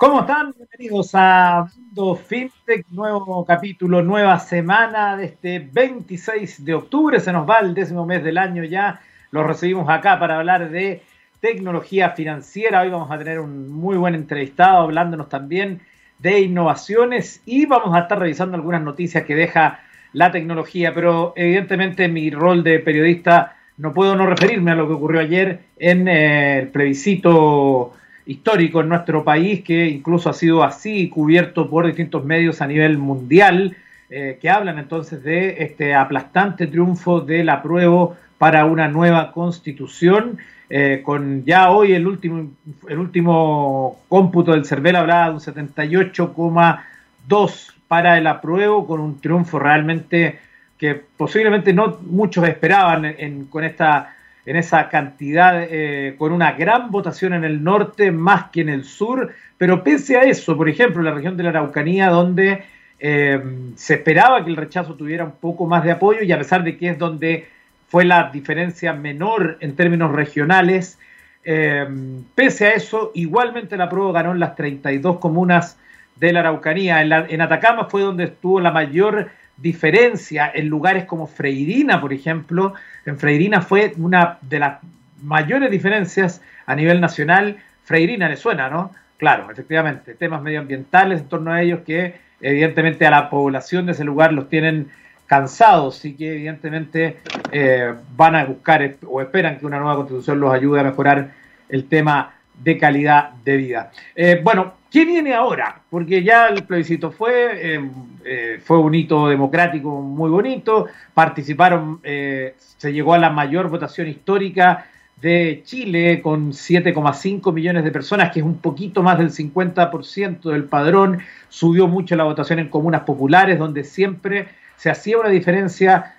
¿Cómo 0.00 0.20
están? 0.22 0.54
Bienvenidos 0.56 1.10
a 1.12 1.66
Mundo 1.76 2.14
FinTech, 2.14 2.86
nuevo 2.88 3.44
capítulo, 3.44 4.00
nueva 4.00 4.38
semana 4.38 5.14
de 5.14 5.26
este 5.26 5.58
26 5.58 6.64
de 6.64 6.72
octubre. 6.72 7.20
Se 7.20 7.30
nos 7.34 7.46
va 7.46 7.58
el 7.58 7.74
décimo 7.74 8.06
mes 8.06 8.24
del 8.24 8.38
año 8.38 8.64
ya. 8.64 9.02
Los 9.30 9.46
recibimos 9.46 9.90
acá 9.90 10.18
para 10.18 10.38
hablar 10.38 10.70
de 10.70 11.02
tecnología 11.40 12.12
financiera. 12.12 12.80
Hoy 12.80 12.88
vamos 12.88 13.10
a 13.10 13.18
tener 13.18 13.40
un 13.40 13.70
muy 13.70 13.98
buen 13.98 14.14
entrevistado 14.14 14.78
hablándonos 14.78 15.28
también 15.28 15.82
de 16.18 16.40
innovaciones 16.40 17.42
y 17.44 17.66
vamos 17.66 17.94
a 17.94 18.00
estar 18.00 18.18
revisando 18.18 18.56
algunas 18.56 18.80
noticias 18.80 19.24
que 19.24 19.34
deja 19.34 19.80
la 20.14 20.32
tecnología. 20.32 20.94
Pero 20.94 21.34
evidentemente 21.36 22.08
mi 22.08 22.30
rol 22.30 22.64
de 22.64 22.78
periodista 22.78 23.54
no 23.76 23.92
puedo 23.92 24.16
no 24.16 24.24
referirme 24.24 24.70
a 24.70 24.76
lo 24.76 24.86
que 24.86 24.94
ocurrió 24.94 25.20
ayer 25.20 25.60
en 25.78 26.08
eh, 26.08 26.60
el 26.60 26.68
plebiscito 26.68 27.92
histórico 28.26 28.80
en 28.80 28.88
nuestro 28.88 29.24
país, 29.24 29.62
que 29.62 29.88
incluso 29.88 30.30
ha 30.30 30.32
sido 30.32 30.62
así 30.62 31.08
cubierto 31.08 31.68
por 31.68 31.86
distintos 31.86 32.24
medios 32.24 32.60
a 32.60 32.66
nivel 32.66 32.98
mundial, 32.98 33.76
eh, 34.08 34.38
que 34.40 34.50
hablan 34.50 34.78
entonces 34.78 35.22
de 35.22 35.62
este 35.62 35.94
aplastante 35.94 36.66
triunfo 36.66 37.20
del 37.20 37.48
apruebo 37.48 38.16
para 38.38 38.64
una 38.64 38.88
nueva 38.88 39.32
constitución. 39.32 40.38
Eh, 40.68 41.02
con 41.04 41.44
ya 41.44 41.70
hoy 41.70 41.92
el 41.92 42.06
último, 42.06 42.50
el 42.88 42.98
último 42.98 44.00
cómputo 44.08 44.52
del 44.52 44.64
CERVEL 44.64 44.96
hablaba 44.96 45.26
de 45.26 45.32
un 45.32 45.40
78,2 45.40 47.72
para 47.88 48.18
el 48.18 48.26
apruebo, 48.26 48.86
con 48.86 49.00
un 49.00 49.20
triunfo 49.20 49.58
realmente 49.58 50.38
que 50.78 50.94
posiblemente 50.94 51.72
no 51.72 51.98
muchos 52.02 52.46
esperaban 52.48 53.46
con 53.50 53.64
esta 53.64 54.14
en 54.50 54.56
esa 54.56 54.88
cantidad, 54.88 55.62
eh, 55.62 56.16
con 56.18 56.32
una 56.32 56.50
gran 56.50 56.90
votación 56.90 57.34
en 57.34 57.44
el 57.44 57.62
norte 57.62 58.10
más 58.10 58.50
que 58.50 58.62
en 58.62 58.68
el 58.68 58.82
sur, 58.82 59.32
pero 59.56 59.84
pese 59.84 60.16
a 60.16 60.22
eso, 60.22 60.56
por 60.56 60.68
ejemplo, 60.68 60.98
en 60.98 61.04
la 61.04 61.12
región 61.12 61.36
de 61.36 61.44
la 61.44 61.50
Araucanía, 61.50 62.08
donde 62.08 62.64
eh, 62.98 63.40
se 63.76 63.94
esperaba 63.94 64.42
que 64.42 64.50
el 64.50 64.56
rechazo 64.56 64.96
tuviera 64.96 65.24
un 65.24 65.36
poco 65.36 65.66
más 65.66 65.84
de 65.84 65.92
apoyo 65.92 66.22
y 66.22 66.32
a 66.32 66.38
pesar 66.38 66.64
de 66.64 66.76
que 66.76 66.88
es 66.88 66.98
donde 66.98 67.46
fue 67.86 68.04
la 68.04 68.28
diferencia 68.32 68.92
menor 68.92 69.56
en 69.60 69.76
términos 69.76 70.10
regionales, 70.10 70.98
eh, 71.44 71.86
pese 72.34 72.66
a 72.66 72.72
eso, 72.72 73.12
igualmente 73.14 73.76
la 73.76 73.88
prueba 73.88 74.10
ganó 74.10 74.32
en 74.32 74.40
las 74.40 74.56
32 74.56 75.18
comunas 75.20 75.78
de 76.16 76.32
la 76.32 76.40
Araucanía. 76.40 77.02
En, 77.02 77.12
en 77.12 77.40
Atacama 77.40 77.84
fue 77.84 78.02
donde 78.02 78.24
estuvo 78.24 78.58
la 78.58 78.72
mayor 78.72 79.30
diferencia 79.60 80.50
en 80.54 80.68
lugares 80.68 81.04
como 81.04 81.26
Freirina, 81.26 82.00
por 82.00 82.12
ejemplo. 82.12 82.74
En 83.04 83.18
Freirina 83.18 83.60
fue 83.60 83.92
una 83.98 84.38
de 84.40 84.58
las 84.58 84.78
mayores 85.22 85.70
diferencias 85.70 86.42
a 86.66 86.74
nivel 86.74 87.00
nacional. 87.00 87.58
Freirina 87.84 88.28
le 88.28 88.36
suena, 88.36 88.68
¿no? 88.70 88.92
Claro, 89.16 89.50
efectivamente, 89.50 90.14
temas 90.14 90.42
medioambientales 90.42 91.20
en 91.20 91.28
torno 91.28 91.52
a 91.52 91.60
ellos 91.60 91.80
que 91.86 92.14
evidentemente 92.40 93.06
a 93.06 93.10
la 93.10 93.28
población 93.28 93.86
de 93.86 93.92
ese 93.92 94.04
lugar 94.04 94.32
los 94.32 94.48
tienen 94.48 94.88
cansados 95.26 96.04
y 96.04 96.16
que 96.16 96.32
evidentemente 96.32 97.18
eh, 97.52 97.94
van 98.16 98.34
a 98.34 98.44
buscar 98.46 98.96
o 99.06 99.20
esperan 99.20 99.58
que 99.58 99.66
una 99.66 99.78
nueva 99.78 99.96
constitución 99.96 100.40
los 100.40 100.52
ayude 100.52 100.80
a 100.80 100.84
mejorar 100.84 101.30
el 101.68 101.84
tema 101.84 102.34
de 102.54 102.78
calidad 102.78 103.30
de 103.44 103.56
vida. 103.56 103.92
Eh, 104.16 104.40
bueno, 104.42 104.74
¿qué 104.90 105.04
viene 105.04 105.34
ahora? 105.34 105.80
Porque 105.90 106.22
ya 106.22 106.48
el 106.48 106.64
plebiscito 106.64 107.10
fue, 107.10 107.74
eh, 107.74 107.90
eh, 108.24 108.60
fue 108.62 108.78
un 108.78 108.94
hito 108.94 109.28
democrático 109.28 110.00
muy 110.00 110.30
bonito, 110.30 110.86
participaron, 111.14 112.00
se 112.02 112.92
llegó 112.92 113.14
a 113.14 113.18
la 113.18 113.30
mayor 113.30 113.68
votación 113.68 114.08
histórica 114.08 114.86
de 115.20 115.62
Chile 115.64 116.20
con 116.22 116.52
7,5 116.52 117.52
millones 117.52 117.84
de 117.84 117.90
personas, 117.90 118.30
que 118.32 118.40
es 118.40 118.46
un 118.46 118.58
poquito 118.58 119.02
más 119.02 119.18
del 119.18 119.30
50% 119.30 120.50
del 120.50 120.64
padrón, 120.64 121.18
subió 121.48 121.86
mucho 121.86 122.16
la 122.16 122.24
votación 122.24 122.58
en 122.58 122.68
comunas 122.68 123.02
populares, 123.02 123.58
donde 123.58 123.84
siempre 123.84 124.48
se 124.76 124.90
hacía 124.90 125.18
una 125.18 125.28
diferencia, 125.28 126.14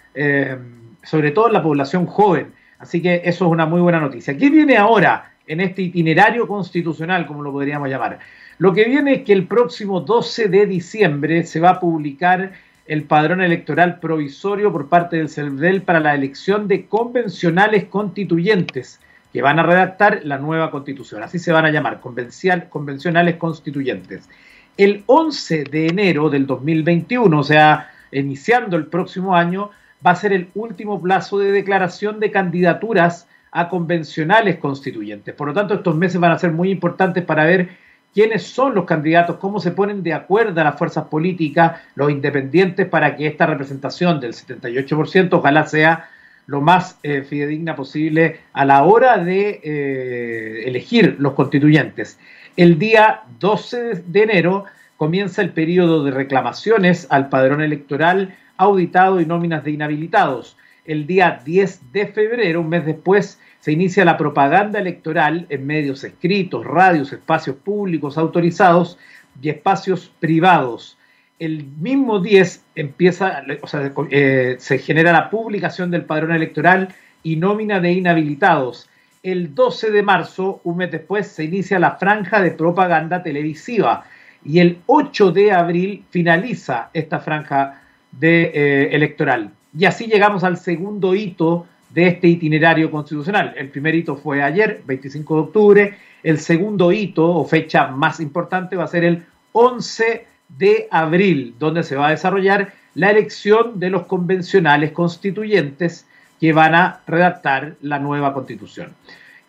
sobre 1.03 1.31
todo 1.31 1.47
en 1.47 1.53
la 1.53 1.63
población 1.63 2.05
joven. 2.05 2.53
Así 2.77 3.01
que 3.01 3.21
eso 3.25 3.45
es 3.45 3.51
una 3.51 3.65
muy 3.65 3.81
buena 3.81 3.99
noticia. 3.99 4.37
¿Qué 4.37 4.49
viene 4.49 4.77
ahora? 4.77 5.31
en 5.51 5.59
este 5.59 5.81
itinerario 5.81 6.47
constitucional, 6.47 7.25
como 7.25 7.43
lo 7.43 7.51
podríamos 7.51 7.89
llamar. 7.89 8.19
Lo 8.61 8.73
que 8.73 8.85
viene 8.85 9.13
es 9.15 9.21
que 9.23 9.33
el 9.33 9.47
próximo 9.47 10.01
12 10.01 10.47
de 10.47 10.67
diciembre 10.67 11.45
se 11.45 11.59
va 11.59 11.71
a 11.71 11.79
publicar 11.79 12.51
el 12.85 13.05
padrón 13.05 13.41
electoral 13.41 13.99
provisorio 13.99 14.71
por 14.71 14.87
parte 14.87 15.17
del 15.17 15.29
CELDEL 15.29 15.81
para 15.81 15.99
la 15.99 16.13
elección 16.13 16.67
de 16.67 16.85
convencionales 16.85 17.85
constituyentes 17.85 18.99
que 19.33 19.41
van 19.41 19.57
a 19.57 19.63
redactar 19.63 20.19
la 20.25 20.37
nueva 20.37 20.69
constitución. 20.69 21.23
Así 21.23 21.39
se 21.39 21.51
van 21.51 21.65
a 21.65 21.71
llamar, 21.71 22.01
convencionales 22.01 23.37
constituyentes. 23.37 24.29
El 24.77 25.05
11 25.07 25.63
de 25.63 25.87
enero 25.87 26.29
del 26.29 26.45
2021, 26.45 27.39
o 27.39 27.43
sea, 27.43 27.89
iniciando 28.11 28.77
el 28.77 28.85
próximo 28.85 29.35
año, 29.35 29.71
va 30.05 30.11
a 30.11 30.15
ser 30.15 30.33
el 30.33 30.49
último 30.53 31.01
plazo 31.01 31.39
de 31.39 31.51
declaración 31.51 32.19
de 32.19 32.29
candidaturas 32.29 33.27
a 33.51 33.69
convencionales 33.69 34.57
constituyentes. 34.57 35.33
Por 35.33 35.47
lo 35.47 35.53
tanto, 35.55 35.73
estos 35.73 35.95
meses 35.95 36.21
van 36.21 36.33
a 36.33 36.37
ser 36.37 36.51
muy 36.51 36.69
importantes 36.69 37.25
para 37.25 37.43
ver 37.45 37.89
quiénes 38.13 38.43
son 38.43 38.75
los 38.75 38.85
candidatos, 38.85 39.37
cómo 39.37 39.59
se 39.59 39.71
ponen 39.71 40.03
de 40.03 40.13
acuerdo 40.13 40.63
las 40.63 40.77
fuerzas 40.77 41.05
políticas, 41.05 41.81
los 41.95 42.11
independientes, 42.11 42.87
para 42.87 43.15
que 43.15 43.27
esta 43.27 43.45
representación 43.45 44.19
del 44.19 44.33
78% 44.33 45.29
ojalá 45.31 45.65
sea 45.65 46.09
lo 46.47 46.61
más 46.61 46.99
eh, 47.03 47.23
fidedigna 47.23 47.75
posible 47.75 48.41
a 48.53 48.65
la 48.65 48.83
hora 48.83 49.17
de 49.17 49.61
eh, 49.63 50.63
elegir 50.65 51.15
los 51.19 51.33
constituyentes. 51.33 52.19
El 52.57 52.77
día 52.77 53.21
12 53.39 54.03
de 54.05 54.23
enero 54.23 54.65
comienza 54.97 55.41
el 55.41 55.51
periodo 55.51 56.03
de 56.03 56.11
reclamaciones 56.11 57.07
al 57.09 57.29
padrón 57.29 57.61
electoral 57.61 58.35
auditado 58.57 59.21
y 59.21 59.25
nóminas 59.25 59.63
de 59.63 59.71
inhabilitados 59.71 60.57
el 60.85 61.07
día 61.07 61.41
10 61.43 61.91
de 61.91 62.07
febrero, 62.07 62.61
un 62.61 62.69
mes 62.69 62.85
después, 62.85 63.39
se 63.61 63.71
inicia 63.71 64.03
la 64.03 64.17
propaganda 64.17 64.79
electoral 64.79 65.45
en 65.49 65.65
medios 65.67 66.03
escritos, 66.03 66.65
radios, 66.65 67.13
espacios 67.13 67.55
públicos 67.57 68.17
autorizados 68.17 68.97
y 69.39 69.49
espacios 69.49 70.11
privados. 70.19 70.97
El 71.37 71.65
mismo 71.79 72.19
10 72.19 72.65
empieza, 72.75 73.43
o 73.61 73.67
sea, 73.67 73.93
eh, 74.09 74.55
se 74.59 74.79
genera 74.79 75.11
la 75.11 75.29
publicación 75.29 75.91
del 75.91 76.05
padrón 76.05 76.33
electoral 76.33 76.89
y 77.21 77.35
nómina 77.35 77.79
de 77.79 77.91
inhabilitados. 77.91 78.89
El 79.21 79.53
12 79.53 79.91
de 79.91 80.01
marzo, 80.01 80.59
un 80.63 80.77
mes 80.77 80.91
después, 80.91 81.27
se 81.27 81.43
inicia 81.43 81.77
la 81.77 81.97
franja 81.97 82.41
de 82.41 82.51
propaganda 82.51 83.21
televisiva 83.21 84.05
y 84.43 84.57
el 84.57 84.79
8 84.87 85.31
de 85.31 85.51
abril 85.51 86.03
finaliza 86.09 86.89
esta 86.93 87.19
franja 87.19 87.83
de, 88.11 88.51
eh, 88.55 88.89
electoral. 88.91 89.51
Y 89.77 89.85
así 89.85 90.07
llegamos 90.07 90.43
al 90.43 90.57
segundo 90.57 91.13
hito 91.13 91.67
de 91.93 92.07
este 92.07 92.27
itinerario 92.27 92.89
constitucional. 92.89 93.53
El 93.57 93.69
primer 93.69 93.95
hito 93.95 94.15
fue 94.15 94.41
ayer, 94.41 94.81
25 94.85 95.35
de 95.35 95.41
octubre. 95.41 95.97
El 96.23 96.39
segundo 96.39 96.91
hito 96.91 97.27
o 97.27 97.45
fecha 97.45 97.87
más 97.87 98.19
importante 98.19 98.75
va 98.75 98.85
a 98.85 98.87
ser 98.87 99.03
el 99.03 99.23
11 99.51 100.25
de 100.57 100.87
abril, 100.91 101.55
donde 101.59 101.83
se 101.83 101.95
va 101.95 102.07
a 102.07 102.11
desarrollar 102.11 102.73
la 102.95 103.11
elección 103.11 103.79
de 103.79 103.89
los 103.89 104.05
convencionales 104.05 104.91
constituyentes 104.91 106.05
que 106.39 106.53
van 106.53 106.75
a 106.75 107.01
redactar 107.07 107.75
la 107.81 107.99
nueva 107.99 108.33
constitución. 108.33 108.93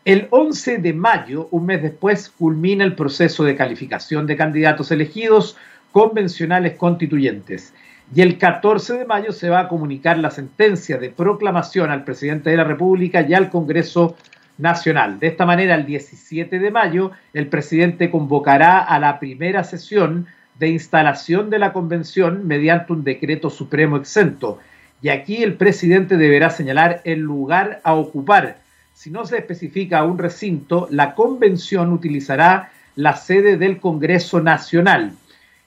El 0.04 0.26
11 0.30 0.78
de 0.78 0.92
mayo, 0.92 1.48
un 1.52 1.66
mes 1.66 1.82
después, 1.82 2.28
culmina 2.28 2.84
el 2.84 2.94
proceso 2.94 3.44
de 3.44 3.56
calificación 3.56 4.26
de 4.26 4.36
candidatos 4.36 4.90
elegidos 4.90 5.56
convencionales 5.92 6.74
constituyentes 6.76 7.72
y 8.14 8.20
el 8.20 8.36
14 8.36 8.98
de 8.98 9.04
mayo 9.06 9.32
se 9.32 9.48
va 9.48 9.60
a 9.60 9.68
comunicar 9.68 10.18
la 10.18 10.30
sentencia 10.30 10.98
de 10.98 11.08
proclamación 11.08 11.90
al 11.90 12.04
presidente 12.04 12.50
de 12.50 12.58
la 12.58 12.64
República 12.64 13.22
y 13.22 13.32
al 13.32 13.48
Congreso 13.48 14.16
Nacional. 14.58 15.18
De 15.18 15.28
esta 15.28 15.46
manera, 15.46 15.74
el 15.74 15.86
17 15.86 16.58
de 16.58 16.70
mayo, 16.70 17.12
el 17.32 17.46
presidente 17.46 18.10
convocará 18.10 18.80
a 18.80 18.98
la 18.98 19.18
primera 19.18 19.64
sesión 19.64 20.26
de 20.58 20.68
instalación 20.68 21.48
de 21.48 21.58
la 21.58 21.72
convención 21.72 22.46
mediante 22.46 22.92
un 22.92 23.02
decreto 23.02 23.48
supremo 23.48 23.96
exento. 23.96 24.58
Y 25.00 25.08
aquí 25.08 25.42
el 25.42 25.54
presidente 25.54 26.18
deberá 26.18 26.50
señalar 26.50 27.00
el 27.04 27.20
lugar 27.20 27.80
a 27.82 27.94
ocupar. 27.94 28.58
Si 28.92 29.10
no 29.10 29.24
se 29.24 29.38
especifica 29.38 30.04
un 30.04 30.18
recinto, 30.18 30.86
la 30.90 31.14
convención 31.14 31.92
utilizará 31.92 32.70
la 32.94 33.16
sede 33.16 33.56
del 33.56 33.80
Congreso 33.80 34.40
Nacional. 34.40 35.12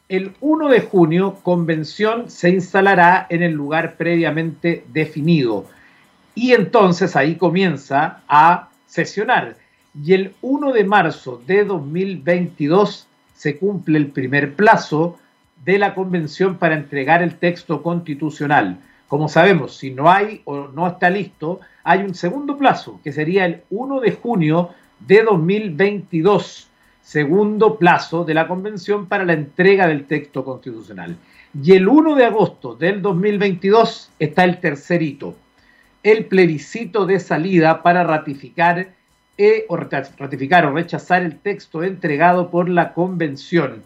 El 0.07 0.35
1 0.39 0.69
de 0.69 0.81
junio, 0.81 1.39
convención 1.41 2.29
se 2.29 2.51
instalará 2.51 3.25
en 3.27 3.41
el 3.41 3.53
lugar 3.53 3.95
previamente 3.97 4.85
definido 4.93 5.65
y 6.35 6.51
entonces 6.51 7.15
ahí 7.15 7.37
comienza 7.37 8.21
a 8.27 8.69
sesionar. 8.85 9.57
Y 9.99 10.13
el 10.13 10.35
1 10.43 10.73
de 10.73 10.83
marzo 10.83 11.41
de 11.47 11.65
2022 11.65 13.07
se 13.33 13.57
cumple 13.57 13.97
el 13.97 14.11
primer 14.11 14.53
plazo 14.53 15.17
de 15.63 15.79
la 15.79 15.95
convención 15.95 16.57
para 16.57 16.75
entregar 16.75 17.23
el 17.23 17.39
texto 17.39 17.81
constitucional. 17.81 18.77
Como 19.07 19.27
sabemos, 19.27 19.75
si 19.75 19.89
no 19.89 20.11
hay 20.11 20.43
o 20.45 20.67
no 20.67 20.85
está 20.85 21.09
listo, 21.09 21.61
hay 21.83 22.01
un 22.01 22.13
segundo 22.13 22.59
plazo, 22.59 22.99
que 23.03 23.11
sería 23.11 23.47
el 23.47 23.63
1 23.71 24.01
de 24.01 24.11
junio 24.11 24.69
de 24.99 25.23
2022 25.23 26.69
segundo 27.05 27.77
plazo 27.77 28.25
de 28.25 28.33
la 28.33 28.47
convención 28.47 29.05
para 29.05 29.25
la 29.25 29.33
entrega 29.33 29.87
del 29.87 30.05
texto 30.05 30.43
constitucional. 30.43 31.15
Y 31.61 31.73
el 31.73 31.87
1 31.87 32.15
de 32.15 32.25
agosto 32.25 32.73
del 32.73 33.03
2022 33.03 34.09
está 34.17 34.43
el 34.43 34.59
tercer 34.59 35.03
hito, 35.03 35.35
el 36.01 36.25
plebiscito 36.25 37.05
de 37.05 37.19
salida 37.19 37.83
para 37.83 38.03
ratificar, 38.03 38.87
e, 39.37 39.65
o 39.69 39.77
ratificar 39.77 40.65
o 40.65 40.73
rechazar 40.73 41.21
el 41.21 41.37
texto 41.37 41.83
entregado 41.83 42.49
por 42.49 42.69
la 42.69 42.93
convención. 42.93 43.83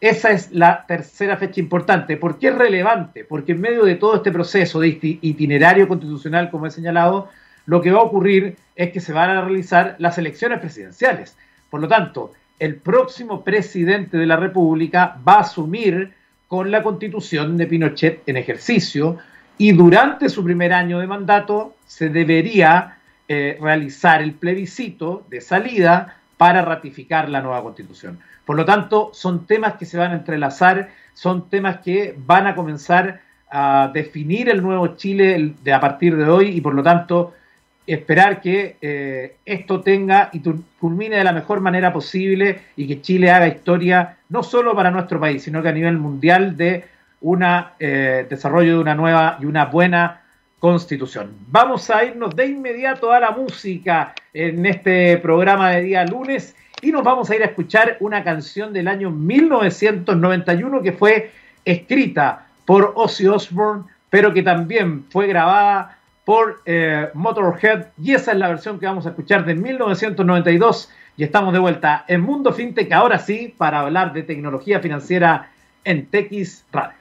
Esa 0.00 0.30
es 0.30 0.52
la 0.52 0.86
tercera 0.86 1.36
fecha 1.36 1.60
importante. 1.60 2.16
¿Por 2.16 2.38
qué 2.38 2.48
es 2.48 2.54
relevante? 2.54 3.24
Porque 3.24 3.52
en 3.52 3.62
medio 3.62 3.84
de 3.84 3.96
todo 3.96 4.14
este 4.14 4.30
proceso 4.30 4.78
de 4.78 5.18
itinerario 5.22 5.88
constitucional, 5.88 6.50
como 6.50 6.66
he 6.66 6.70
señalado, 6.70 7.30
lo 7.66 7.82
que 7.82 7.90
va 7.90 7.98
a 7.98 8.04
ocurrir 8.04 8.56
es 8.76 8.92
que 8.92 9.00
se 9.00 9.12
van 9.12 9.30
a 9.30 9.40
realizar 9.40 9.96
las 9.98 10.18
elecciones 10.18 10.60
presidenciales. 10.60 11.36
Por 11.68 11.80
lo 11.80 11.88
tanto, 11.88 12.32
el 12.58 12.76
próximo 12.76 13.42
presidente 13.42 14.16
de 14.16 14.26
la 14.26 14.36
República 14.36 15.18
va 15.26 15.34
a 15.34 15.40
asumir 15.40 16.12
con 16.48 16.70
la 16.70 16.82
constitución 16.82 17.56
de 17.56 17.66
Pinochet 17.66 18.22
en 18.26 18.36
ejercicio 18.36 19.18
y 19.58 19.72
durante 19.72 20.28
su 20.28 20.44
primer 20.44 20.72
año 20.72 20.98
de 20.98 21.06
mandato 21.06 21.74
se 21.86 22.08
debería 22.08 22.98
eh, 23.28 23.58
realizar 23.60 24.22
el 24.22 24.34
plebiscito 24.34 25.24
de 25.30 25.40
salida 25.40 26.16
para 26.36 26.62
ratificar 26.62 27.28
la 27.28 27.40
nueva 27.40 27.62
constitución. 27.62 28.18
Por 28.44 28.56
lo 28.56 28.64
tanto, 28.64 29.10
son 29.14 29.46
temas 29.46 29.74
que 29.74 29.86
se 29.86 29.96
van 29.96 30.12
a 30.12 30.16
entrelazar, 30.16 30.90
son 31.14 31.48
temas 31.48 31.78
que 31.78 32.14
van 32.18 32.46
a 32.46 32.54
comenzar 32.54 33.20
a 33.50 33.90
definir 33.94 34.48
el 34.48 34.62
nuevo 34.62 34.96
Chile 34.96 35.54
a 35.72 35.80
partir 35.80 36.16
de 36.16 36.28
hoy 36.28 36.48
y 36.48 36.60
por 36.60 36.74
lo 36.74 36.82
tanto 36.82 37.34
esperar 37.86 38.40
que 38.40 38.76
eh, 38.80 39.36
esto 39.44 39.80
tenga 39.80 40.30
y 40.32 40.40
culmine 40.78 41.16
de 41.16 41.24
la 41.24 41.32
mejor 41.32 41.60
manera 41.60 41.92
posible 41.92 42.60
y 42.76 42.86
que 42.86 43.02
Chile 43.02 43.30
haga 43.30 43.48
historia 43.48 44.16
no 44.28 44.42
solo 44.42 44.74
para 44.74 44.90
nuestro 44.90 45.20
país, 45.20 45.42
sino 45.42 45.62
que 45.62 45.68
a 45.68 45.72
nivel 45.72 45.98
mundial 45.98 46.56
de 46.56 46.84
un 47.20 47.44
eh, 47.78 48.26
desarrollo 48.28 48.74
de 48.74 48.78
una 48.78 48.94
nueva 48.94 49.38
y 49.40 49.46
una 49.46 49.66
buena 49.66 50.22
constitución. 50.58 51.32
Vamos 51.48 51.90
a 51.90 52.04
irnos 52.04 52.34
de 52.34 52.46
inmediato 52.46 53.12
a 53.12 53.20
la 53.20 53.30
música 53.32 54.14
en 54.32 54.64
este 54.64 55.18
programa 55.18 55.70
de 55.70 55.82
día 55.82 56.04
lunes 56.04 56.56
y 56.80 56.90
nos 56.90 57.02
vamos 57.02 57.30
a 57.30 57.36
ir 57.36 57.42
a 57.42 57.46
escuchar 57.46 57.98
una 58.00 58.24
canción 58.24 58.72
del 58.72 58.88
año 58.88 59.10
1991 59.10 60.82
que 60.82 60.92
fue 60.92 61.32
escrita 61.64 62.46
por 62.64 62.92
Ozzy 62.94 63.26
Osbourne, 63.26 63.84
pero 64.10 64.32
que 64.32 64.42
también 64.42 65.04
fue 65.10 65.26
grabada 65.26 65.98
por 66.24 66.62
eh, 66.64 67.08
Motorhead 67.14 67.86
y 68.02 68.12
esa 68.12 68.32
es 68.32 68.38
la 68.38 68.48
versión 68.48 68.78
que 68.78 68.86
vamos 68.86 69.06
a 69.06 69.10
escuchar 69.10 69.44
de 69.44 69.54
1992 69.54 70.90
y 71.16 71.24
estamos 71.24 71.52
de 71.52 71.58
vuelta 71.58 72.04
en 72.08 72.22
Mundo 72.22 72.52
FinTech 72.52 72.90
ahora 72.92 73.18
sí 73.18 73.54
para 73.56 73.80
hablar 73.80 74.12
de 74.12 74.22
tecnología 74.22 74.80
financiera 74.80 75.50
en 75.84 76.06
TX 76.06 76.64
Radio. 76.72 76.94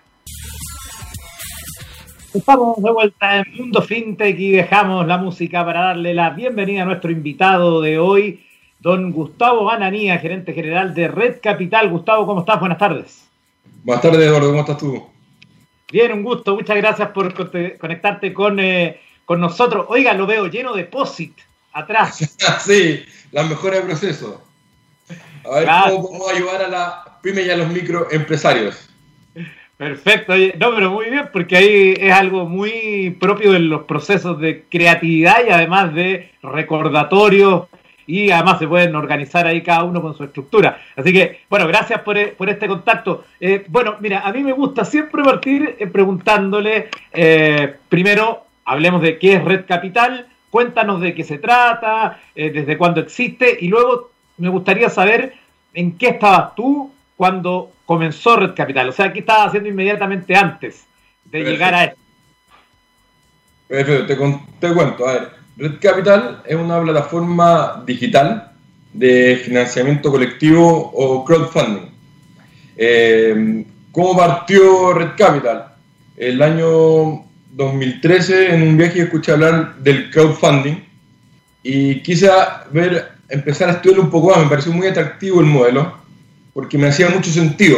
Estamos 2.33 2.81
de 2.81 2.91
vuelta 2.91 3.37
en 3.37 3.45
Mundo 3.55 3.81
FinTech 3.81 4.37
y 4.39 4.51
dejamos 4.51 5.07
la 5.07 5.17
música 5.17 5.63
para 5.63 5.81
darle 5.81 6.13
la 6.13 6.31
bienvenida 6.31 6.81
a 6.81 6.85
nuestro 6.85 7.11
invitado 7.11 7.81
de 7.81 7.99
hoy, 7.99 8.43
don 8.79 9.11
Gustavo 9.11 9.65
Bananía, 9.65 10.17
gerente 10.17 10.53
general 10.53 10.93
de 10.93 11.07
Red 11.07 11.37
Capital. 11.41 11.89
Gustavo, 11.89 12.25
¿cómo 12.25 12.41
estás? 12.41 12.59
Buenas 12.59 12.79
tardes. 12.79 13.29
Buenas 13.83 14.01
tardes, 14.01 14.21
Eduardo, 14.21 14.47
¿cómo 14.47 14.61
estás 14.61 14.77
tú? 14.77 15.03
Bien, 15.91 16.11
un 16.11 16.23
gusto. 16.23 16.55
Muchas 16.55 16.75
gracias 16.75 17.09
por 17.09 17.33
conectarte 17.77 18.33
con 18.33 18.59
eh, 18.59 18.99
con 19.25 19.39
nosotros. 19.39 19.85
Oiga, 19.89 20.13
lo 20.13 20.25
veo 20.25 20.47
lleno 20.47 20.73
de 20.73 20.85
POSIT 20.85 21.37
atrás. 21.73 22.17
sí, 22.65 23.05
las 23.31 23.49
mejores 23.49 23.81
de 23.81 23.85
proceso. 23.85 24.41
A 25.45 25.59
ver 25.59 25.67
cómo 25.89 26.07
podemos 26.07 26.31
ayudar 26.31 26.61
a 26.63 26.67
la 26.67 27.19
pyme 27.21 27.43
y 27.43 27.49
a 27.49 27.57
los 27.57 27.67
microempresarios. 27.67 28.89
Perfecto, 29.75 30.33
no, 30.59 30.75
pero 30.75 30.91
muy 30.91 31.09
bien, 31.09 31.29
porque 31.33 31.57
ahí 31.57 31.93
es 31.99 32.13
algo 32.13 32.45
muy 32.45 33.17
propio 33.19 33.51
de 33.51 33.59
los 33.59 33.83
procesos 33.83 34.39
de 34.39 34.63
creatividad 34.69 35.45
y 35.45 35.49
además 35.49 35.93
de 35.93 36.31
recordatorio 36.41 37.67
y 38.05 38.31
además 38.31 38.59
se 38.59 38.67
pueden 38.67 38.95
organizar 38.95 39.47
ahí 39.47 39.61
cada 39.61 39.83
uno 39.83 40.01
con 40.01 40.15
su 40.15 40.23
estructura. 40.23 40.79
Así 40.95 41.11
que, 41.11 41.41
bueno, 41.49 41.67
gracias 41.67 42.01
por, 42.01 42.17
eh, 42.17 42.35
este 42.47 42.67
contacto. 42.67 43.25
Eh, 43.39 43.65
bueno, 43.67 43.97
mira, 43.99 44.21
a 44.21 44.31
mí 44.31 44.43
me 44.43 44.53
gusta 44.53 44.85
siempre 44.85 45.23
partir 45.23 45.75
eh, 45.79 45.87
preguntándole 45.87 46.89
primero 47.89 48.45
hablemos 48.65 49.01
de 49.01 49.19
qué 49.19 49.35
es 49.35 49.43
Red 49.43 49.65
Capital, 49.67 50.27
cuéntanos 50.49 51.01
de 51.01 51.13
qué 51.13 51.23
se 51.23 51.37
trata, 51.37 52.19
eh, 52.35 52.51
desde 52.51 52.77
cuándo 52.77 53.01
existe 53.01 53.57
y 53.59 53.67
luego 53.67 54.11
me 54.37 54.49
gustaría 54.49 54.89
saber 54.89 55.33
en 55.73 55.97
qué 55.97 56.09
estabas 56.09 56.55
tú 56.55 56.91
cuando 57.17 57.71
comenzó 57.85 58.35
Red 58.35 58.53
Capital, 58.55 58.89
o 58.89 58.91
sea, 58.91 59.11
qué 59.11 59.19
estabas 59.19 59.47
haciendo 59.47 59.69
inmediatamente 59.69 60.35
antes 60.35 60.85
de 61.25 61.43
llegar 61.43 61.73
a 61.73 61.83
esto. 61.85 61.99
Perfecto, 63.67 64.05
te, 64.05 64.67
te, 64.67 64.73
cuento, 64.73 65.07
a 65.07 65.13
ver, 65.13 65.29
Red 65.57 65.79
Capital 65.79 66.41
es 66.45 66.55
una 66.55 66.81
plataforma 66.81 67.83
digital 67.85 68.51
de 68.93 69.41
financiamiento 69.43 70.11
colectivo 70.11 70.91
o 70.93 71.25
crowdfunding. 71.25 71.89
Eh, 72.77 73.65
¿Cómo 73.91 74.17
partió 74.17 74.93
Red 74.93 75.11
Capital? 75.17 75.65
El 76.17 76.41
año 76.41 77.25
2013 77.55 78.55
en 78.55 78.63
un 78.63 78.77
viaje 78.77 79.03
escuché 79.03 79.31
hablar 79.31 79.75
del 79.77 80.09
crowdfunding 80.09 80.75
y 81.61 82.01
quise 82.01 82.29
ver, 82.71 83.11
empezar 83.29 83.69
a 83.69 83.73
estudiarlo 83.73 84.03
un 84.03 84.09
poco 84.09 84.31
más. 84.31 84.39
Me 84.39 84.49
pareció 84.49 84.71
muy 84.71 84.87
atractivo 84.87 85.39
el 85.39 85.45
modelo 85.45 85.97
porque 86.53 86.77
me 86.77 86.87
hacía 86.87 87.09
mucho 87.09 87.31
sentido. 87.31 87.77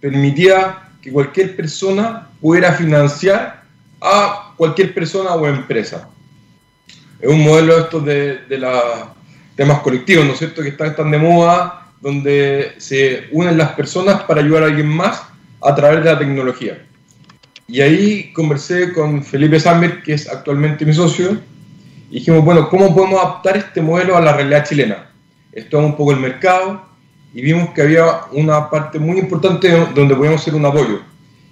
Permitía 0.00 0.90
que 1.00 1.10
cualquier 1.10 1.56
persona 1.56 2.28
pudiera 2.40 2.72
financiar 2.72 3.62
a 4.00 4.52
cualquier 4.56 4.92
persona 4.92 5.30
o 5.30 5.46
empresa. 5.46 6.08
Es 7.20 7.28
un 7.28 7.42
modelo 7.42 7.78
esto 7.78 8.00
de, 8.00 8.38
de 8.48 8.58
los 8.58 8.82
temas 9.56 9.80
colectivos, 9.80 10.26
¿no 10.26 10.32
es 10.32 10.38
cierto?, 10.38 10.62
que 10.62 10.68
están 10.68 10.94
tan 10.94 11.10
de 11.10 11.18
moda, 11.18 11.90
donde 12.02 12.74
se 12.76 13.28
unen 13.32 13.56
las 13.56 13.72
personas 13.72 14.22
para 14.24 14.42
ayudar 14.42 14.64
a 14.64 14.66
alguien 14.66 14.88
más 14.88 15.22
a 15.62 15.74
través 15.74 16.04
de 16.04 16.12
la 16.12 16.18
tecnología. 16.18 16.86
Y 17.68 17.80
ahí 17.80 18.32
conversé 18.32 18.92
con 18.92 19.24
Felipe 19.24 19.58
Sammer, 19.58 20.02
que 20.02 20.14
es 20.14 20.28
actualmente 20.28 20.84
mi 20.84 20.92
socio, 20.92 21.38
y 22.10 22.20
dijimos, 22.20 22.44
bueno, 22.44 22.68
¿cómo 22.68 22.94
podemos 22.94 23.20
adaptar 23.20 23.56
este 23.56 23.82
modelo 23.82 24.16
a 24.16 24.20
la 24.20 24.32
realidad 24.32 24.64
chilena? 24.64 25.10
Estudiamos 25.52 25.90
un 25.92 25.96
poco 25.96 26.12
el 26.12 26.20
mercado 26.20 26.82
y 27.34 27.42
vimos 27.42 27.70
que 27.70 27.82
había 27.82 28.20
una 28.32 28.70
parte 28.70 28.98
muy 28.98 29.18
importante 29.18 29.70
donde 29.94 30.14
podíamos 30.14 30.40
hacer 30.40 30.54
un 30.54 30.64
apoyo, 30.64 31.00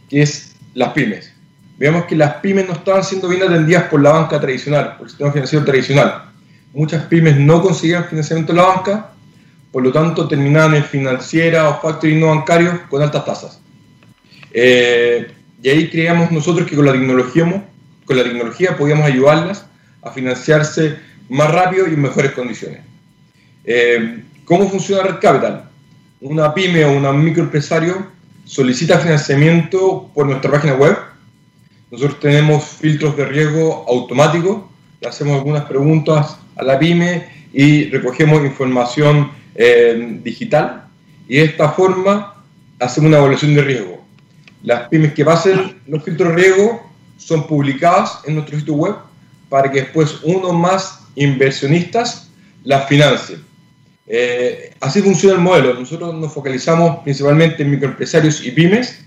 que 0.08 0.22
es 0.22 0.54
las 0.74 0.90
pymes. 0.90 1.32
Veamos 1.76 2.04
que 2.04 2.14
las 2.14 2.34
pymes 2.34 2.68
no 2.68 2.74
estaban 2.74 3.02
siendo 3.02 3.28
bien 3.28 3.42
atendidas 3.42 3.84
por 3.84 4.00
la 4.00 4.12
banca 4.12 4.40
tradicional, 4.40 4.96
por 4.96 5.06
el 5.06 5.10
sistema 5.10 5.32
financiero 5.32 5.64
tradicional. 5.64 6.30
Muchas 6.72 7.04
pymes 7.06 7.36
no 7.36 7.60
conseguían 7.60 8.04
financiamiento 8.04 8.52
de 8.52 8.58
la 8.58 8.66
banca, 8.66 9.10
por 9.72 9.82
lo 9.82 9.90
tanto 9.90 10.28
terminaban 10.28 10.76
en 10.76 10.84
financiera 10.84 11.68
o 11.68 11.80
factoring 11.80 12.20
no 12.20 12.28
bancarios 12.28 12.78
con 12.88 13.02
altas 13.02 13.24
tasas. 13.24 13.60
Eh, 14.52 15.32
y 15.64 15.70
ahí 15.70 15.88
creíamos 15.88 16.30
nosotros 16.30 16.68
que 16.68 16.76
con 16.76 16.84
la 16.84 16.92
tecnología, 16.92 17.64
con 18.04 18.18
la 18.18 18.22
tecnología 18.22 18.76
podíamos 18.76 19.06
ayudarlas 19.06 19.64
a 20.02 20.10
financiarse 20.10 20.98
más 21.30 21.50
rápido 21.50 21.88
y 21.88 21.94
en 21.94 22.02
mejores 22.02 22.32
condiciones. 22.32 22.80
Eh, 23.64 24.24
¿Cómo 24.44 24.68
funciona 24.68 25.04
Red 25.04 25.20
Capital? 25.22 25.70
Una 26.20 26.52
pyme 26.52 26.84
o 26.84 26.92
un 26.92 27.24
microempresario 27.24 28.08
solicita 28.44 28.98
financiamiento 28.98 30.10
por 30.12 30.26
nuestra 30.26 30.50
página 30.50 30.74
web. 30.74 30.98
Nosotros 31.90 32.20
tenemos 32.20 32.62
filtros 32.64 33.16
de 33.16 33.24
riesgo 33.24 33.86
automáticos, 33.88 34.64
le 35.00 35.08
hacemos 35.08 35.38
algunas 35.38 35.64
preguntas 35.64 36.36
a 36.56 36.62
la 36.62 36.78
pyme 36.78 37.26
y 37.54 37.88
recogemos 37.88 38.44
información 38.44 39.30
eh, 39.54 40.18
digital. 40.22 40.88
Y 41.26 41.36
de 41.36 41.44
esta 41.44 41.70
forma 41.70 42.44
hacemos 42.78 43.08
una 43.08 43.16
evaluación 43.16 43.54
de 43.54 43.62
riesgo 43.62 44.03
las 44.64 44.88
pymes 44.88 45.12
que 45.12 45.24
pasen 45.24 45.82
los 45.86 46.02
filtros 46.02 46.34
riesgo 46.34 46.90
son 47.18 47.46
publicadas 47.46 48.20
en 48.24 48.34
nuestro 48.34 48.58
sitio 48.58 48.74
web 48.74 48.96
para 49.50 49.70
que 49.70 49.82
después 49.82 50.20
uno 50.22 50.52
más 50.52 51.06
inversionistas 51.14 52.30
las 52.64 52.88
financien. 52.88 53.44
Eh, 54.06 54.74
así 54.80 55.02
funciona 55.02 55.34
el 55.36 55.42
modelo. 55.42 55.74
Nosotros 55.74 56.14
nos 56.14 56.32
focalizamos 56.32 57.02
principalmente 57.04 57.62
en 57.62 57.72
microempresarios 57.72 58.44
y 58.44 58.50
pymes 58.52 59.04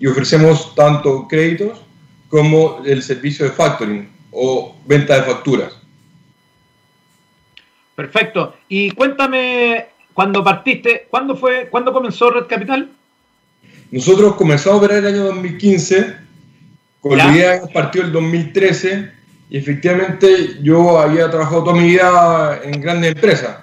y 0.00 0.06
ofrecemos 0.06 0.74
tanto 0.74 1.28
créditos 1.28 1.82
como 2.28 2.82
el 2.86 3.02
servicio 3.02 3.44
de 3.44 3.52
factoring 3.52 4.08
o 4.32 4.74
venta 4.86 5.16
de 5.16 5.22
facturas. 5.22 5.78
Perfecto. 7.94 8.56
Y 8.68 8.90
cuéntame, 8.92 9.86
cuando 10.14 10.42
partiste, 10.42 11.06
¿cuándo 11.10 11.36
fue, 11.36 11.68
cuándo 11.70 11.92
comenzó 11.92 12.30
Red 12.30 12.46
Capital? 12.46 12.90
Nosotros 13.94 14.34
comenzamos 14.34 14.74
a 14.74 14.84
operar 14.84 15.04
el 15.04 15.14
año 15.14 15.22
2015, 15.26 16.16
con 17.00 17.16
la 17.16 17.32
idea 17.32 17.60
de 17.60 17.72
partió 17.72 18.02
el 18.02 18.10
2013, 18.10 19.08
y 19.50 19.56
efectivamente 19.56 20.58
yo 20.62 20.98
había 20.98 21.30
trabajado 21.30 21.62
toda 21.62 21.80
mi 21.80 21.86
vida 21.86 22.60
en 22.64 22.80
grandes 22.80 23.12
empresas, 23.12 23.58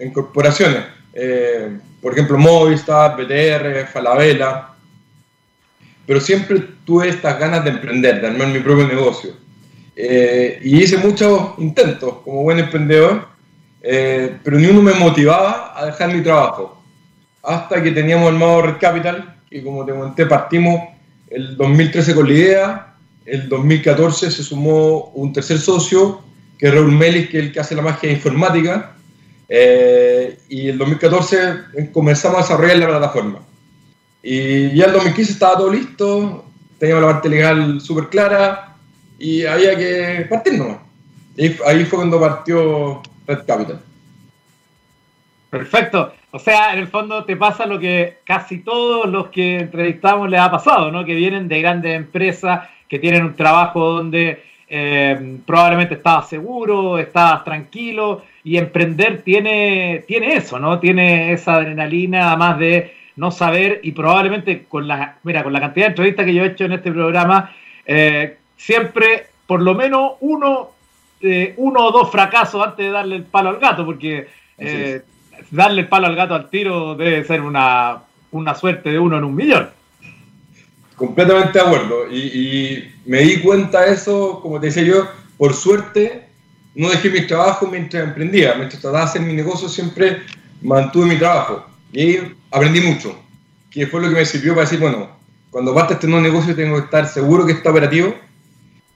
en 0.00 0.12
corporaciones. 0.12 0.82
Eh, 1.14 1.68
por 2.02 2.14
ejemplo, 2.14 2.36
Movistar, 2.36 3.16
BTR, 3.16 3.86
Falabella, 3.86 4.70
pero 6.04 6.20
siempre 6.20 6.64
tuve 6.84 7.08
estas 7.08 7.38
ganas 7.38 7.62
de 7.62 7.70
emprender, 7.70 8.20
de 8.20 8.26
armar 8.26 8.48
mi 8.48 8.58
propio 8.58 8.88
negocio. 8.88 9.34
Eh, 9.94 10.58
y 10.64 10.82
hice 10.82 10.96
muchos 10.96 11.50
intentos 11.58 12.12
como 12.24 12.42
buen 12.42 12.58
emprendedor, 12.58 13.28
eh, 13.82 14.36
pero 14.42 14.58
ni 14.58 14.66
uno 14.66 14.82
me 14.82 14.94
motivaba 14.94 15.80
a 15.80 15.86
dejar 15.86 16.12
mi 16.12 16.22
trabajo. 16.22 16.82
Hasta 17.40 17.80
que 17.80 17.92
teníamos 17.92 18.32
armado 18.32 18.62
Red 18.62 18.78
Capital, 18.80 19.35
que 19.56 19.64
como 19.64 19.84
te 19.84 19.92
comenté, 19.92 20.26
partimos 20.26 20.80
el 21.28 21.56
2013 21.56 22.14
con 22.14 22.28
la 22.28 22.34
idea, 22.34 22.94
el 23.24 23.48
2014 23.48 24.30
se 24.30 24.42
sumó 24.42 25.10
un 25.14 25.32
tercer 25.32 25.58
socio, 25.58 26.22
que 26.58 26.66
es 26.66 26.74
Raúl 26.74 26.92
Melis, 26.92 27.28
que 27.28 27.38
es 27.38 27.44
el 27.44 27.52
que 27.52 27.60
hace 27.60 27.74
la 27.74 27.82
magia 27.82 28.10
informática, 28.10 28.94
eh, 29.48 30.38
y 30.48 30.68
el 30.68 30.78
2014 30.78 31.90
comenzamos 31.92 32.38
a 32.38 32.42
desarrollar 32.42 32.76
la 32.78 32.86
plataforma. 32.88 33.40
Y 34.22 34.74
ya 34.76 34.86
el 34.86 34.92
2015 34.92 35.32
estaba 35.32 35.56
todo 35.56 35.72
listo, 35.72 36.44
teníamos 36.78 37.04
la 37.04 37.12
parte 37.12 37.28
legal 37.28 37.80
súper 37.80 38.08
clara 38.08 38.76
y 39.18 39.44
había 39.44 39.76
que 39.76 40.26
partir 40.28 40.54
nomás. 40.54 40.78
Ahí 41.66 41.84
fue 41.84 41.98
cuando 41.98 42.20
partió 42.20 43.02
Red 43.26 43.46
Capital. 43.46 43.80
Perfecto. 45.50 46.12
O 46.36 46.38
sea, 46.38 46.74
en 46.74 46.80
el 46.80 46.88
fondo 46.88 47.24
te 47.24 47.34
pasa 47.34 47.64
lo 47.64 47.78
que 47.78 48.18
casi 48.24 48.58
todos 48.58 49.08
los 49.08 49.28
que 49.28 49.56
entrevistamos 49.56 50.28
les 50.28 50.38
ha 50.38 50.50
pasado, 50.50 50.92
¿no? 50.92 51.02
Que 51.02 51.14
vienen 51.14 51.48
de 51.48 51.62
grandes 51.62 51.96
empresas, 51.96 52.68
que 52.90 52.98
tienen 52.98 53.24
un 53.24 53.34
trabajo 53.34 53.92
donde 53.92 54.42
eh, 54.68 55.38
probablemente 55.46 55.94
estabas 55.94 56.28
seguro, 56.28 56.98
estabas 56.98 57.42
tranquilo, 57.42 58.22
y 58.44 58.58
emprender 58.58 59.22
tiene, 59.22 60.04
tiene 60.06 60.34
eso, 60.34 60.58
¿no? 60.58 60.78
Tiene 60.78 61.32
esa 61.32 61.54
adrenalina, 61.54 62.28
además 62.28 62.58
de 62.58 62.94
no 63.16 63.30
saber, 63.30 63.80
y 63.82 63.92
probablemente 63.92 64.64
con 64.64 64.86
la, 64.86 65.16
mira, 65.22 65.42
con 65.42 65.54
la 65.54 65.60
cantidad 65.60 65.86
de 65.86 65.92
entrevistas 65.92 66.26
que 66.26 66.34
yo 66.34 66.44
he 66.44 66.48
hecho 66.48 66.66
en 66.66 66.72
este 66.72 66.92
programa, 66.92 67.50
eh, 67.86 68.36
siempre 68.58 69.28
por 69.46 69.62
lo 69.62 69.74
menos 69.74 70.16
uno, 70.20 70.72
eh, 71.22 71.54
uno 71.56 71.80
o 71.80 71.92
dos 71.92 72.10
fracasos 72.10 72.62
antes 72.62 72.84
de 72.84 72.92
darle 72.92 73.16
el 73.16 73.24
palo 73.24 73.48
al 73.48 73.58
gato, 73.58 73.86
porque 73.86 74.26
eh, 74.58 75.00
darle 75.50 75.82
el 75.82 75.88
palo 75.88 76.06
al 76.06 76.16
gato 76.16 76.34
al 76.34 76.50
tiro 76.50 76.94
debe 76.94 77.24
ser 77.24 77.40
una, 77.40 78.02
una 78.30 78.54
suerte 78.54 78.90
de 78.90 78.98
uno 78.98 79.18
en 79.18 79.24
un 79.24 79.34
millón. 79.34 79.70
Completamente 80.96 81.58
de 81.58 81.64
acuerdo. 81.64 82.10
Y, 82.10 82.92
me 83.04 83.20
di 83.20 83.40
cuenta 83.40 83.82
de 83.82 83.92
eso, 83.92 84.40
como 84.42 84.58
te 84.58 84.66
decía 84.66 84.82
yo, 84.82 85.06
por 85.36 85.54
suerte 85.54 86.28
no 86.74 86.90
dejé 86.90 87.08
mi 87.08 87.26
trabajo 87.26 87.68
mientras 87.68 88.02
emprendía. 88.02 88.54
Mientras 88.56 88.82
trataba 88.82 89.04
de 89.04 89.10
hacer 89.10 89.22
mi 89.22 89.32
negocio 89.32 89.68
siempre 89.68 90.22
mantuve 90.62 91.06
mi 91.06 91.16
trabajo. 91.16 91.66
Y 91.92 92.00
ahí 92.00 92.34
aprendí 92.50 92.80
mucho, 92.80 93.16
que 93.70 93.86
fue 93.86 94.00
lo 94.00 94.08
que 94.08 94.16
me 94.16 94.26
sirvió 94.26 94.54
para 94.54 94.62
decir, 94.62 94.80
bueno, 94.80 95.10
cuando 95.50 95.74
parte 95.74 95.94
este 95.94 96.08
nuevo 96.08 96.22
negocio 96.22 96.56
tengo 96.56 96.76
que 96.76 96.84
estar 96.84 97.06
seguro 97.06 97.46
que 97.46 97.52
está 97.52 97.70
operativo. 97.70 98.14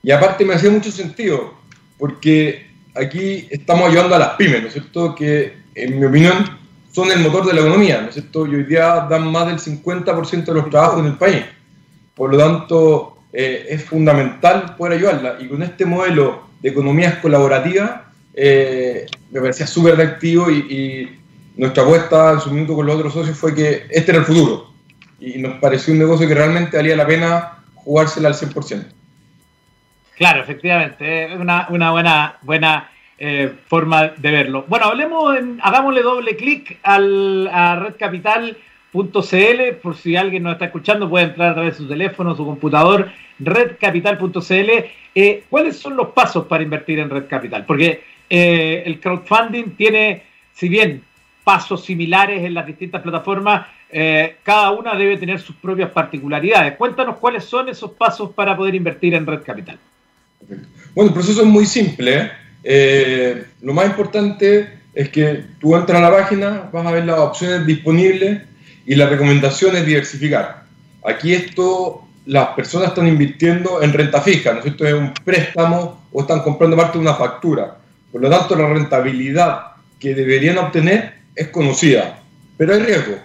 Y 0.02 0.10
aparte 0.10 0.44
me 0.44 0.54
hacía 0.54 0.70
mucho 0.70 0.90
sentido, 0.90 1.54
porque 1.98 2.70
aquí 2.94 3.46
estamos 3.50 3.88
ayudando 3.88 4.16
a 4.16 4.18
las 4.18 4.30
pymes, 4.30 4.62
¿no 4.62 4.68
es 4.68 4.72
cierto? 4.72 5.14
Que 5.14 5.59
en 5.74 5.98
mi 5.98 6.06
opinión 6.06 6.58
son 6.92 7.10
el 7.12 7.20
motor 7.20 7.46
de 7.46 7.54
la 7.54 7.60
economía, 7.60 8.00
¿no 8.00 8.08
es 8.08 8.14
cierto? 8.14 8.46
Y 8.46 8.56
hoy 8.56 8.64
día 8.64 9.06
dan 9.08 9.30
más 9.30 9.46
del 9.46 9.58
50% 9.58 10.44
de 10.44 10.54
los 10.54 10.70
trabajos 10.70 11.00
en 11.00 11.06
el 11.06 11.16
país. 11.16 11.44
Por 12.14 12.32
lo 12.32 12.38
tanto, 12.38 13.18
eh, 13.32 13.66
es 13.70 13.84
fundamental 13.84 14.74
poder 14.76 14.98
ayudarla. 14.98 15.36
Y 15.40 15.48
con 15.48 15.62
este 15.62 15.86
modelo 15.86 16.48
de 16.60 16.70
economías 16.70 17.16
colaborativas, 17.18 18.02
eh, 18.34 19.06
me 19.30 19.40
parecía 19.40 19.66
súper 19.66 19.94
atractivo 19.94 20.50
y, 20.50 20.58
y, 20.58 21.16
nuestra 21.56 21.82
apuesta 21.82 22.32
en 22.32 22.40
su 22.40 22.50
minuto 22.52 22.74
con 22.74 22.86
los 22.86 22.96
otros 22.96 23.12
socios 23.12 23.36
fue 23.36 23.54
que 23.54 23.84
este 23.90 24.12
era 24.12 24.20
el 24.20 24.24
futuro. 24.24 24.72
Y 25.18 25.38
nos 25.38 25.58
pareció 25.58 25.92
un 25.92 25.98
negocio 25.98 26.26
que 26.26 26.34
realmente 26.34 26.76
valía 26.76 26.96
la 26.96 27.06
pena 27.06 27.58
jugársela 27.74 28.28
al 28.28 28.34
100%. 28.34 28.86
Claro, 30.16 30.42
efectivamente, 30.42 31.32
es 31.32 31.38
una, 31.38 31.66
una 31.68 31.90
buena, 31.90 32.38
buena 32.42 32.90
eh, 33.20 33.52
forma 33.66 34.08
de 34.08 34.30
verlo. 34.30 34.64
Bueno, 34.66 34.86
hablemos, 34.86 35.36
en, 35.36 35.60
hagámosle 35.62 36.02
doble 36.02 36.36
clic 36.36 36.78
al, 36.82 37.48
a 37.52 37.76
Red 37.76 37.94
Capital 37.98 38.56
.cl, 38.92 39.74
por 39.80 39.96
si 39.96 40.16
alguien 40.16 40.42
nos 40.42 40.54
está 40.54 40.66
escuchando, 40.66 41.08
puede 41.08 41.26
entrar 41.26 41.50
a 41.50 41.54
través 41.54 41.74
de 41.74 41.78
su 41.78 41.88
teléfono, 41.88 42.34
su 42.34 42.44
computador, 42.44 43.10
redcapital.cl. 43.38 44.70
Eh, 45.14 45.44
¿Cuáles 45.48 45.78
son 45.78 45.96
los 45.96 46.08
pasos 46.08 46.46
para 46.46 46.62
invertir 46.62 46.98
en 46.98 47.10
Red 47.10 47.26
Capital? 47.28 47.64
Porque 47.66 48.02
eh, 48.28 48.82
el 48.84 49.00
crowdfunding 49.00 49.76
tiene, 49.76 50.24
si 50.52 50.68
bien 50.68 51.02
pasos 51.44 51.84
similares 51.84 52.42
en 52.44 52.54
las 52.54 52.66
distintas 52.66 53.02
plataformas, 53.02 53.66
eh, 53.90 54.36
cada 54.42 54.70
una 54.72 54.94
debe 54.94 55.16
tener 55.16 55.40
sus 55.40 55.56
propias 55.56 55.90
particularidades. 55.90 56.76
Cuéntanos 56.76 57.16
cuáles 57.18 57.44
son 57.44 57.68
esos 57.68 57.92
pasos 57.92 58.30
para 58.30 58.56
poder 58.56 58.74
invertir 58.74 59.14
en 59.14 59.26
Red 59.26 59.42
Capital. 59.42 59.78
Bueno, 60.94 61.10
el 61.10 61.14
proceso 61.14 61.42
es 61.42 61.46
muy 61.46 61.66
simple. 61.66 62.30
¿Eh? 62.64 63.44
lo 63.62 63.74
más 63.74 63.86
importante 63.86 64.80
es 64.94 65.08
que 65.10 65.44
tú 65.60 65.76
entras 65.76 65.98
a 65.98 66.10
la 66.10 66.16
página, 66.16 66.68
vas 66.72 66.86
a 66.86 66.90
ver 66.90 67.04
las 67.04 67.18
opciones 67.18 67.66
disponibles 67.66 68.42
y 68.86 68.94
la 68.94 69.08
recomendación 69.08 69.76
es 69.76 69.86
diversificar. 69.86 70.64
Aquí 71.04 71.32
esto, 71.32 72.02
las 72.26 72.48
personas 72.48 72.88
están 72.88 73.06
invirtiendo 73.06 73.82
en 73.82 73.92
renta 73.92 74.20
fija, 74.20 74.52
¿no 74.52 74.58
es 74.58 74.64
cierto? 74.64 74.86
Es 74.86 74.94
un 74.94 75.12
préstamo 75.24 76.06
o 76.12 76.20
están 76.20 76.40
comprando 76.40 76.76
parte 76.76 76.98
de 76.98 77.02
una 77.02 77.14
factura. 77.14 77.76
Por 78.10 78.20
lo 78.20 78.28
tanto, 78.28 78.56
la 78.56 78.68
rentabilidad 78.68 79.60
que 79.98 80.14
deberían 80.14 80.58
obtener 80.58 81.14
es 81.34 81.48
conocida, 81.48 82.18
pero 82.56 82.74
hay 82.74 82.80
riesgo. 82.80 83.16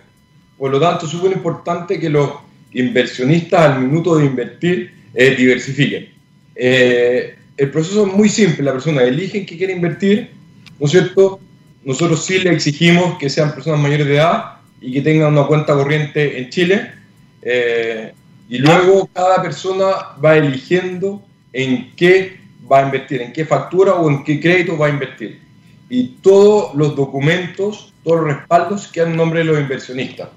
Por 0.57 0.71
lo 0.71 0.79
tanto, 0.79 1.05
es 1.05 1.11
súper 1.11 1.31
importante 1.31 1.99
que 1.99 2.09
los 2.09 2.29
inversionistas 2.71 3.61
al 3.61 3.81
minuto 3.81 4.17
de 4.17 4.25
invertir 4.25 4.93
eh, 5.13 5.35
diversifiquen. 5.35 6.09
Eh, 6.55 7.35
el 7.57 7.71
proceso 7.71 8.05
es 8.05 8.13
muy 8.13 8.29
simple, 8.29 8.65
la 8.65 8.73
persona 8.73 9.03
elige 9.03 9.39
en 9.39 9.45
qué 9.45 9.57
quiere 9.57 9.73
invertir, 9.73 10.31
¿no 10.79 10.85
es 10.85 10.91
cierto? 10.91 11.39
Nosotros 11.83 12.25
sí 12.25 12.39
le 12.39 12.51
exigimos 12.51 13.17
que 13.17 13.29
sean 13.29 13.53
personas 13.53 13.79
mayores 13.79 14.07
de 14.07 14.15
edad 14.15 14.55
y 14.81 14.91
que 14.91 15.01
tengan 15.01 15.33
una 15.33 15.47
cuenta 15.47 15.73
corriente 15.73 16.39
en 16.39 16.49
Chile. 16.49 16.91
Eh, 17.41 18.13
y 18.49 18.57
luego 18.57 19.07
cada 19.13 19.41
persona 19.41 19.85
va 20.23 20.35
eligiendo 20.35 21.23
en 21.53 21.93
qué 21.95 22.39
va 22.69 22.79
a 22.79 22.83
invertir, 22.83 23.21
en 23.21 23.31
qué 23.31 23.45
factura 23.45 23.93
o 23.93 24.09
en 24.09 24.23
qué 24.23 24.39
crédito 24.39 24.77
va 24.77 24.87
a 24.87 24.89
invertir. 24.89 25.39
Y 25.89 26.17
todos 26.21 26.75
los 26.75 26.95
documentos, 26.95 27.93
todos 28.03 28.21
los 28.21 28.35
respaldos 28.35 28.87
quedan 28.87 29.11
en 29.11 29.17
nombre 29.17 29.39
de 29.39 29.45
los 29.45 29.59
inversionistas. 29.59 30.29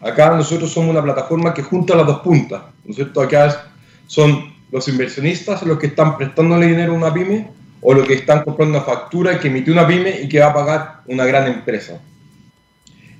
Acá 0.00 0.34
nosotros 0.34 0.70
somos 0.70 0.90
una 0.90 1.02
plataforma 1.02 1.52
que 1.52 1.62
junta 1.62 1.96
las 1.96 2.06
dos 2.06 2.20
puntas, 2.20 2.62
¿no 2.84 2.90
es 2.90 2.96
cierto? 2.96 3.20
Acá 3.20 3.70
son 4.06 4.49
los 4.72 4.86
inversionistas 4.88 5.62
los 5.62 5.78
que 5.78 5.88
están 5.88 6.16
prestándole 6.16 6.66
dinero 6.66 6.92
a 6.92 6.96
una 6.96 7.14
pyme 7.14 7.48
o 7.80 7.94
los 7.94 8.06
que 8.06 8.14
están 8.14 8.44
comprando 8.44 8.78
una 8.78 8.86
factura 8.86 9.38
que 9.38 9.48
emitió 9.48 9.72
una 9.72 9.86
pyme 9.86 10.20
y 10.22 10.28
que 10.28 10.40
va 10.40 10.46
a 10.46 10.54
pagar 10.54 11.00
una 11.06 11.24
gran 11.24 11.46
empresa. 11.46 12.00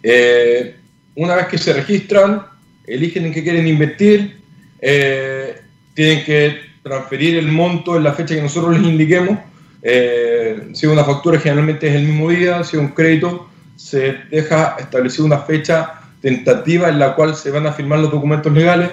Eh, 0.03 0.77
una 1.15 1.35
vez 1.35 1.47
que 1.47 1.59
se 1.59 1.73
registran, 1.73 2.43
eligen 2.87 3.27
en 3.27 3.33
qué 3.33 3.43
quieren 3.43 3.67
invertir, 3.67 4.41
eh, 4.81 5.61
tienen 5.95 6.25
que 6.25 6.59
transferir 6.83 7.37
el 7.37 7.49
monto 7.49 7.97
en 7.97 8.05
la 8.05 8.13
fecha 8.13 8.35
que 8.35 8.43
nosotros 8.43 8.79
les 8.79 8.89
indiquemos. 8.89 9.39
Eh, 9.83 10.69
si 10.75 10.87
una 10.87 11.05
factura 11.05 11.39
generalmente 11.39 11.89
es 11.89 11.95
el 11.95 12.05
mismo 12.05 12.31
día, 12.31 12.63
si 12.65 12.77
un 12.77 12.89
crédito 12.89 13.49
se 13.77 14.13
deja 14.31 14.77
establecida 14.79 15.25
una 15.25 15.39
fecha 15.39 16.03
tentativa 16.21 16.91
en 16.91 16.99
la 16.99 17.15
cual 17.15 17.35
se 17.35 17.51
van 17.51 17.67
a 17.67 17.73
firmar 17.73 17.99
los 17.99 18.11
documentos 18.11 18.53
legales 18.53 18.91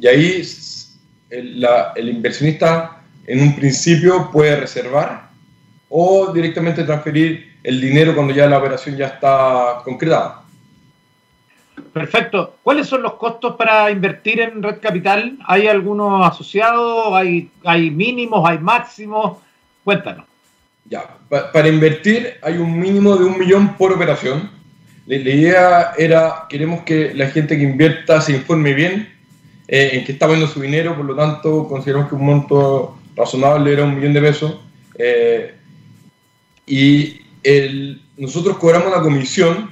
y 0.00 0.06
ahí 0.06 0.44
el, 1.30 1.66
el 1.96 2.08
inversionista 2.08 3.02
en 3.26 3.40
un 3.40 3.56
principio 3.56 4.30
puede 4.30 4.56
reservar 4.56 5.28
o 5.88 6.32
directamente 6.32 6.84
transferir 6.84 7.56
el 7.62 7.80
dinero 7.80 8.14
cuando 8.14 8.32
ya 8.32 8.46
la 8.46 8.58
operación 8.58 8.96
ya 8.96 9.06
está 9.06 9.80
concretada. 9.84 10.42
Perfecto. 11.92 12.56
¿Cuáles 12.62 12.86
son 12.86 13.02
los 13.02 13.14
costos 13.14 13.56
para 13.56 13.90
invertir 13.90 14.40
en 14.40 14.62
Red 14.62 14.80
Capital? 14.80 15.38
¿Hay 15.46 15.66
algunos 15.66 16.26
asociados? 16.26 17.12
¿Hay, 17.12 17.50
hay 17.64 17.90
mínimos? 17.90 18.48
¿Hay 18.48 18.58
máximos? 18.58 19.38
Cuéntanos. 19.82 20.26
Ya, 20.88 21.16
para 21.28 21.68
invertir 21.68 22.34
hay 22.42 22.58
un 22.58 22.78
mínimo 22.78 23.16
de 23.16 23.24
un 23.24 23.38
millón 23.38 23.76
por 23.76 23.92
operación. 23.92 24.50
La, 25.06 25.16
idea 25.16 25.92
era, 25.96 26.46
queremos 26.48 26.82
que 26.82 27.14
la 27.14 27.28
gente 27.28 27.56
que 27.56 27.62
invierta 27.62 28.20
se 28.20 28.32
informe 28.32 28.74
bien 28.74 29.15
eh, 29.68 29.90
en 29.94 30.04
qué 30.04 30.12
está 30.12 30.26
poniendo 30.26 30.52
su 30.52 30.60
dinero, 30.60 30.96
por 30.96 31.04
lo 31.04 31.14
tanto 31.14 31.66
consideramos 31.68 32.08
que 32.08 32.14
un 32.14 32.24
monto 32.24 32.98
razonable 33.16 33.72
era 33.72 33.84
un 33.84 33.96
millón 33.96 34.12
de 34.12 34.20
pesos. 34.20 34.56
Eh, 34.98 35.54
y 36.66 37.20
nosotros 38.16 38.56
cobramos 38.58 38.88
una 38.88 39.02
comisión 39.02 39.70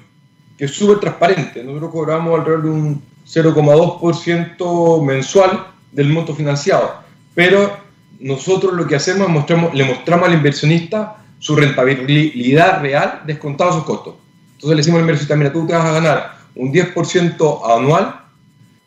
que 0.57 0.67
es 0.67 0.73
súper 0.73 1.01
transparente. 1.01 1.63
Nosotros 1.65 1.91
cobramos 1.91 2.39
alrededor 2.39 2.63
de 2.65 2.71
un 2.71 3.03
0,2% 3.27 5.05
mensual 5.05 5.67
del 5.93 6.09
monto 6.09 6.35
financiado. 6.35 6.93
Pero 7.35 7.77
nosotros 8.21 8.75
lo 8.75 8.87
que 8.87 8.97
hacemos 8.97 9.29
es 9.29 9.33
mostramos, 9.33 9.75
le 9.75 9.85
mostramos 9.85 10.29
al 10.29 10.35
inversionista 10.35 11.17
su 11.39 11.57
rentabilidad 11.57 12.81
real 12.81 13.23
descontado 13.27 13.73
sus 13.73 13.85
costos. 13.85 14.15
Entonces 14.55 14.71
le 14.71 14.77
decimos 14.77 14.99
al 14.99 15.03
inversionista, 15.03 15.37
mira, 15.37 15.53
tú 15.53 15.67
te 15.67 15.73
vas 15.73 15.85
a 15.85 15.93
ganar 15.93 16.39
un 16.55 16.73
10% 16.73 17.79
anual 17.79 18.24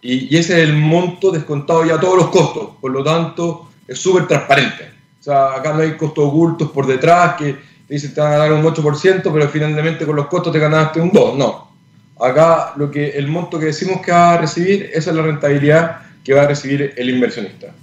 y, 0.02 0.36
ese 0.38 0.62
es 0.62 0.70
el 0.70 0.76
monto 0.76 1.32
descontado 1.32 1.86
ya 1.86 2.00
todos 2.00 2.18
los 2.18 2.28
costos. 2.28 2.70
Por 2.80 2.92
lo 2.92 3.04
tanto, 3.04 3.70
es 3.88 4.00
súper 4.00 4.28
transparente. 4.28 4.92
O 5.20 5.24
sea, 5.24 5.54
acá 5.54 5.74
no 5.74 5.82
hay 5.82 5.98
costos 5.98 6.26
ocultos 6.26 6.72
por 6.72 6.86
detrás 6.86 7.36
que 7.36 7.54
te 7.88 7.94
dicen 7.94 8.14
te 8.14 8.22
van 8.22 8.34
a 8.34 8.38
dar 8.38 8.54
un 8.54 8.64
8%, 8.64 9.22
pero 9.34 9.50
finalmente 9.50 10.06
con 10.06 10.16
los 10.16 10.28
costos 10.28 10.54
te 10.54 10.60
ganaste 10.60 11.00
un 11.00 11.12
2%. 11.12 11.36
No. 11.36 11.68
Acá 12.20 12.74
lo 12.76 12.90
que, 12.90 13.10
el 13.10 13.28
monto 13.28 13.60
que 13.60 13.68
decimos 13.68 14.02
que 14.02 14.12
va 14.12 14.34
a 14.34 14.38
recibir, 14.38 14.90
esa 14.94 15.12
es 15.12 15.16
la 15.16 15.22
rentabilidad 15.22 16.02
que 16.24 16.34
va 16.34 16.44
a 16.44 16.48
recibir 16.48 16.94
el 16.98 17.10
inversionista. 17.10 17.74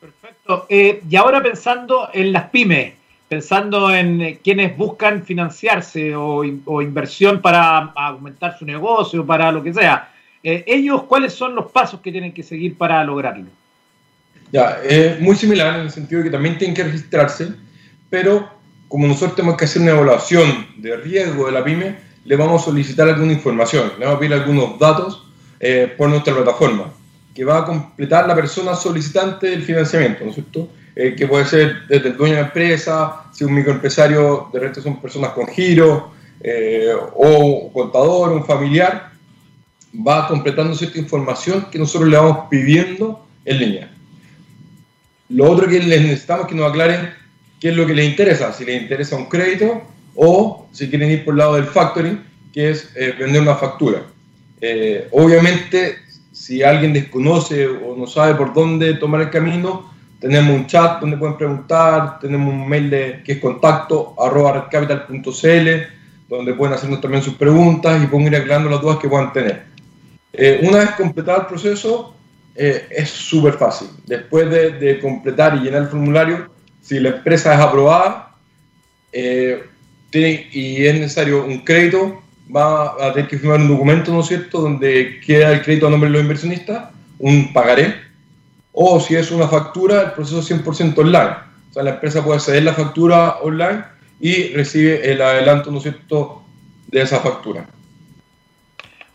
Perfecto. 0.00 0.66
Eh, 0.68 1.02
y 1.08 1.16
ahora 1.16 1.42
pensando 1.42 2.10
en 2.12 2.32
las 2.32 2.50
pymes, 2.50 2.94
pensando 3.28 3.92
en 3.92 4.20
eh, 4.20 4.38
quienes 4.44 4.76
buscan 4.76 5.24
financiarse 5.24 6.14
o, 6.14 6.44
o, 6.66 6.82
inversión 6.82 7.40
para 7.40 7.78
aumentar 7.78 8.56
su 8.58 8.64
negocio, 8.64 9.26
para 9.26 9.50
lo 9.50 9.62
que 9.62 9.72
sea, 9.72 10.12
eh, 10.48 10.62
ellos, 10.68 11.02
¿cuáles 11.08 11.34
son 11.34 11.56
los 11.56 11.72
pasos 11.72 11.98
que 11.98 12.12
tienen 12.12 12.32
que 12.32 12.44
seguir 12.44 12.78
para 12.78 13.02
lograrlo? 13.02 13.46
Ya, 14.52 14.78
es 14.88 15.18
muy 15.20 15.34
similar 15.34 15.74
en 15.74 15.80
el 15.86 15.90
sentido 15.90 16.20
de 16.20 16.26
que 16.26 16.30
también 16.30 16.56
tienen 16.56 16.76
que 16.76 16.84
registrarse, 16.84 17.48
pero 18.08 18.48
como 18.86 19.08
nosotros 19.08 19.34
tenemos 19.34 19.56
que 19.56 19.64
hacer 19.64 19.82
una 19.82 19.90
evaluación 19.90 20.68
de 20.76 20.98
riesgo 20.98 21.46
de 21.46 21.52
la 21.52 21.64
pyme, 21.64 21.96
le 22.24 22.36
vamos 22.36 22.62
a 22.62 22.66
solicitar 22.66 23.08
alguna 23.08 23.32
información, 23.32 23.94
le 23.98 24.04
vamos 24.04 24.18
a 24.18 24.20
pedir 24.20 24.34
algunos 24.34 24.78
datos 24.78 25.26
eh, 25.58 25.92
por 25.98 26.08
nuestra 26.08 26.32
plataforma, 26.32 26.92
que 27.34 27.44
va 27.44 27.58
a 27.58 27.64
completar 27.64 28.28
la 28.28 28.36
persona 28.36 28.76
solicitante 28.76 29.50
del 29.50 29.62
financiamiento, 29.62 30.22
¿no 30.22 30.30
es 30.30 30.36
cierto? 30.36 30.68
Eh, 30.94 31.16
que 31.16 31.26
puede 31.26 31.44
ser 31.46 31.88
desde 31.88 32.10
el 32.10 32.16
dueño 32.16 32.36
de 32.36 32.42
la 32.42 32.46
empresa, 32.46 33.24
si 33.32 33.42
un 33.42 33.52
microempresario, 33.52 34.48
de 34.52 34.60
repente 34.60 34.80
son 34.80 35.02
personas 35.02 35.32
con 35.32 35.48
giro, 35.48 36.14
o 37.16 37.72
contador, 37.72 38.30
un 38.30 38.44
familiar, 38.44 39.15
va 40.06 40.28
completando 40.28 40.74
cierta 40.74 40.98
información 40.98 41.66
que 41.70 41.78
nosotros 41.78 42.10
le 42.10 42.16
vamos 42.16 42.46
pidiendo 42.50 43.26
en 43.44 43.58
línea. 43.58 43.90
Lo 45.28 45.50
otro 45.50 45.68
que 45.68 45.80
les 45.80 46.02
necesitamos 46.02 46.44
es 46.44 46.48
que 46.50 46.54
nos 46.54 46.70
aclaren 46.70 47.10
qué 47.60 47.70
es 47.70 47.76
lo 47.76 47.86
que 47.86 47.94
les 47.94 48.08
interesa, 48.08 48.52
si 48.52 48.64
les 48.64 48.82
interesa 48.82 49.16
un 49.16 49.26
crédito 49.26 49.82
o 50.14 50.68
si 50.72 50.88
quieren 50.88 51.10
ir 51.10 51.24
por 51.24 51.34
el 51.34 51.38
lado 51.38 51.54
del 51.54 51.64
factoring, 51.64 52.22
que 52.52 52.70
es 52.70 52.92
vender 53.18 53.42
una 53.42 53.56
factura. 53.56 54.02
Eh, 54.60 55.08
obviamente, 55.12 55.96
si 56.32 56.62
alguien 56.62 56.92
desconoce 56.92 57.66
o 57.66 57.96
no 57.96 58.06
sabe 58.06 58.34
por 58.34 58.54
dónde 58.54 58.94
tomar 58.94 59.20
el 59.20 59.30
camino, 59.30 59.92
tenemos 60.20 60.54
un 60.54 60.66
chat 60.66 61.00
donde 61.00 61.16
pueden 61.16 61.36
preguntar, 61.36 62.18
tenemos 62.20 62.52
un 62.52 62.68
mail 62.68 62.88
de, 62.88 63.22
que 63.24 63.32
es 63.32 63.38
contacto 63.38 64.14
arroba 64.18 64.68
donde 66.28 66.54
pueden 66.54 66.74
hacernos 66.74 67.00
también 67.00 67.22
sus 67.22 67.34
preguntas 67.34 68.02
y 68.02 68.06
pueden 68.06 68.28
ir 68.28 68.36
aclarando 68.36 68.70
las 68.70 68.80
dudas 68.80 68.98
que 68.98 69.08
puedan 69.08 69.32
tener. 69.32 69.75
Eh, 70.36 70.60
una 70.62 70.78
vez 70.78 70.90
completado 70.92 71.42
el 71.42 71.46
proceso, 71.46 72.14
eh, 72.54 72.86
es 72.90 73.10
súper 73.10 73.54
fácil. 73.54 73.88
Después 74.06 74.50
de, 74.50 74.98
completar 75.00 75.56
y 75.56 75.60
llenar 75.60 75.82
el 75.82 75.88
formulario, 75.88 76.50
si 76.80 77.00
la 77.00 77.10
empresa 77.10 77.54
es 77.54 77.60
aprobada 77.60 78.34
tiene, 80.10 80.48
y 80.52 80.84
es 80.84 80.94
necesario 80.94 81.44
un 81.44 81.60
crédito, 81.60 82.22
va 82.54 82.94
a 83.04 83.12
tener 83.12 83.28
que 83.28 83.38
firmar 83.38 83.60
un 83.60 83.68
documento, 83.68 84.12
¿no 84.12 84.20
es 84.20 84.26
cierto?, 84.26 84.60
donde 84.60 85.20
queda 85.24 85.52
el 85.52 85.62
crédito 85.62 85.86
a 85.86 85.90
nombre 85.90 86.08
de 86.08 86.14
los 86.14 86.22
inversionistas, 86.22 86.90
un 87.18 87.52
pagaré, 87.52 87.94
o 88.72 89.00
si 89.00 89.16
es 89.16 89.30
una 89.30 89.48
factura, 89.48 90.02
el 90.02 90.10
proceso 90.12 90.40
es 90.40 90.50
100% 90.50 90.98
online. 90.98 91.36
O 91.70 91.72
sea, 91.72 91.82
la 91.82 91.90
empresa 91.92 92.22
puede 92.22 92.40
ceder 92.40 92.62
la 92.62 92.74
factura 92.74 93.38
online 93.42 93.84
y 94.20 94.52
recibe 94.52 95.10
el 95.10 95.20
adelanto, 95.22 95.70
¿no 95.70 95.80
cierto?, 95.80 96.42
de 96.88 97.02
esa 97.02 97.20
factura. 97.20 97.66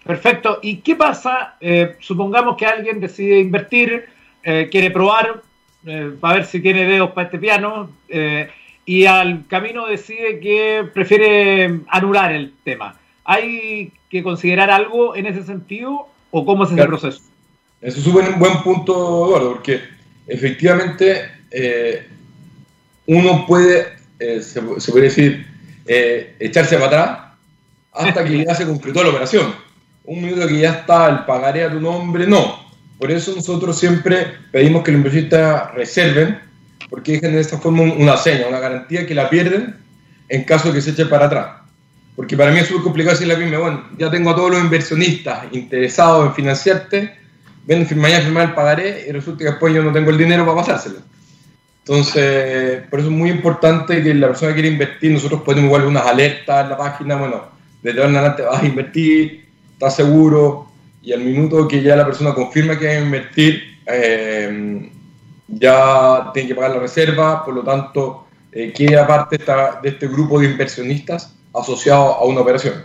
Perfecto. 0.03 0.59
¿Y 0.61 0.77
qué 0.77 0.95
pasa? 0.95 1.55
Eh, 1.61 1.95
supongamos 1.99 2.57
que 2.57 2.65
alguien 2.65 2.99
decide 2.99 3.39
invertir, 3.39 4.05
eh, 4.43 4.67
quiere 4.71 4.91
probar, 4.91 5.41
eh, 5.85 6.11
para 6.19 6.35
ver 6.35 6.45
si 6.45 6.59
tiene 6.59 6.85
dedos 6.85 7.11
para 7.11 7.25
este 7.25 7.37
piano, 7.37 7.91
eh, 8.09 8.49
y 8.85 9.05
al 9.05 9.45
camino 9.47 9.85
decide 9.85 10.39
que 10.39 10.85
prefiere 10.93 11.81
anular 11.87 12.31
el 12.31 12.53
tema. 12.63 12.99
¿Hay 13.23 13.91
que 14.09 14.23
considerar 14.23 14.71
algo 14.71 15.15
en 15.15 15.27
ese 15.27 15.43
sentido 15.43 16.07
o 16.31 16.45
cómo 16.45 16.63
es 16.63 16.71
ese 16.71 16.85
proceso? 16.85 17.21
Eso 17.79 17.99
es 17.99 18.07
un 18.07 18.39
buen 18.39 18.63
punto, 18.63 19.27
Eduardo, 19.27 19.53
porque 19.53 19.81
efectivamente 20.27 21.41
uno 23.05 23.45
puede, 23.45 23.87
eh, 24.19 24.41
se, 24.41 24.61
se, 24.79 24.91
puede 24.91 25.05
decir, 25.05 25.45
eh, 25.85 26.35
echarse 26.39 26.77
para 26.77 26.87
atrás 26.87 27.19
hasta 27.91 28.23
que 28.23 28.45
ya 28.45 28.55
se 28.55 28.65
concretó 28.65 29.03
la 29.03 29.09
operación. 29.09 29.53
Un 30.03 30.21
minuto 30.21 30.47
que 30.47 30.59
ya 30.59 30.71
está 30.71 31.09
el 31.09 31.25
pagaré 31.25 31.63
a 31.63 31.71
tu 31.71 31.79
nombre, 31.79 32.25
no. 32.27 32.59
Por 32.97 33.11
eso 33.11 33.33
nosotros 33.35 33.79
siempre 33.79 34.27
pedimos 34.51 34.83
que 34.83 34.91
los 34.91 34.99
inversionistas 34.99 35.73
reserven, 35.73 36.39
porque 36.89 37.13
dejen 37.13 37.33
de 37.33 37.41
esta 37.41 37.57
forma 37.57 37.83
una 37.83 38.17
seña, 38.17 38.47
una 38.47 38.59
garantía 38.59 39.07
que 39.07 39.15
la 39.15 39.29
pierden 39.29 39.75
en 40.29 40.43
caso 40.43 40.69
de 40.69 40.75
que 40.75 40.81
se 40.81 40.91
eche 40.91 41.05
para 41.05 41.25
atrás. 41.25 41.47
Porque 42.15 42.35
para 42.37 42.51
mí 42.51 42.59
es 42.59 42.67
súper 42.67 42.83
complicado 42.83 43.13
decirle 43.15 43.33
a 43.33 43.37
pyme, 43.37 43.57
bueno, 43.57 43.85
ya 43.97 44.11
tengo 44.11 44.31
a 44.31 44.35
todos 44.35 44.51
los 44.51 44.61
inversionistas 44.61 45.45
interesados 45.51 46.27
en 46.27 46.33
financiarte, 46.35 47.15
ven 47.65 47.87
mañana 47.95 48.23
firmar 48.23 48.49
el 48.49 48.53
pagaré 48.53 49.05
y 49.07 49.11
resulta 49.11 49.39
que 49.39 49.49
después 49.51 49.73
yo 49.73 49.83
no 49.83 49.91
tengo 49.91 50.09
el 50.09 50.17
dinero 50.17 50.45
para 50.45 50.57
pasárselo. 50.57 50.99
Entonces, 51.79 52.83
por 52.89 52.99
eso 52.99 53.09
es 53.09 53.15
muy 53.15 53.29
importante 53.29 54.03
que 54.03 54.13
la 54.13 54.27
persona 54.27 54.49
que 54.49 54.61
quiere 54.61 54.69
invertir, 54.69 55.11
nosotros 55.11 55.41
ponemos 55.41 55.67
igual 55.67 55.85
unas 55.85 56.05
alertas 56.05 56.63
en 56.63 56.69
la 56.69 56.77
página, 56.77 57.15
bueno, 57.15 57.45
desde 57.81 57.99
ahora 57.99 58.11
en 58.11 58.17
adelante 58.17 58.43
vas 58.43 58.61
a 58.61 58.65
invertir, 58.65 59.49
estás 59.81 59.95
seguro, 59.95 60.67
y 61.01 61.11
al 61.11 61.21
minuto 61.21 61.67
que 61.67 61.81
ya 61.81 61.95
la 61.95 62.05
persona 62.05 62.35
confirma 62.35 62.77
que 62.77 62.85
va 62.85 62.91
a 62.91 62.99
invertir, 62.99 63.79
eh, 63.87 64.91
ya 65.47 66.29
tiene 66.31 66.49
que 66.49 66.53
pagar 66.53 66.75
la 66.75 66.81
reserva, 66.81 67.43
por 67.43 67.55
lo 67.55 67.63
tanto, 67.63 68.27
eh, 68.51 68.71
queda 68.71 69.07
parte 69.07 69.39
de 69.39 69.89
este 69.89 70.07
grupo 70.07 70.39
de 70.39 70.51
inversionistas 70.51 71.35
asociado 71.51 72.13
a 72.13 72.25
una 72.25 72.41
operación. 72.41 72.75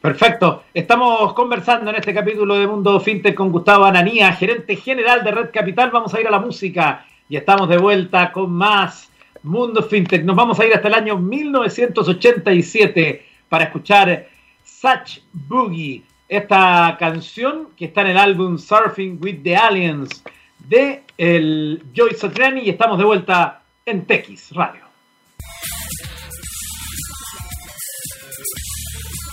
Perfecto. 0.00 0.64
Estamos 0.74 1.34
conversando 1.34 1.90
en 1.90 1.96
este 1.98 2.12
capítulo 2.12 2.56
de 2.56 2.66
Mundo 2.66 2.98
FinTech 2.98 3.36
con 3.36 3.52
Gustavo 3.52 3.84
Ananía, 3.84 4.32
gerente 4.32 4.74
general 4.74 5.22
de 5.22 5.30
Red 5.30 5.50
Capital. 5.52 5.92
Vamos 5.92 6.12
a 6.14 6.20
ir 6.20 6.26
a 6.26 6.32
la 6.32 6.40
música 6.40 7.06
y 7.28 7.36
estamos 7.36 7.68
de 7.68 7.78
vuelta 7.78 8.32
con 8.32 8.50
más 8.50 9.08
Mundo 9.44 9.84
FinTech. 9.84 10.24
Nos 10.24 10.34
vamos 10.34 10.58
a 10.58 10.66
ir 10.66 10.74
hasta 10.74 10.88
el 10.88 10.94
año 10.94 11.16
1987 11.16 13.24
para 13.48 13.66
escuchar 13.66 14.31
Such 14.64 15.20
Boogie, 15.32 16.02
esta 16.28 16.96
canción 16.98 17.68
que 17.76 17.86
está 17.86 18.02
en 18.02 18.08
el 18.08 18.18
álbum 18.18 18.58
Surfing 18.58 19.18
with 19.22 19.42
the 19.42 19.56
Aliens 19.56 20.22
de 20.58 21.02
el 21.18 21.82
Joy 21.94 22.14
Satriani 22.14 22.62
y 22.62 22.70
estamos 22.70 22.98
de 22.98 23.04
vuelta 23.04 23.62
en 23.84 24.04
TX 24.06 24.52
Radio. 24.52 24.82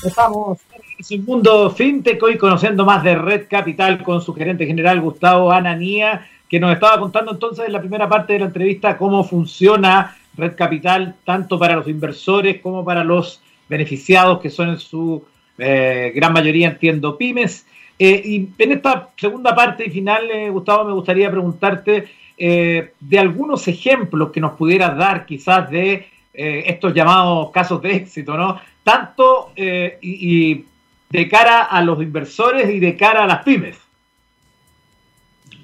Estamos 0.04 0.60
en 1.10 1.20
el 1.20 1.26
mundo 1.26 1.70
fintech 1.72 2.22
hoy 2.24 2.38
conociendo 2.38 2.86
más 2.86 3.04
de 3.04 3.16
Red 3.16 3.48
Capital 3.50 4.02
con 4.04 4.22
su 4.22 4.34
gerente 4.34 4.66
general 4.66 5.02
Gustavo 5.02 5.52
Ananía, 5.52 6.28
que 6.48 6.60
nos 6.60 6.74
estaba 6.74 7.00
contando 7.00 7.32
entonces 7.32 7.66
en 7.66 7.74
la 7.74 7.80
primera 7.80 8.08
parte 8.08 8.34
de 8.34 8.40
la 8.40 8.46
entrevista 8.46 8.98
cómo 8.98 9.24
funciona 9.24 10.18
Red 10.36 10.56
Capital, 10.56 11.16
tanto 11.26 11.60
para 11.60 11.76
los 11.76 11.88
inversores 11.88 12.62
como 12.62 12.84
para 12.86 13.04
los 13.04 13.42
beneficiados, 13.70 14.40
que 14.42 14.50
son 14.50 14.70
en 14.70 14.80
su 14.80 15.24
eh, 15.58 16.12
gran 16.16 16.34
mayoría, 16.34 16.70
entiendo, 16.70 17.18
pymes. 17.18 17.66
Eh, 17.98 18.22
y 18.26 18.50
en 18.58 18.72
esta 18.72 19.10
segunda 19.16 19.56
parte 19.56 19.86
y 19.86 19.92
final, 19.92 20.30
eh, 20.32 20.50
Gustavo, 20.50 20.86
me 20.86 20.94
gustaría 20.94 21.30
preguntarte 21.30 22.08
de 22.42 23.20
algunos 23.20 23.68
ejemplos 23.68 24.32
que 24.32 24.40
nos 24.40 24.54
pudieras 24.54 24.98
dar 24.98 25.26
quizás 25.26 25.70
de 25.70 26.08
estos 26.34 26.94
llamados 26.94 27.52
casos 27.52 27.82
de 27.82 27.94
éxito, 27.94 28.38
¿no? 28.38 28.62
tanto 28.82 29.52
y, 29.58 29.92
y, 30.02 30.66
de 31.10 31.28
cara 31.28 31.64
a 31.64 31.82
los 31.82 32.02
inversores 32.02 32.70
y 32.70 32.80
de 32.80 32.96
cara 32.96 33.26
a 33.26 33.28
las 33.28 33.44
pymes. 33.44 33.76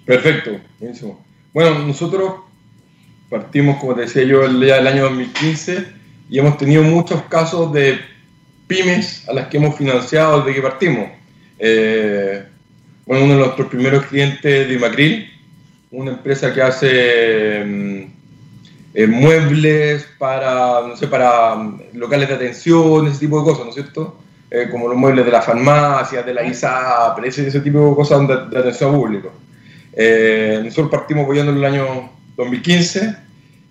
Perfecto, 0.04 0.60
buenísimo. 0.78 1.26
Bueno, 1.54 1.80
nosotros 1.80 2.42
partimos, 3.30 3.78
como 3.80 3.96
te 3.96 4.02
decía 4.02 4.24
yo, 4.24 4.44
el 4.44 4.60
día 4.60 4.76
del 4.76 4.88
año 4.88 5.04
2015 5.04 6.05
y 6.30 6.40
hemos 6.40 6.58
tenido 6.58 6.84
muchos 6.84 7.22
casos 7.24 7.72
de 7.74 8.00
pymes 8.68 9.28
a 9.30 9.34
las 9.34 9.48
que 9.48 9.58
hemos 9.58 9.76
financiado 9.76 10.40
desde 10.40 10.56
que 10.56 10.62
partimos. 10.62 11.10
Eh, 11.60 12.44
bueno, 13.06 13.26
uno 13.26 13.34
de 13.36 13.40
nuestros 13.42 13.68
primeros 13.68 14.06
clientes 14.06 14.68
de 14.68 14.80
Macril, 14.80 15.30
una 15.92 16.12
empresa 16.12 16.54
que 16.54 16.62
hace 16.62 17.64
mm, 17.64 18.02
eh, 18.96 19.08
muebles 19.08 20.08
para, 20.18 20.82
no 20.88 20.96
sé, 20.98 21.08
para 21.08 21.56
mm, 21.56 21.82
locales 21.94 22.28
de 22.28 22.36
atención, 22.36 23.08
ese 23.08 23.20
tipo 23.20 23.40
de 23.40 23.46
cosas, 23.46 23.66
¿no 23.66 23.70
es 23.70 23.76
cierto? 23.76 24.18
Eh, 24.50 24.68
como 24.72 24.88
los 24.88 24.98
muebles 24.98 25.26
de 25.26 25.32
la 25.32 25.42
farmacia, 25.42 26.24
de 26.24 26.34
la 26.34 26.44
ISAP, 26.44 27.24
ese, 27.26 27.48
ese 27.48 27.60
tipo 27.60 27.90
de 27.90 27.96
cosas 27.96 28.28
de, 28.28 28.48
de 28.48 28.60
atención 28.60 28.96
público. 28.96 29.32
Eh, 29.94 30.62
nosotros 30.64 30.90
partimos 30.90 31.24
apoyando 31.24 31.52
en 31.52 31.58
el 31.60 31.66
año 31.66 32.10
2015 32.36 33.25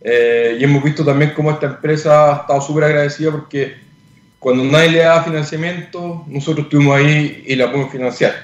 Eh, 0.06 0.58
y 0.60 0.64
hemos 0.64 0.84
visto 0.84 1.02
también 1.02 1.32
cómo 1.34 1.50
esta 1.50 1.64
empresa 1.64 2.30
ha 2.30 2.40
estado 2.42 2.60
súper 2.60 2.84
agradecida 2.84 3.30
porque 3.30 3.74
cuando 4.38 4.62
nadie 4.64 4.90
le 4.90 4.98
da 4.98 5.24
financiamiento, 5.24 6.24
nosotros 6.26 6.66
estuvimos 6.66 6.98
ahí 6.98 7.42
y 7.46 7.56
la 7.56 7.70
podemos 7.70 7.90
financiar. 7.90 8.34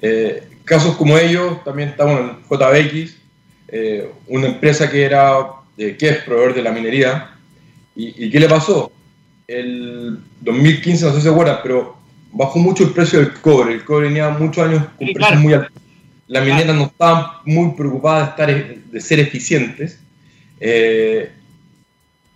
Eh, 0.00 0.42
casos 0.64 0.96
como 0.96 1.18
ellos, 1.18 1.62
también 1.62 1.90
estamos 1.90 2.20
en 2.20 2.36
JBX, 2.48 3.16
eh, 3.68 4.10
una 4.28 4.46
empresa 4.46 4.90
que, 4.90 5.02
era, 5.04 5.34
que 5.76 5.96
es 6.00 6.16
proveedor 6.24 6.54
de 6.54 6.62
la 6.62 6.72
minería. 6.72 7.28
¿Y, 7.94 8.30
qué 8.30 8.40
le 8.40 8.48
pasó? 8.48 8.90
El 9.46 10.20
2015, 10.40 11.04
no 11.04 11.10
sé 11.10 11.16
si 11.18 11.22
se 11.24 11.28
acuerdan, 11.28 11.58
pero 11.62 11.98
bajó 12.32 12.58
mucho 12.58 12.84
el 12.84 12.92
precio 12.92 13.18
del 13.18 13.34
cobre. 13.34 13.74
El 13.74 13.84
cobre 13.84 14.08
venía 14.08 14.30
muchos 14.30 14.66
años 14.66 14.84
con 14.96 15.12
precios 15.12 15.40
muy 15.40 15.52
altos. 15.52 15.82
Las 16.26 16.46
mineras 16.46 16.74
no 16.74 16.84
estaban 16.84 17.26
muy 17.44 17.72
preocupadas 17.72 18.34
de, 18.34 18.44
estar, 18.52 18.76
de 18.90 19.00
ser 19.02 19.20
eficientes. 19.20 19.98
Eh, 20.64 21.28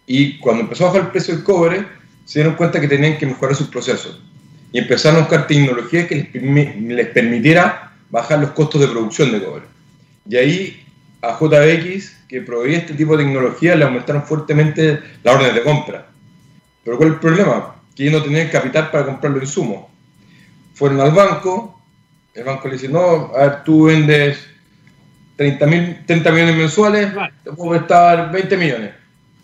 y 0.05 0.39
cuando 0.39 0.65
empezó 0.65 0.85
a 0.85 0.89
bajar 0.89 1.03
el 1.03 1.11
precio 1.13 1.35
del 1.35 1.45
cobre, 1.45 1.87
se 2.25 2.41
dieron 2.41 2.57
cuenta 2.57 2.81
que 2.81 2.89
tenían 2.89 3.17
que 3.19 3.27
mejorar 3.27 3.55
sus 3.55 3.69
procesos. 3.69 4.21
Y 4.73 4.79
empezaron 4.79 5.19
a 5.19 5.21
buscar 5.21 5.47
tecnología 5.47 6.09
que 6.09 6.29
les, 6.33 6.77
les 6.81 7.07
permitiera 7.09 7.93
bajar 8.11 8.41
los 8.41 8.51
costos 8.51 8.81
de 8.81 8.89
producción 8.89 9.31
de 9.31 9.45
cobre. 9.45 9.63
Y 10.29 10.37
ahí 10.37 10.87
a 11.23 11.39
JBX, 11.39 12.25
que 12.29 12.41
proveía 12.43 12.79
este 12.79 12.95
tipo 12.95 13.17
de 13.17 13.25
tecnología, 13.25 13.77
le 13.77 13.85
aumentaron 13.85 14.25
fuertemente 14.25 15.01
las 15.23 15.37
órdenes 15.37 15.55
de 15.55 15.63
compra. 15.63 16.09
Pero 16.85 16.97
¿cuál 16.97 17.11
es 17.11 17.15
el 17.15 17.21
problema? 17.21 17.77
Que 17.95 18.09
ellos 18.09 18.21
no 18.21 18.25
tenían 18.25 18.49
capital 18.49 18.91
para 18.91 19.07
comprar 19.07 19.33
los 19.33 19.43
insumos. 19.45 19.87
Fueron 20.75 21.01
al 21.01 21.13
banco, 21.13 21.81
el 22.35 22.43
banco 22.43 22.67
le 22.67 22.75
dice, 22.75 22.89
no, 22.89 23.33
a 23.35 23.47
ver, 23.47 23.65
tú 23.65 23.85
vendes 23.85 24.46
30, 25.37 26.07
30 26.07 26.33
millones 26.33 26.57
mensuales, 26.57 27.13
te 27.45 27.53
puedo 27.53 27.71
prestar 27.71 28.33
20 28.33 28.57
millones. 28.57 28.91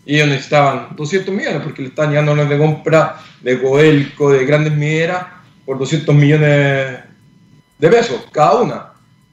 Y 0.05 0.15
ellos 0.15 0.27
necesitaban 0.27 0.95
200 0.95 1.33
millones 1.33 1.61
porque 1.63 1.83
le 1.83 1.87
estaban 1.89 2.11
llegando 2.11 2.33
órdenes 2.33 2.49
de 2.49 2.57
compra 2.57 3.17
de 3.41 3.61
Coelco, 3.61 4.31
de 4.31 4.45
grandes 4.45 4.73
mineras, 4.73 5.25
por 5.65 5.77
200 5.77 6.13
millones 6.13 6.99
de 7.77 7.89
pesos 7.89 8.25
cada 8.31 8.61
una. 8.61 8.85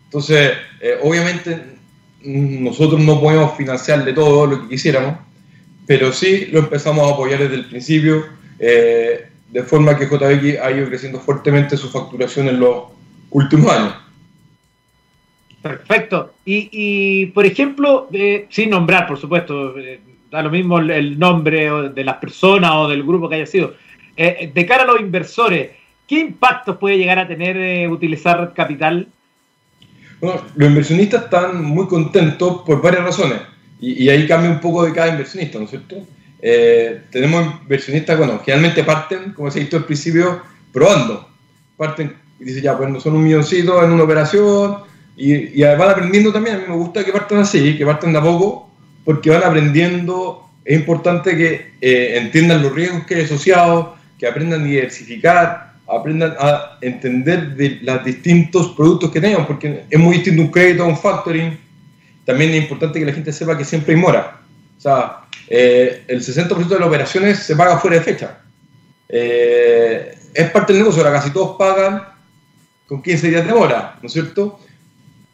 Entonces, 0.04 0.52
eh, 0.80 0.98
obviamente 1.02 1.78
nosotros 2.22 3.00
no 3.00 3.20
podemos 3.20 3.56
financiarle 3.56 4.12
todo 4.12 4.46
lo 4.46 4.62
que 4.62 4.68
quisiéramos, 4.68 5.16
pero 5.86 6.12
sí 6.12 6.46
lo 6.52 6.60
empezamos 6.60 7.08
a 7.08 7.14
apoyar 7.14 7.40
desde 7.40 7.54
el 7.54 7.66
principio, 7.66 8.26
eh, 8.58 9.28
de 9.48 9.62
forma 9.62 9.96
que 9.96 10.06
JBX 10.06 10.60
ha 10.62 10.70
ido 10.70 10.86
creciendo 10.88 11.18
fuertemente 11.20 11.76
su 11.76 11.90
facturación 11.90 12.48
en 12.48 12.60
los 12.60 12.84
últimos 13.30 13.72
años. 13.72 13.94
Perfecto. 15.62 16.34
Y, 16.44 17.26
por 17.26 17.44
ejemplo, 17.44 18.08
eh, 18.12 18.46
sin 18.50 18.70
nombrar, 18.70 19.06
por 19.06 19.18
supuesto, 19.18 19.76
eh, 19.78 20.00
da 20.30 20.42
lo 20.42 20.50
mismo 20.50 20.78
el, 20.78 21.18
nombre 21.18 21.70
de 21.90 22.04
las 22.04 22.16
personas 22.16 22.72
o 22.74 22.88
del 22.88 23.02
grupo 23.02 23.28
que 23.28 23.36
haya 23.36 23.46
sido, 23.46 23.74
de 24.16 24.66
cara 24.66 24.82
a 24.82 24.86
los 24.86 25.00
inversores, 25.00 25.70
¿qué 26.06 26.20
impactos 26.20 26.76
puede 26.76 26.98
llegar 26.98 27.18
a 27.18 27.26
tener 27.26 27.88
utilizar 27.88 28.52
capital 28.54 29.08
bueno, 30.20 30.42
los 30.54 30.68
inversionistas 30.68 31.24
están 31.24 31.64
muy 31.64 31.86
contentos 31.86 32.62
por 32.66 32.82
varias 32.82 33.04
razones 33.04 33.40
y, 33.80 34.06
ahí 34.10 34.26
cambia 34.26 34.50
un 34.50 34.60
poco 34.60 34.84
de 34.84 34.92
cada 34.92 35.08
inversionista, 35.08 35.58
¿no 35.58 35.64
es 35.64 35.70
cierto? 35.70 35.96
Eh, 36.42 37.04
tenemos 37.10 37.54
inversionistas, 37.62 38.18
bueno, 38.18 38.38
generalmente 38.44 38.84
parten, 38.84 39.32
como 39.32 39.50
se 39.50 39.60
dicho 39.60 39.78
al 39.78 39.86
principio, 39.86 40.42
probando. 40.70 41.26
Parten 41.78 42.14
y 42.38 42.44
dicen, 42.44 42.62
ya, 42.62 42.76
pues 42.76 42.90
no 42.90 43.00
son 43.00 43.14
un 43.14 43.24
milloncito 43.24 43.82
en 43.82 43.92
una 43.92 44.02
operación 44.02 44.80
y, 45.20 45.62
van 45.62 45.90
aprendiendo 45.90 46.32
también. 46.32 46.56
A 46.56 46.58
mí 46.60 46.64
me 46.68 46.74
gusta 46.74 47.04
que 47.04 47.12
partan 47.12 47.38
así, 47.38 47.76
que 47.76 47.84
partan 47.84 48.12
de 48.12 48.18
a 48.18 48.22
poco, 48.22 48.70
porque 49.04 49.30
van 49.30 49.44
aprendiendo. 49.44 50.48
Es 50.64 50.78
importante 50.78 51.36
que 51.36 51.72
eh, 51.80 52.18
entiendan 52.18 52.62
los 52.62 52.74
riesgos 52.74 53.04
que 53.04 53.16
hay 53.16 53.22
asociados, 53.24 53.98
que 54.18 54.26
aprendan 54.26 54.62
a 54.62 54.64
diversificar, 54.64 55.72
aprendan 55.86 56.34
a 56.38 56.78
entender 56.80 57.54
de 57.54 57.78
los 57.82 58.04
distintos 58.04 58.68
productos 58.68 59.10
que 59.10 59.20
tenemos, 59.20 59.46
porque 59.46 59.84
es 59.90 59.98
muy 59.98 60.16
distinto 60.16 60.42
un 60.42 60.50
crédito 60.50 60.84
a 60.84 60.86
un 60.86 60.96
factoring. 60.96 61.58
También 62.24 62.50
es 62.52 62.62
importante 62.62 62.98
que 62.98 63.06
la 63.06 63.12
gente 63.12 63.32
sepa 63.32 63.58
que 63.58 63.64
siempre 63.64 63.94
hay 63.94 64.00
mora. 64.00 64.40
O 64.78 64.80
sea, 64.80 65.18
eh, 65.48 66.04
el 66.08 66.20
60% 66.20 66.68
de 66.68 66.78
las 66.78 66.88
operaciones 66.88 67.38
se 67.40 67.56
paga 67.56 67.78
fuera 67.78 67.96
de 67.96 68.02
fecha. 68.02 68.38
Eh, 69.08 70.14
es 70.32 70.50
parte 70.50 70.72
del 70.72 70.82
negocio, 70.82 71.02
ahora 71.02 71.18
casi 71.18 71.30
todos 71.30 71.56
pagan 71.58 72.04
con 72.86 73.02
15 73.02 73.28
días 73.28 73.46
de 73.46 73.52
mora, 73.52 73.96
¿no 74.00 74.06
es 74.06 74.12
cierto? 74.12 74.60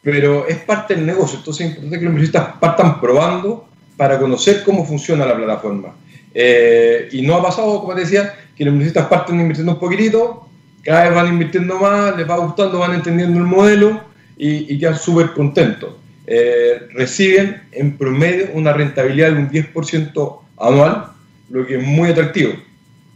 Pero 0.01 0.47
es 0.47 0.57
parte 0.57 0.95
del 0.95 1.05
negocio, 1.05 1.39
entonces 1.39 1.65
es 1.65 1.71
importante 1.71 1.99
que 1.99 2.05
los 2.05 2.13
inversionistas 2.13 2.57
partan 2.59 2.99
probando 3.01 3.67
para 3.97 4.19
conocer 4.19 4.63
cómo 4.63 4.85
funciona 4.85 5.25
la 5.25 5.35
plataforma. 5.35 5.95
Eh, 6.33 7.09
y 7.11 7.21
no 7.23 7.35
ha 7.35 7.43
pasado, 7.43 7.81
como 7.81 7.95
te 7.95 8.01
decía, 8.01 8.33
que 8.55 8.63
los 8.63 8.73
inversionistas 8.73 9.07
parten 9.07 9.39
invirtiendo 9.39 9.73
un 9.73 9.79
poquitito, 9.79 10.47
cada 10.83 11.03
vez 11.03 11.15
van 11.15 11.27
invirtiendo 11.27 11.79
más, 11.79 12.15
les 12.15 12.29
va 12.29 12.37
gustando, 12.37 12.79
van 12.79 12.93
entendiendo 12.93 13.39
el 13.39 13.45
modelo 13.45 14.01
y, 14.37 14.73
y 14.73 14.79
quedan 14.79 14.97
súper 14.97 15.33
contentos. 15.33 15.95
Eh, 16.29 16.89
reciben 16.91 17.61
en 17.71 17.97
promedio 17.97 18.49
una 18.53 18.73
rentabilidad 18.73 19.31
de 19.31 19.39
un 19.39 19.49
10% 19.49 20.39
anual, 20.57 21.05
lo 21.49 21.65
que 21.65 21.77
es 21.77 21.83
muy 21.83 22.09
atractivo. 22.09 22.51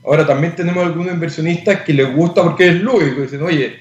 Ahora 0.05 0.25
también 0.25 0.55
tenemos 0.55 0.85
algunos 0.85 1.13
inversionistas 1.13 1.81
que 1.81 1.93
les 1.93 2.15
gusta 2.15 2.41
porque 2.41 2.69
es 2.69 2.75
lógico, 2.81 3.21
dicen, 3.21 3.41
oye, 3.41 3.75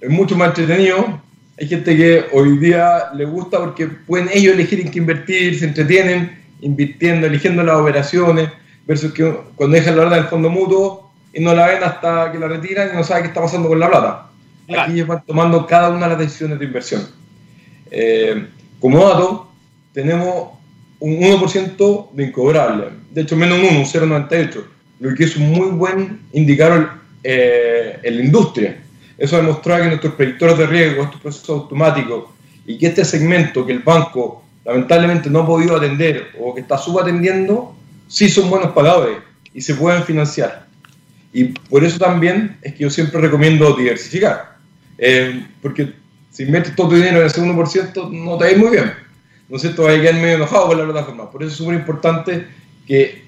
es 0.00 0.10
mucho 0.10 0.36
más 0.36 0.48
entretenido. 0.48 1.22
Hay 1.58 1.68
gente 1.68 1.96
que 1.96 2.24
hoy 2.32 2.58
día 2.58 3.10
les 3.14 3.28
gusta 3.28 3.58
porque 3.58 3.86
pueden 3.86 4.28
ellos 4.32 4.54
elegir 4.54 4.80
en 4.80 4.90
qué 4.90 4.98
invertir, 4.98 5.58
se 5.58 5.66
entretienen 5.66 6.42
invirtiendo, 6.60 7.26
eligiendo 7.26 7.62
las 7.62 7.76
operaciones, 7.76 8.48
versus 8.86 9.12
que 9.12 9.32
cuando 9.54 9.76
dejan 9.76 9.96
la 9.96 10.04
verdad 10.04 10.16
del 10.16 10.26
fondo 10.26 10.50
mutuo, 10.50 11.12
y 11.32 11.40
no 11.40 11.54
la 11.54 11.66
ven 11.66 11.82
hasta 11.82 12.30
que 12.32 12.38
la 12.38 12.48
retiran 12.48 12.90
y 12.92 12.96
no 12.96 13.04
saben 13.04 13.24
qué 13.24 13.28
está 13.28 13.40
pasando 13.40 13.68
con 13.68 13.78
la 13.78 13.88
plata. 13.88 14.30
Aquí 14.78 14.92
ellos 14.92 15.08
van 15.08 15.24
tomando 15.26 15.66
cada 15.66 15.90
una 15.90 16.06
de 16.06 16.08
las 16.10 16.18
decisiones 16.18 16.58
de 16.58 16.64
inversión. 16.64 17.02
Eh, 17.90 18.46
como 18.80 19.06
dato, 19.06 19.52
tenemos 19.92 20.50
un 21.00 21.20
1% 21.20 22.12
de 22.12 22.24
incobrable, 22.24 22.86
de 23.10 23.20
hecho 23.20 23.36
menos 23.36 23.58
un 23.58 23.64
1, 23.66 23.78
un 23.78 23.84
0,98, 23.84 24.64
lo 25.00 25.14
que 25.14 25.24
es 25.24 25.36
un 25.36 25.52
muy 25.52 25.68
buen 25.68 26.20
indicador 26.32 26.90
eh, 27.22 27.98
en 28.02 28.16
la 28.16 28.24
industria. 28.24 28.83
Eso 29.18 29.36
demuestra 29.36 29.80
que 29.82 29.88
nuestros 29.88 30.14
predictores 30.14 30.58
de 30.58 30.66
riesgo, 30.66 31.02
estos 31.04 31.20
procesos 31.20 31.48
automáticos, 31.50 32.24
y 32.66 32.78
que 32.78 32.86
este 32.86 33.04
segmento 33.04 33.66
que 33.66 33.72
el 33.72 33.80
banco 33.80 34.44
lamentablemente 34.64 35.28
no 35.28 35.40
ha 35.40 35.46
podido 35.46 35.76
atender 35.76 36.28
o 36.40 36.54
que 36.54 36.62
está 36.62 36.78
subatendiendo, 36.78 37.76
sí 38.08 38.28
son 38.28 38.48
buenos 38.48 38.72
pagadores 38.72 39.18
y 39.52 39.60
se 39.60 39.74
pueden 39.74 40.02
financiar. 40.04 40.66
Y 41.32 41.44
por 41.44 41.84
eso 41.84 41.98
también 41.98 42.56
es 42.62 42.74
que 42.74 42.84
yo 42.84 42.90
siempre 42.90 43.20
recomiendo 43.20 43.74
diversificar. 43.74 44.56
Eh, 44.98 45.46
porque 45.60 45.92
si 46.30 46.46
metes 46.46 46.74
todo 46.74 46.90
tu 46.90 46.94
dinero 46.94 47.20
en 47.20 47.26
ese 47.26 47.42
1%, 47.42 48.10
no 48.10 48.38
te 48.38 48.52
va 48.52 48.58
muy 48.58 48.70
bien. 48.70 48.92
¿No 49.48 49.56
es 49.56 49.62
cierto? 49.62 49.82
Vas 49.82 49.94
a 49.94 50.12
medio 50.12 50.36
enojado 50.36 50.68
con 50.68 50.78
la 50.78 50.84
plataforma. 50.84 51.30
Por 51.30 51.42
eso 51.42 51.52
es 51.52 51.58
súper 51.58 51.74
importante 51.74 52.46
que, 52.86 53.24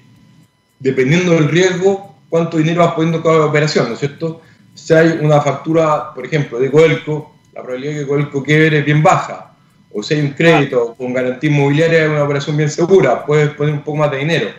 dependiendo 0.79 1.33
del 1.33 1.49
riesgo, 1.49 2.15
cuánto 2.29 2.57
dinero 2.57 2.83
vas 2.85 2.95
poniendo 2.95 3.21
cada 3.21 3.45
operación, 3.45 3.87
¿no 3.87 3.93
es 3.93 3.99
cierto? 3.99 4.41
Si 4.77 4.93
hay 4.93 5.19
una 5.21 5.41
factura, 5.41 6.13
por 6.13 6.23
ejemplo, 6.23 6.59
de 6.59 6.69
Coelco, 6.69 7.35
la 7.51 7.63
probabilidad 7.63 7.93
de 7.93 7.99
que 8.01 8.07
Coelco 8.07 8.43
quiebre 8.43 8.77
es 8.77 8.85
bien 8.85 9.01
baja. 9.01 9.53
O 9.91 10.03
si 10.03 10.13
hay 10.13 10.21
un 10.21 10.33
crédito 10.33 10.93
con 10.95 11.13
garantía 11.13 11.49
inmobiliaria, 11.49 12.03
es 12.03 12.09
una 12.09 12.23
operación 12.23 12.55
bien 12.55 12.69
segura, 12.69 13.25
puedes 13.25 13.49
poner 13.49 13.73
un 13.73 13.81
poco 13.81 13.97
más 13.97 14.11
de 14.11 14.19
dinero. 14.19 14.49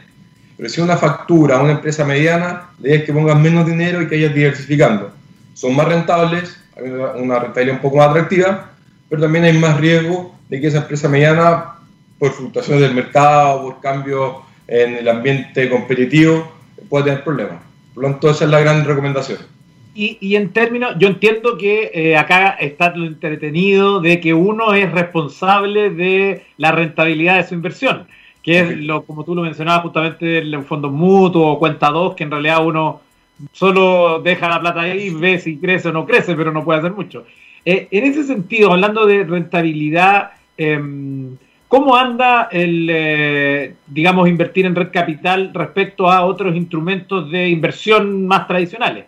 Pero 0.57 0.69
si 0.69 0.81
una 0.81 0.97
factura 0.97 1.57
a 1.59 1.63
una 1.63 1.73
empresa 1.73 2.05
mediana, 2.05 2.71
le 2.81 2.97
es 2.97 3.05
que 3.05 3.13
pongas 3.13 3.39
menos 3.39 3.65
dinero 3.65 4.03
y 4.03 4.09
que 4.09 4.17
vayas 4.17 4.35
diversificando. 4.35 5.13
Son 5.55 5.75
más 5.77 5.87
rentables, 5.87 6.59
hay 6.77 6.91
una 6.91 7.39
rentabilidad 7.39 7.77
un 7.77 7.83
poco 7.83 7.99
más 7.99 8.09
atractiva, 8.09 8.73
pero 9.09 9.23
también 9.23 9.45
hay 9.45 9.57
más 9.57 9.79
riesgo 9.79 10.35
de 10.49 10.61
que 10.61 10.67
esa 10.67 10.79
empresa 10.79 11.09
mediana, 11.09 11.75
por 12.19 12.33
fluctuaciones 12.33 12.83
del 12.83 12.95
mercado, 12.95 13.63
por 13.63 13.81
cambios 13.81 14.39
en 14.67 14.97
el 14.97 15.09
ambiente 15.09 15.71
competitivo, 15.71 16.53
pueda 16.89 17.05
tener 17.05 17.23
problemas. 17.23 17.63
Por 17.95 18.03
lo 18.03 18.11
tanto, 18.11 18.31
esa 18.31 18.47
es 18.47 18.51
la 18.51 18.59
gran 18.59 18.85
recomendación. 18.85 19.58
Y, 20.01 20.37
en 20.37 20.53
términos, 20.53 20.95
yo 21.01 21.09
entiendo 21.09 21.59
que 21.59 21.91
eh, 21.93 22.17
acá 22.17 22.51
está 22.51 22.95
lo 22.95 23.05
entretenido 23.05 24.01
de 24.01 24.21
que 24.21 24.33
uno 24.33 24.73
es 24.73 24.93
responsable 24.93 25.91
de 25.91 26.45
la 26.57 26.71
rentabilidad 26.71 27.39
de 27.39 27.49
su 27.49 27.55
inversión 27.55 28.07
que 28.49 28.61
es 28.61 28.79
lo, 28.79 29.05
como 29.05 29.25
tú 29.25 29.35
lo 29.35 29.43
mencionabas 29.43 29.83
justamente, 29.83 30.39
el 30.39 30.63
fondo 30.63 30.91
mutuo 30.91 31.53
o 31.53 31.59
cuenta 31.59 31.91
2, 31.91 32.15
que 32.15 32.25
en 32.25 32.31
realidad 32.31 32.65
uno 32.65 33.03
solo 33.53 34.21
deja 34.21 34.49
la 34.49 34.61
plata 34.61 34.81
ahí 34.81 35.11
ve 35.11 35.39
si 35.39 35.59
crece 35.59 35.89
o 35.89 35.93
no 35.93 36.07
crece, 36.07 36.35
pero 36.35 36.51
no 36.51 36.65
puede 36.65 36.79
hacer 36.79 36.93
mucho. 36.93 37.27
Eh, 37.65 37.89
en 37.91 38.05
ese 38.05 38.25
sentido, 38.25 38.73
hablando 38.73 39.05
de 39.05 39.25
rentabilidad, 39.25 40.31
em, 40.57 41.37
¿cómo 41.69 41.95
anda 41.97 42.49
el, 42.51 42.89
eh, 42.91 43.75
digamos, 43.87 44.29
invertir 44.29 44.65
en 44.65 44.75
red 44.75 44.91
capital 44.93 45.51
respecto 45.53 46.11
a 46.11 46.25
otros 46.25 46.57
instrumentos 46.57 47.31
de 47.31 47.49
inversión 47.49 48.27
más 48.27 48.47
tradicionales? 48.47 49.07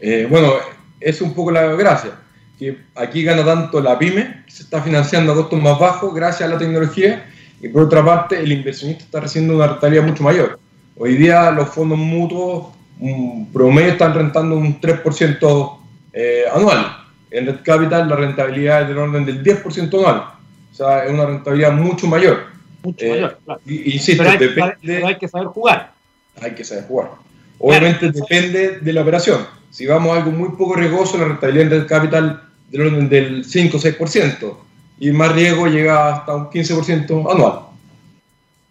Eh, 0.00 0.26
bueno, 0.28 0.54
es 1.00 1.20
un 1.20 1.34
poco 1.34 1.50
la 1.50 1.66
gracia, 1.74 2.12
que 2.58 2.78
aquí 2.94 3.22
gana 3.22 3.44
tanto 3.44 3.80
la 3.80 3.98
pyme, 3.98 4.44
que 4.46 4.50
se 4.50 4.62
está 4.62 4.82
financiando 4.82 5.32
a 5.32 5.34
costos 5.36 5.60
más 5.60 5.78
bajos 5.78 6.14
gracias 6.14 6.48
a 6.48 6.52
la 6.52 6.58
tecnología, 6.58 7.26
y 7.60 7.68
por 7.68 7.84
otra 7.84 8.04
parte 8.04 8.38
el 8.38 8.52
inversionista 8.52 9.04
está 9.04 9.20
recibiendo 9.20 9.56
una 9.56 9.68
rentabilidad 9.68 10.04
mucho 10.04 10.22
mayor. 10.22 10.58
Hoy 10.98 11.16
día 11.16 11.50
los 11.50 11.68
fondos 11.68 11.98
mutuos 11.98 12.68
promedio 13.52 13.92
están 13.92 14.14
rentando 14.14 14.56
un 14.56 14.80
3% 14.80 15.78
eh, 16.12 16.44
anual. 16.54 16.96
En 17.30 17.46
Red 17.46 17.60
Capital 17.62 18.08
la 18.08 18.16
rentabilidad 18.16 18.82
es 18.82 18.88
del 18.88 18.98
orden 18.98 19.24
del 19.24 19.42
10% 19.42 19.92
anual. 19.98 20.24
O 20.72 20.74
sea, 20.74 21.04
es 21.04 21.12
una 21.12 21.26
rentabilidad 21.26 21.72
mucho 21.72 22.06
mayor. 22.06 22.46
Mucho 22.82 23.04
eh, 23.04 23.10
mayor, 23.10 23.38
claro. 23.44 23.60
pero, 23.64 24.30
hay, 24.30 24.38
depende, 24.38 25.04
hay 25.04 25.18
que 25.18 25.28
saber 25.28 25.48
jugar. 25.48 25.92
Hay 26.40 26.54
que 26.54 26.64
saber 26.64 26.84
jugar. 26.86 27.10
Obviamente 27.58 28.10
depende 28.10 28.80
de 28.80 28.92
la 28.92 29.02
operación. 29.02 29.46
Si 29.70 29.86
vamos 29.86 30.12
a 30.12 30.20
algo 30.20 30.30
muy 30.30 30.50
poco 30.50 30.74
riesgoso, 30.74 31.18
la 31.18 31.26
rentabilidad 31.26 31.66
en 31.66 31.70
Red 31.70 31.86
Capital 31.86 32.42
del 32.70 32.80
orden 32.80 33.08
del 33.08 33.44
5 33.44 33.76
o 33.76 33.80
6%. 33.80 34.56
Y 34.98 35.10
más 35.10 35.32
riesgo 35.32 35.66
llega 35.66 36.14
hasta 36.14 36.34
un 36.34 36.50
15% 36.50 37.30
anual. 37.30 37.60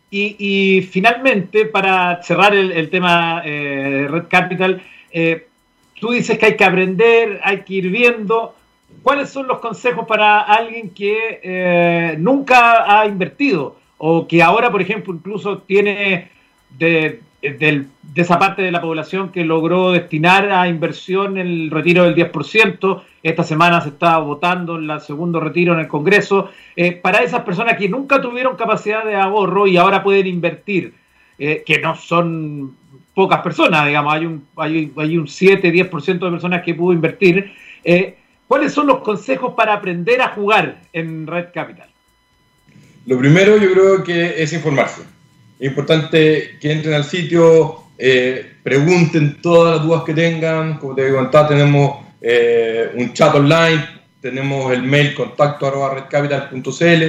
Y, 0.10 0.88
finalmente, 0.92 1.66
para 1.66 2.24
cerrar 2.24 2.56
el, 2.56 2.90
tema 2.90 3.42
eh, 3.44 4.08
Red 4.10 4.26
Capital, 4.30 4.82
eh, 5.12 5.48
tú 6.00 6.12
dices 6.12 6.38
que 6.40 6.46
hay 6.46 6.56
que 6.56 6.64
aprender, 6.64 7.42
hay 7.44 7.62
que 7.62 7.74
ir 7.76 7.90
viendo. 7.90 8.56
¿Cuáles 9.04 9.30
son 9.30 9.48
los 9.48 9.60
consejos 9.60 10.08
para 10.08 10.42
alguien 10.42 10.90
que 10.92 11.42
eh, 11.44 12.16
nunca 12.18 13.00
ha 13.00 13.06
invertido 13.06 13.76
o 13.98 14.28
que 14.28 14.42
ahora, 14.42 14.72
por 14.72 14.82
ejemplo, 14.82 15.14
incluso 15.14 15.60
tiene 15.60 16.30
de, 16.70 17.22
de, 18.16 18.22
esa 18.22 18.40
parte 18.40 18.62
de 18.62 18.72
la 18.72 18.82
población 18.82 19.32
que 19.32 19.44
logró 19.44 19.92
destinar 19.92 20.52
a 20.52 20.68
inversión 20.68 21.38
el 21.38 21.70
retiro 21.70 22.04
del 22.04 22.16
10%. 22.16 23.02
Esta 23.22 23.44
semana 23.44 23.82
se 23.82 23.90
está 23.90 24.18
votando 24.20 24.78
el 24.78 25.02
segundo 25.02 25.40
retiro 25.40 25.74
en 25.74 25.82
el 25.82 25.88
Congreso. 25.88 26.50
Eh, 26.76 26.94
para 26.94 27.20
esas 27.20 27.42
personas 27.42 27.78
que 27.78 27.90
nunca 27.90 28.22
tuvieron 28.22 28.56
capacidad 28.56 29.04
de 29.06 29.16
ahorro 29.16 29.68
y 29.68 29.78
ahora 29.78 30.02
pueden 30.02 30.28
invertir, 30.28 30.94
eh, 31.38 31.64
que 31.66 31.80
no 31.80 31.96
son 31.96 32.76
pocas 33.14 33.42
personas, 33.42 33.86
digamos, 33.86 34.14
hay 34.14 34.26
un, 34.26 34.46
hay, 34.56 34.92
hay 34.96 35.18
un 35.18 35.28
7-10% 35.28 36.20
de 36.20 36.32
personas 36.32 36.64
que 36.64 36.74
pudo 36.74 36.94
invertir. 36.94 37.54
Eh, 37.84 38.16
¿Cuáles 38.48 38.74
son 38.74 38.88
los 38.88 39.00
consejos 39.00 39.54
para 39.56 39.74
aprender 39.74 40.22
a 40.22 40.30
jugar 40.30 40.82
en 40.94 41.28
Red 41.28 41.48
Capital? 41.54 41.90
Lo 43.06 43.18
primero 43.20 43.58
yo 43.58 43.72
creo 43.72 44.04
que 44.04 44.42
es 44.42 44.54
informarse 44.54 45.04
es 45.60 45.68
importante 45.70 46.58
que 46.60 46.72
entren 46.72 46.96
al 46.96 47.06
sitio, 47.06 47.85
eh, 47.98 48.58
pregunten 48.64 49.42
todas 49.42 49.78
las 49.78 49.86
dudas 49.86 50.04
que 50.04 50.14
tengan. 50.14 50.78
Como 50.78 50.96
te 50.96 51.12
contaba, 51.14 51.48
tenemos 51.48 52.06
eh, 52.22 52.92
un 52.96 53.14
chat 53.14 53.34
online, 53.34 53.86
tenemos 54.22 54.72
el 54.74 54.84
mail 54.84 55.14
contacto 55.14 55.68
arroba 55.68 55.96
redcapital.cl, 55.96 57.04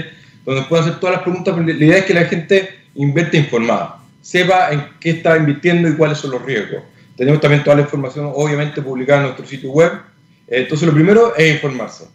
donde 0.44 0.62
pueden 0.68 0.85
hacer 0.85 1.01
todas 1.01 1.16
las 1.16 1.22
preguntas. 1.22 1.57
La 1.57 1.72
idea 1.72 1.99
es 1.99 2.05
que 2.05 2.14
la 2.14 2.25
gente 2.25 2.70
invierte 2.94 3.37
informada, 3.37 3.99
sepa 4.20 4.72
en 4.72 4.87
qué 5.01 5.11
está 5.11 5.37
invirtiendo 5.37 5.88
y 5.88 5.96
cuáles 5.96 6.18
son 6.18 6.33
los 6.33 6.42
riesgos. 6.42 6.83
Tenemos 7.16 7.40
también 7.40 7.64
toda 7.64 7.77
la 7.77 7.83
información, 7.83 8.31
obviamente, 8.35 8.83
publicada 8.83 9.20
en 9.20 9.25
nuestro 9.27 9.46
sitio 9.46 9.70
web. 9.70 9.92
Eh, 10.49 10.61
entonces, 10.61 10.87
lo 10.87 10.94
primero 10.94 11.35
es 11.37 11.55
informarse. 11.55 12.07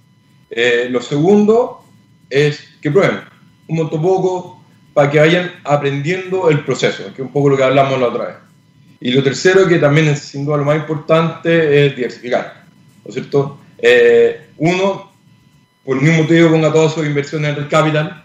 lo 0.90 1.02
segundo 1.02 1.84
es 2.30 2.64
que 2.82 2.92
prueben 2.92 3.20
un 3.68 3.78
monto 3.78 4.02
poco, 4.02 4.62
para 4.94 5.10
que 5.10 5.20
vayan 5.20 5.52
aprendiendo 5.64 6.50
el 6.50 6.64
proceso, 6.66 7.06
que 7.06 7.22
es 7.22 7.28
un 7.28 7.32
poco 7.32 7.50
lo 7.50 7.58
que 7.58 7.64
hablamos 7.64 8.00
la 8.00 8.08
otra 8.08 8.26
vez. 8.26 8.36
Y 9.02 9.12
lo 9.12 9.24
tercero, 9.24 9.68
que 9.68 9.80
también 9.80 10.08
es 10.08 10.20
sin 10.20 10.46
duda 10.46 10.58
lo 10.58 10.64
más 10.64 10.78
importante, 10.78 11.88
es 11.88 11.96
diversificar. 11.96 12.64
¿No 13.04 13.10
es 13.10 13.16
cierto? 13.16 13.60
Eh, 13.78 14.50
uno, 14.58 15.12
por 15.84 15.98
el 15.98 16.04
mismo 16.04 16.24
motivo, 16.24 16.52
ponga 16.52 16.72
todas 16.72 16.94
sus 16.94 17.06
inversiones 17.06 17.58
en 17.58 17.64
el 17.64 17.68
capital, 17.68 18.24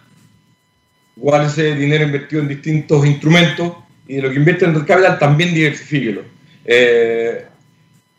igual 1.16 1.46
ese 1.46 1.74
dinero 1.74 2.04
invertido 2.04 2.42
en 2.42 2.48
distintos 2.48 3.06
instrumentos, 3.06 3.72
y 4.06 4.16
de 4.16 4.22
lo 4.22 4.30
que 4.30 4.36
invierte 4.36 4.66
en 4.66 4.74
el 4.74 4.84
capital 4.84 5.18
también 5.18 5.54
diversifíquelo. 5.54 6.22
Eh, 6.64 7.44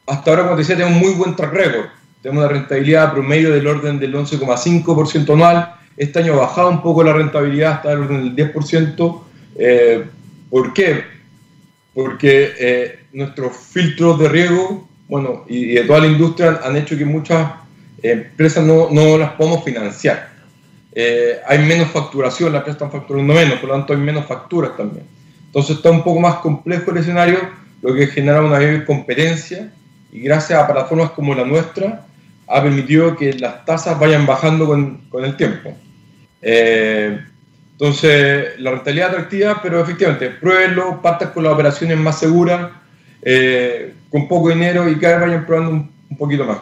hasta 0.07 0.31
ahora, 0.31 0.43
como 0.43 0.55
te 0.55 0.61
decía, 0.61 0.75
tenemos 0.75 0.99
muy 0.99 1.13
buen 1.13 1.35
track 1.35 1.53
record. 1.53 1.85
Tenemos 2.21 2.43
una 2.43 2.53
rentabilidad 2.53 3.13
promedio 3.13 3.51
del 3.51 3.67
orden 3.67 3.99
del 3.99 4.13
11,5% 4.15 5.33
anual 5.33 5.77
este 5.97 6.19
año 6.19 6.33
ha 6.33 6.47
bajado 6.47 6.69
un 6.69 6.81
poco 6.81 7.03
la 7.03 7.11
rentabilidad 7.11 7.73
hasta 7.73 7.91
el 7.91 7.99
orden 8.01 8.35
del 8.35 8.53
10%. 8.53 9.21
Eh, 9.57 10.05
¿Por 10.49 10.73
qué? 10.73 11.03
Porque 11.97 12.53
eh, 12.59 12.99
nuestros 13.13 13.57
filtros 13.57 14.19
de 14.19 14.29
riesgo, 14.29 14.87
bueno, 15.07 15.45
y, 15.47 15.73
de 15.73 15.83
toda 15.83 16.01
la 16.01 16.05
industria 16.05 16.59
han 16.63 16.77
hecho 16.77 16.95
que 16.95 17.05
muchas 17.05 17.53
empresas 18.03 18.63
no, 18.63 18.89
no 18.91 19.17
las 19.17 19.31
podamos 19.31 19.63
financiar. 19.63 20.29
Eh, 20.91 21.39
hay 21.47 21.57
menos 21.57 21.89
facturación, 21.89 22.53
las 22.53 22.59
empresas 22.59 22.83
están 22.83 22.91
facturando 22.91 23.33
menos, 23.33 23.57
por 23.57 23.69
lo 23.69 23.75
tanto 23.77 23.93
hay 23.93 23.99
menos 23.99 24.27
facturas 24.27 24.77
también. 24.77 25.07
Entonces 25.47 25.77
está 25.77 25.89
un 25.89 26.03
poco 26.03 26.19
más 26.19 26.35
complejo 26.35 26.91
el 26.91 26.97
escenario, 26.97 27.39
lo 27.81 27.95
que 27.95 28.05
genera 28.05 28.41
una 28.41 28.49
mayor 28.49 28.85
competencia 28.85 29.73
y 30.11 30.19
gracias 30.19 30.59
a 30.59 30.67
plataformas 30.67 31.09
como 31.09 31.33
la 31.33 31.45
nuestra 31.45 32.05
ha 32.47 32.61
permitido 32.61 33.15
que 33.15 33.33
las 33.33 33.65
tasas 33.65 33.99
vayan 33.99 34.27
bajando 34.27 34.67
con, 34.67 34.97
con 35.09 35.25
el 35.25 35.35
tiempo. 35.35 35.75
Eh, 36.43 37.19
entonces, 37.79 38.59
la 38.59 38.71
rentabilidad 38.71 39.09
atractiva, 39.09 39.59
pero 39.61 39.79
efectivamente, 39.79 40.31
pruébenlo, 40.31 40.99
partas 40.99 41.29
con 41.29 41.43
las 41.43 41.53
operaciones 41.53 41.95
más 41.95 42.17
seguras, 42.17 42.71
eh, 43.21 43.93
con 44.09 44.27
poco 44.27 44.49
dinero 44.49 44.89
y 44.89 44.97
cada 44.97 45.17
vez 45.17 45.27
vayan 45.27 45.45
probando 45.45 45.71
un, 46.09 46.17
poquito 46.17 46.43
más. 46.43 46.57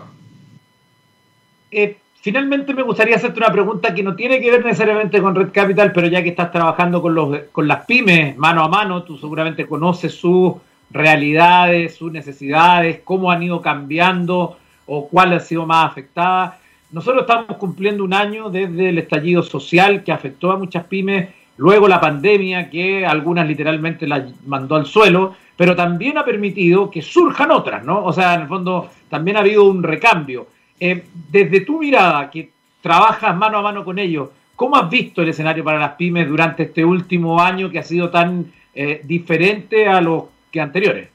Eh, 1.72 1.96
finalmente 2.20 2.74
me 2.74 2.84
gustaría 2.84 3.16
hacerte 3.16 3.40
una 3.40 3.50
pregunta 3.50 3.94
que 3.94 4.04
no 4.04 4.14
tiene 4.14 4.42
que 4.42 4.52
ver 4.52 4.66
necesariamente 4.66 5.22
con 5.22 5.36
Red 5.36 5.54
Capital, 5.54 5.94
pero 5.94 6.08
ya 6.08 6.22
que 6.22 6.30
estás 6.30 6.52
trabajando 6.52 7.02
con, 7.02 7.16
los, 7.16 7.44
con 7.54 7.66
las 7.66 7.86
pymes 7.86 8.36
mano 8.36 8.62
a 8.62 8.68
mano, 8.68 9.04
tú 9.04 9.18
seguramente 9.18 9.66
conoces 9.66 10.14
sus 10.14 10.56
realidades, 10.92 11.96
sus 11.96 12.12
necesidades, 12.12 13.00
cómo 13.06 13.32
han 13.32 13.42
ido 13.42 13.62
cambiando 13.62 14.58
o 14.86 15.08
cuál 15.08 15.32
ha 15.32 15.40
sido 15.40 15.66
más 15.66 15.92
afectada. 15.92 16.60
Nosotros 16.96 17.24
estamos 17.24 17.58
cumpliendo 17.58 18.06
un 18.06 18.14
año 18.14 18.50
desde 18.50 18.88
el 18.88 18.98
estallido 18.98 19.44
social 19.44 20.02
que 20.02 20.14
afectó 20.14 20.54
a 20.54 20.58
muchas 20.58 20.86
pymes, 20.86 21.28
luego 21.58 21.90
la 21.90 22.00
pandemia 22.00 22.70
que 22.70 23.06
algunas 23.06 23.46
literalmente 23.46 24.08
las 24.08 24.24
mandó 24.48 24.78
al 24.78 24.86
suelo, 24.86 25.36
pero 25.58 25.76
también 25.76 26.18
ha 26.18 26.24
permitido 26.24 26.90
que 26.90 27.02
surjan 27.02 27.52
otras, 27.52 27.84
¿no? 27.84 28.02
O 28.06 28.14
sea, 28.14 28.36
en 28.36 28.44
el 28.44 28.48
fondo 28.48 28.90
también 29.10 29.36
ha 29.36 29.42
habido 29.42 29.66
un 29.66 29.84
recambio. 29.84 30.48
Eh, 30.80 31.04
desde 31.30 31.60
tu 31.66 31.80
mirada, 31.80 32.32
que 32.32 32.52
trabajas 32.80 33.36
mano 33.36 33.58
a 33.58 33.62
mano 33.62 33.84
con 33.84 34.00
ellos, 34.00 34.30
¿cómo 34.56 34.78
has 34.78 34.90
visto 34.90 35.22
el 35.22 35.28
escenario 35.28 35.66
para 35.66 35.78
las 35.78 35.96
pymes 35.96 36.30
durante 36.30 36.64
este 36.64 36.86
último 36.86 37.42
año 37.42 37.70
que 37.70 37.80
ha 37.80 37.84
sido 37.84 38.10
tan 38.10 38.54
eh, 38.74 39.02
diferente 39.04 39.86
a 39.86 40.00
los 40.00 40.24
que 40.50 40.62
anteriores? 40.62 41.15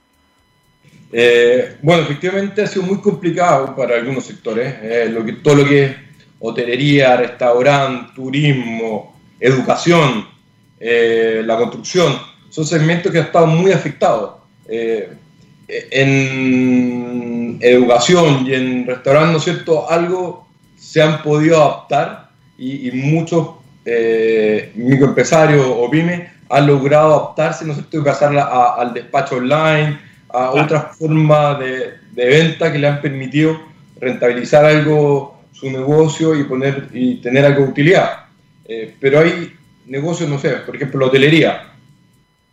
Eh, 1.12 1.76
bueno, 1.82 2.02
efectivamente 2.02 2.62
ha 2.62 2.66
sido 2.66 2.84
muy 2.86 3.00
complicado 3.00 3.74
para 3.74 3.96
algunos 3.96 4.24
sectores, 4.24 4.74
eh, 4.80 5.08
lo 5.12 5.24
que, 5.24 5.32
todo 5.34 5.56
lo 5.56 5.64
que 5.64 5.84
es 5.84 5.96
hotelería, 6.38 7.16
restaurante, 7.16 8.12
turismo, 8.14 9.16
educación, 9.40 10.28
eh, 10.78 11.42
la 11.44 11.56
construcción, 11.56 12.16
son 12.48 12.64
segmentos 12.64 13.10
que 13.10 13.18
han 13.18 13.24
estado 13.26 13.46
muy 13.46 13.72
afectados. 13.72 14.38
en 15.92 17.58
educación 17.60 18.46
y 18.46 18.54
en 18.54 18.86
restaurante, 18.86 19.32
¿no 19.32 19.38
es 19.38 19.44
cierto? 19.44 19.90
Algo 19.90 20.46
se 20.76 21.02
han 21.02 21.22
podido 21.22 21.56
adaptar 21.62 22.30
y, 22.58 22.90
muchos 22.92 23.48
microempresarios 24.74 25.64
o 25.66 25.90
pymes 25.90 26.28
han 26.48 26.66
logrado 26.66 27.14
adaptarse, 27.14 27.64
¿no 27.64 27.72
es 27.72 27.78
cierto? 27.78 27.98
Y 27.98 28.02
pasar 28.02 28.36
al 28.36 28.94
despacho 28.94 29.36
online, 29.36 29.98
a 30.32 30.50
otras 30.50 30.96
formas 30.96 31.58
de, 31.58 31.94
de, 32.12 32.26
venta 32.26 32.72
que 32.72 32.78
le 32.78 32.88
han 32.88 33.00
permitido 33.00 33.60
rentabilizar 34.00 34.64
algo 34.64 35.40
su 35.52 35.70
negocio 35.70 36.34
y, 36.34 36.44
poner, 36.44 36.88
y 36.92 37.16
tener 37.16 37.44
algo 37.44 37.64
de 37.64 37.70
utilidad. 37.70 38.24
Eh, 38.64 38.94
pero 38.98 39.20
hay 39.20 39.52
negocios, 39.86 40.28
no 40.28 40.38
sé, 40.38 40.50
por 40.64 40.74
ejemplo, 40.74 41.00
la 41.00 41.06
hotelería. 41.06 41.72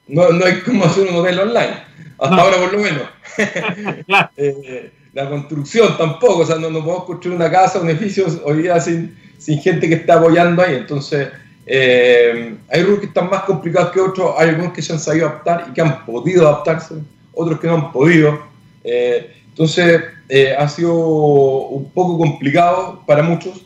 No, 0.07 0.29
no 0.29 0.45
hay 0.45 0.59
cómo 0.61 0.85
hacer 0.85 1.07
un 1.07 1.15
hotel 1.15 1.39
online, 1.39 1.83
hasta 2.17 2.35
ahora 2.35 2.57
por 2.57 2.73
lo 2.73 2.79
menos. 2.79 3.03
Eh, 4.37 4.91
la 5.13 5.29
construcción 5.29 5.97
tampoco, 5.97 6.39
o 6.39 6.45
sea, 6.45 6.57
no, 6.57 6.69
no, 6.69 6.83
podemos 6.83 7.05
construir 7.05 7.37
una 7.37 7.49
casa, 7.49 7.79
un 7.79 7.89
edificio 7.89 8.27
hoy 8.43 8.63
día 8.63 8.79
sin, 8.79 9.17
sin 9.39 9.59
gente 9.59 9.89
que 9.89 9.95
está 9.95 10.15
apoyando 10.15 10.61
ahí. 10.61 10.75
Entonces, 10.75 11.29
eh, 11.65 12.55
hay 12.69 12.79
algunos 12.79 12.99
que 12.99 13.07
están 13.07 13.29
más 13.29 13.43
complicados 13.43 13.91
que 13.91 13.99
otros, 13.99 14.35
hay 14.37 14.49
algunos 14.49 14.73
que 14.73 14.81
se 14.81 14.93
han 14.93 14.99
sabido 14.99 15.27
adaptar 15.27 15.65
y 15.69 15.73
que 15.73 15.81
han 15.81 16.05
podido 16.05 16.47
adaptarse 16.47 16.95
otros 17.37 17.59
que 17.59 17.67
no 17.67 17.75
han 17.75 17.91
podido. 17.91 18.39
Eh, 18.83 19.33
entonces, 19.49 20.01
eh, 20.29 20.55
ha 20.57 20.67
sido 20.67 20.93
un 20.95 21.89
poco 21.91 22.17
complicado 22.17 23.03
para 23.05 23.23
muchos. 23.23 23.65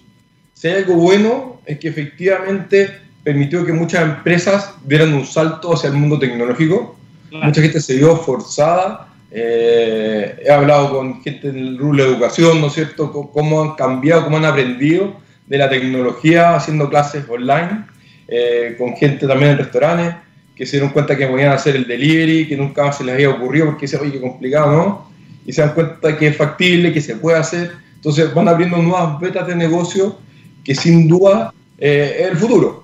Si 0.53 0.67
hay 0.67 0.83
algo 0.83 0.95
bueno, 0.95 1.61
es 1.65 1.79
que 1.79 1.87
efectivamente 1.87 2.99
permitió 3.23 3.65
que 3.65 3.73
muchas 3.73 4.03
empresas 4.03 4.75
dieran 4.85 5.13
un 5.13 5.25
salto 5.25 5.73
hacia 5.73 5.89
el 5.89 5.95
mundo 5.95 6.19
tecnológico. 6.19 6.95
Mucha 7.31 7.61
gente 7.61 7.79
se 7.79 7.95
vio 7.95 8.15
forzada. 8.17 9.07
Eh, 9.31 10.35
he 10.45 10.51
hablado 10.51 10.91
con 10.91 11.21
gente 11.23 11.51
del 11.51 11.77
rubro 11.77 12.03
de 12.03 12.09
educación, 12.11 12.59
¿no 12.59 12.67
es 12.67 12.73
cierto?, 12.73 13.11
cómo 13.11 13.61
han 13.61 13.75
cambiado, 13.75 14.25
cómo 14.25 14.37
han 14.37 14.45
aprendido 14.45 15.15
de 15.47 15.57
la 15.57 15.69
tecnología 15.69 16.55
haciendo 16.55 16.89
clases 16.89 17.25
online. 17.29 17.85
eh, 18.31 18.75
con 18.77 18.95
gente 18.95 19.27
también 19.27 19.51
en 19.51 19.57
restaurantes, 19.57 20.15
que 20.55 20.65
se 20.65 20.73
dieron 20.73 20.89
cuenta 20.89 21.17
que 21.17 21.27
podían 21.27 21.51
hacer 21.51 21.75
el 21.75 21.87
delivery, 21.87 22.47
que 22.47 22.57
nunca 22.57 22.91
se 22.91 23.03
les 23.03 23.15
había 23.15 23.29
ocurrido 23.29 23.67
porque 23.67 23.87
se 23.87 23.97
oye, 23.97 24.11
qué 24.11 24.21
complicado, 24.21 24.71
¿no? 24.71 25.11
Y 25.45 25.53
se 25.53 25.61
dan 25.61 25.73
cuenta 25.73 26.17
que 26.17 26.27
es 26.27 26.37
factible, 26.37 26.93
que 26.93 27.01
se 27.01 27.15
puede 27.15 27.37
hacer. 27.37 27.71
Entonces 27.95 28.33
van 28.33 28.47
abriendo 28.47 28.77
nuevas 28.77 29.19
vetas 29.19 29.47
de 29.47 29.55
negocio 29.55 30.17
que 30.63 30.75
sin 30.75 31.07
duda 31.07 31.53
eh, 31.77 32.17
es 32.21 32.31
el 32.31 32.37
futuro. 32.37 32.83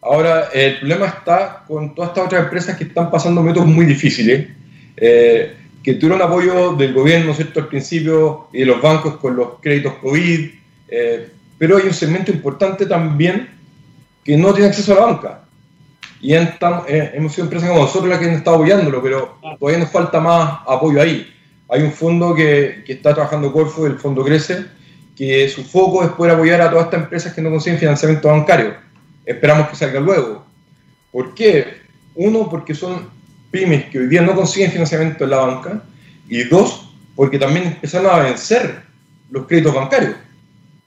Ahora, 0.00 0.48
el 0.54 0.78
problema 0.78 1.06
está 1.06 1.64
con 1.66 1.94
todas 1.94 2.10
estas 2.10 2.26
otras 2.26 2.44
empresas 2.44 2.76
que 2.76 2.84
están 2.84 3.10
pasando 3.10 3.42
métodos 3.42 3.66
muy 3.66 3.84
difíciles, 3.84 4.46
eh, 4.96 5.54
que 5.82 5.94
tuvieron 5.94 6.22
apoyo 6.22 6.74
del 6.74 6.92
gobierno, 6.94 7.34
¿cierto?, 7.34 7.60
al 7.60 7.68
principio, 7.68 8.48
y 8.52 8.60
de 8.60 8.66
los 8.66 8.80
bancos 8.80 9.16
con 9.16 9.34
los 9.34 9.60
créditos 9.60 9.94
COVID, 9.94 10.50
eh, 10.88 11.28
pero 11.58 11.76
hay 11.76 11.86
un 11.86 11.94
segmento 11.94 12.30
importante 12.30 12.86
también 12.86 13.48
que 14.24 14.36
no 14.36 14.52
tiene 14.52 14.68
acceso 14.68 14.92
a 14.92 14.94
la 14.96 15.06
banca. 15.06 15.47
Y 16.20 16.34
eh, 16.34 17.12
hemos 17.14 17.32
sido 17.32 17.44
empresas 17.44 17.68
como 17.68 17.82
nosotros 17.82 18.08
las 18.10 18.18
que 18.18 18.26
han 18.26 18.34
estado 18.34 18.56
apoyándolo, 18.56 19.02
pero 19.02 19.38
todavía 19.58 19.80
nos 19.80 19.90
falta 19.90 20.20
más 20.20 20.60
apoyo 20.66 21.00
ahí. 21.00 21.32
Hay 21.68 21.82
un 21.82 21.92
fondo 21.92 22.34
que, 22.34 22.82
que 22.84 22.94
está 22.94 23.14
trabajando 23.14 23.52
Corfo, 23.52 23.86
el 23.86 23.98
fondo 23.98 24.24
Crece, 24.24 24.64
que 25.16 25.48
su 25.48 25.64
foco 25.64 26.02
es 26.02 26.10
poder 26.10 26.34
apoyar 26.34 26.60
a 26.60 26.70
todas 26.70 26.86
estas 26.86 27.02
empresas 27.02 27.32
que 27.34 27.42
no 27.42 27.50
consiguen 27.50 27.78
financiamiento 27.78 28.28
bancario. 28.28 28.74
Esperamos 29.24 29.68
que 29.68 29.76
salga 29.76 30.00
luego. 30.00 30.44
¿Por 31.12 31.34
qué? 31.34 31.82
Uno, 32.14 32.48
porque 32.48 32.74
son 32.74 33.08
pymes 33.50 33.86
que 33.86 33.98
hoy 33.98 34.06
día 34.06 34.22
no 34.22 34.34
consiguen 34.34 34.72
financiamiento 34.72 35.24
en 35.24 35.30
la 35.30 35.38
banca. 35.38 35.82
Y 36.28 36.44
dos, 36.44 36.90
porque 37.14 37.38
también 37.38 37.66
empezaron 37.66 38.10
a 38.10 38.24
vencer 38.24 38.82
los 39.30 39.46
créditos 39.46 39.74
bancarios. 39.74 40.14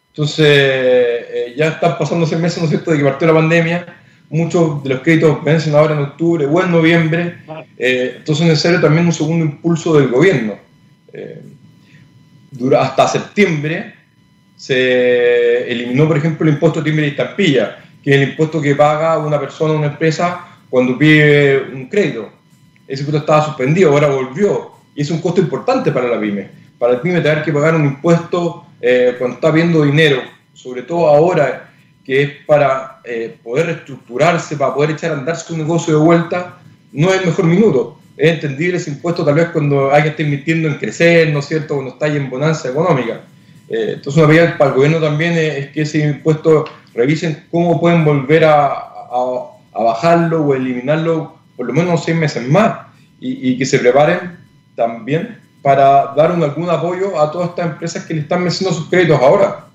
Entonces, 0.10 0.46
eh, 0.48 1.54
ya 1.56 1.70
están 1.70 1.98
pasando 1.98 2.26
seis 2.26 2.42
meses, 2.42 2.60
¿no 2.60 2.66
es 2.66 2.70
cierto?, 2.70 2.92
de 2.92 2.98
que 2.98 3.04
partió 3.04 3.28
la 3.28 3.34
pandemia. 3.34 4.01
Muchos 4.32 4.82
de 4.82 4.90
los 4.90 5.02
créditos 5.02 5.44
vencen 5.44 5.76
ahora 5.76 5.94
en 5.94 6.00
octubre 6.00 6.46
o 6.46 6.64
en 6.64 6.72
noviembre. 6.72 7.36
Eh, 7.78 8.16
entonces 8.18 8.46
es 8.46 8.50
necesario 8.50 8.80
también 8.80 9.06
un 9.06 9.12
segundo 9.12 9.44
impulso 9.44 10.00
del 10.00 10.08
gobierno. 10.08 10.56
Eh, 11.12 11.42
dura 12.50 12.82
hasta 12.82 13.10
septiembre 13.10 13.94
se 14.56 15.70
eliminó, 15.70 16.08
por 16.08 16.18
ejemplo, 16.18 16.48
el 16.48 16.54
impuesto 16.54 16.80
de 16.80 16.90
timbre 16.90 17.08
y 17.08 17.10
estampilla, 17.10 17.80
que 18.02 18.12
es 18.12 18.22
el 18.22 18.30
impuesto 18.30 18.62
que 18.62 18.74
paga 18.76 19.18
una 19.18 19.38
persona 19.38 19.74
o 19.74 19.78
una 19.78 19.88
empresa 19.88 20.48
cuando 20.70 20.98
pide 20.98 21.64
un 21.74 21.90
crédito. 21.90 22.30
Ese 22.88 23.02
impuesto 23.02 23.18
estaba 23.18 23.44
suspendido, 23.44 23.92
ahora 23.92 24.08
volvió. 24.08 24.72
Y 24.96 25.02
es 25.02 25.12
un 25.12 25.20
costo 25.20 25.42
importante 25.42 25.92
para 25.92 26.08
la 26.08 26.20
pyme. 26.22 26.48
Para 26.80 26.94
la 26.94 27.02
pyme 27.02 27.20
tener 27.20 27.44
que 27.44 27.52
pagar 27.52 27.76
un 27.76 27.86
impuesto 27.86 28.66
eh, 28.80 29.16
cuando 29.18 29.36
está 29.36 29.52
viendo 29.52 29.84
dinero, 29.84 30.22
sobre 30.54 30.84
todo 30.84 31.08
ahora 31.08 31.70
que 32.06 32.22
es 32.22 32.32
para 32.46 32.91
eh, 33.04 33.38
poder 33.44 33.68
reestructurarse, 33.68 34.58
para 34.58 34.74
poder 34.74 34.92
echar 34.92 35.12
a 35.12 35.16
andar 35.16 35.36
su 35.36 35.58
negocio 35.58 35.98
de 35.98 36.06
vuelta, 36.06 36.58
no 36.92 37.10
es 37.14 37.22
el 37.22 37.28
mejor 37.28 37.46
minuto. 37.46 37.98
Es 38.18 38.34
entendible 38.34 38.78
ese 38.78 38.92
impuesto 38.92 39.26
tal 39.26 39.36
vez 39.36 39.50
cuando 39.50 39.92
alguien 39.92 40.12
está 40.12 40.24
invirtiendo 40.24 40.68
en 40.68 40.76
crecer, 40.76 41.32
¿no 41.32 41.40
es 41.40 41.46
cierto?, 41.46 41.76
cuando 41.76 41.94
está 41.94 42.06
ahí 42.06 42.18
en 42.18 42.30
bonanza 42.30 42.70
económica. 42.70 43.22
Eh, 43.70 43.94
entonces 43.94 44.18
una 44.18 44.28
medida 44.28 44.58
para 44.58 44.72
el 44.72 44.76
gobierno 44.76 45.00
también 45.00 45.34
es, 45.34 45.70
que 45.70 45.84
ese 45.84 46.00
impuesto 46.00 46.66
revisen 46.94 47.46
cómo 47.50 47.80
pueden 47.80 48.04
volver 48.04 48.44
a, 48.44 48.66
a, 48.68 49.84
bajarlo 49.84 50.46
o 50.46 50.54
eliminarlo 50.54 51.38
por 51.56 51.66
lo 51.66 51.74
menos 51.74 52.04
seis 52.04 52.18
meses 52.18 52.46
más 52.48 52.80
y, 53.20 53.58
que 53.58 53.66
se 53.66 53.80
preparen 53.80 54.38
también 54.76 55.40
para 55.62 56.14
dar 56.16 56.32
un, 56.32 56.44
algún 56.44 56.70
apoyo 56.70 57.20
a 57.22 57.32
todas 57.32 57.50
estas 57.50 57.68
empresas 57.68 58.04
que 58.06 58.14
le 58.16 58.22
están 58.22 58.44
venciendo 58.44 58.76
sus 58.76 58.90
créditos 58.90 59.22
ahora. 59.22 59.68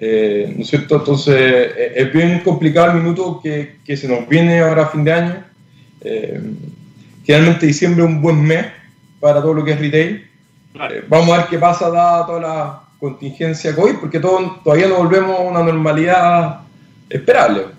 Eh, 0.00 0.52
¿No 0.54 0.62
es 0.62 0.68
cierto? 0.68 0.96
Entonces 0.96 1.34
eh, 1.36 1.92
es 1.96 2.12
bien 2.12 2.40
complicado 2.40 2.92
el 2.92 3.02
minuto 3.02 3.40
que, 3.42 3.76
que, 3.84 3.96
se 3.96 4.08
nos 4.08 4.28
viene 4.28 4.60
ahora 4.60 4.84
a 4.84 4.88
fin 4.88 5.04
de 5.04 5.12
año. 5.12 5.44
finalmente 7.24 7.66
diciembre 7.66 8.04
es 8.04 8.10
un 8.10 8.20
buen 8.20 8.42
mes 8.42 8.66
para 9.20 9.40
todo 9.40 9.54
lo 9.54 9.64
que 9.64 9.72
es 9.72 9.80
retail. 9.80 10.28
vamos 11.08 11.30
a 11.30 11.38
ver 11.38 11.46
qué 11.48 11.58
pasa 11.58 11.90
dada 11.90 12.26
toda 12.26 12.40
la 12.40 12.80
contingencia 12.98 13.74
COVID, 13.74 13.96
porque 14.00 14.20
todo, 14.20 14.60
todavía 14.62 14.88
no 14.88 14.96
volvemos 14.96 15.38
a 15.38 15.42
una 15.42 15.62
normalidad 15.62 16.60
esperable. 17.08 17.76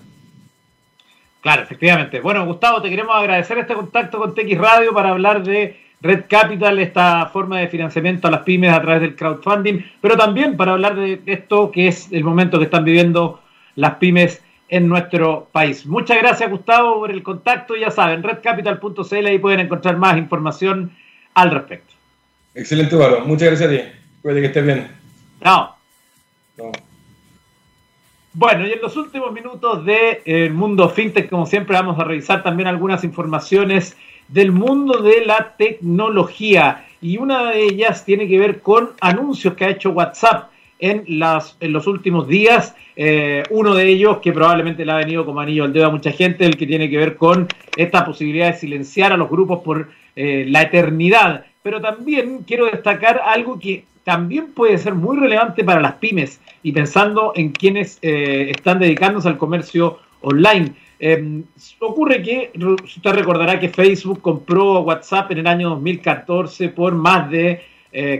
Claro, 1.40 1.62
efectivamente. 1.62 2.20
Bueno, 2.20 2.44
Gustavo, 2.46 2.82
te 2.82 2.90
queremos 2.90 3.14
agradecer 3.16 3.58
este 3.58 3.74
contacto 3.74 4.18
con 4.18 4.34
TX 4.34 4.58
Radio 4.58 4.92
para 4.92 5.10
hablar 5.10 5.42
de 5.42 5.80
Red 6.00 6.24
Capital, 6.28 6.78
esta 6.78 7.26
forma 7.26 7.58
de 7.58 7.68
financiamiento 7.68 8.28
a 8.28 8.30
las 8.30 8.42
pymes 8.42 8.72
a 8.72 8.80
través 8.80 9.00
del 9.00 9.16
crowdfunding, 9.16 9.80
pero 10.00 10.16
también 10.16 10.56
para 10.56 10.72
hablar 10.72 10.94
de 10.94 11.20
esto 11.26 11.70
que 11.70 11.88
es 11.88 12.12
el 12.12 12.22
momento 12.22 12.58
que 12.58 12.66
están 12.66 12.84
viviendo 12.84 13.40
las 13.74 13.94
pymes 13.96 14.42
en 14.68 14.88
nuestro 14.88 15.48
país. 15.50 15.86
Muchas 15.86 16.18
gracias, 16.18 16.50
Gustavo, 16.50 17.00
por 17.00 17.10
el 17.10 17.22
contacto. 17.22 17.74
Ya 17.74 17.90
saben, 17.90 18.22
redcapital.cl 18.22 19.26
ahí 19.26 19.38
pueden 19.38 19.60
encontrar 19.60 19.96
más 19.96 20.16
información 20.16 20.92
al 21.34 21.50
respecto. 21.50 21.94
Excelente, 22.54 22.94
Eduardo. 22.94 23.20
Muchas 23.20 23.48
gracias 23.48 23.68
a 23.68 23.72
ti. 23.72 23.80
Puede 24.22 24.40
que 24.40 24.46
estés 24.46 24.64
bien. 24.64 24.88
No. 25.42 25.76
Bueno, 28.32 28.66
y 28.66 28.72
en 28.72 28.80
los 28.80 28.96
últimos 28.96 29.32
minutos 29.32 29.84
del 29.84 30.22
de, 30.24 30.50
mundo 30.50 30.88
fintech, 30.88 31.30
como 31.30 31.46
siempre, 31.46 31.76
vamos 31.76 31.98
a 31.98 32.04
revisar 32.04 32.42
también 32.42 32.68
algunas 32.68 33.04
informaciones 33.04 33.96
del 34.28 34.52
mundo 34.52 35.02
de 35.02 35.24
la 35.24 35.54
tecnología. 35.56 36.84
Y 37.00 37.18
una 37.18 37.50
de 37.50 37.64
ellas 37.64 38.04
tiene 38.04 38.28
que 38.28 38.38
ver 38.38 38.60
con 38.60 38.90
anuncios 39.00 39.54
que 39.54 39.64
ha 39.64 39.70
hecho 39.70 39.90
WhatsApp 39.90 40.50
en, 40.78 41.04
las, 41.06 41.56
en 41.60 41.72
los 41.72 41.86
últimos 41.86 42.28
días. 42.28 42.74
Eh, 42.96 43.42
uno 43.50 43.74
de 43.74 43.88
ellos, 43.88 44.18
que 44.18 44.32
probablemente 44.32 44.84
le 44.84 44.92
ha 44.92 44.96
venido 44.96 45.24
como 45.24 45.40
anillo 45.40 45.64
al 45.64 45.72
dedo 45.72 45.86
a 45.86 45.90
mucha 45.90 46.12
gente, 46.12 46.44
el 46.44 46.56
que 46.56 46.66
tiene 46.66 46.90
que 46.90 46.96
ver 46.96 47.16
con 47.16 47.48
esta 47.76 48.04
posibilidad 48.04 48.52
de 48.52 48.58
silenciar 48.58 49.12
a 49.12 49.16
los 49.16 49.30
grupos 49.30 49.60
por 49.64 49.88
eh, 50.16 50.44
la 50.48 50.62
eternidad. 50.62 51.44
Pero 51.62 51.80
también 51.80 52.44
quiero 52.46 52.66
destacar 52.66 53.20
algo 53.24 53.58
que 53.58 53.84
también 54.04 54.52
puede 54.54 54.78
ser 54.78 54.94
muy 54.94 55.18
relevante 55.18 55.64
para 55.64 55.82
las 55.82 55.94
pymes 55.94 56.40
y 56.62 56.72
pensando 56.72 57.32
en 57.34 57.50
quienes 57.50 57.98
eh, 58.00 58.50
están 58.50 58.78
dedicándose 58.78 59.28
al 59.28 59.36
comercio 59.36 59.98
online. 60.22 60.72
Em, 61.00 61.44
ocurre 61.80 62.22
que, 62.22 62.52
usted 62.82 63.12
recordará 63.12 63.60
que 63.60 63.68
Facebook 63.68 64.20
compró 64.20 64.80
WhatsApp 64.80 65.30
en 65.30 65.38
el 65.38 65.46
año 65.46 65.70
2014 65.70 66.70
por 66.70 66.94
más 66.94 67.30
de 67.30 67.62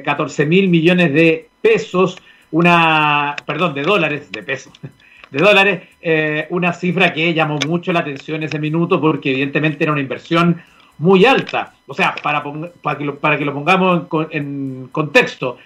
14 0.05 0.43
eh, 0.43 0.47
mil 0.47 0.69
millones 0.69 1.13
de 1.13 1.49
pesos, 1.61 2.17
una, 2.51 3.35
perdón, 3.45 3.75
de 3.75 3.83
dólares, 3.83 4.31
de 4.31 4.43
pesos, 4.43 4.73
de 5.31 5.39
dólares, 5.39 5.83
eh, 6.01 6.47
una 6.51 6.73
cifra 6.73 7.13
que 7.13 7.35
llamó 7.35 7.59
mucho 7.67 7.93
la 7.93 8.01
atención 8.01 8.43
ese 8.43 8.59
minuto 8.59 9.01
porque 9.01 9.31
evidentemente 9.31 9.83
era 9.85 9.93
una 9.93 10.01
inversión 10.01 10.63
muy 10.99 11.25
alta. 11.25 11.75
O 11.87 11.95
sea, 11.95 12.15
para, 12.23 12.43
para, 12.83 12.99
que, 12.99 13.05
lo, 13.05 13.19
para 13.19 13.39
que 13.39 13.45
lo 13.45 13.55
pongamos 13.55 14.07
en 14.31 14.89
contexto, 14.93 15.59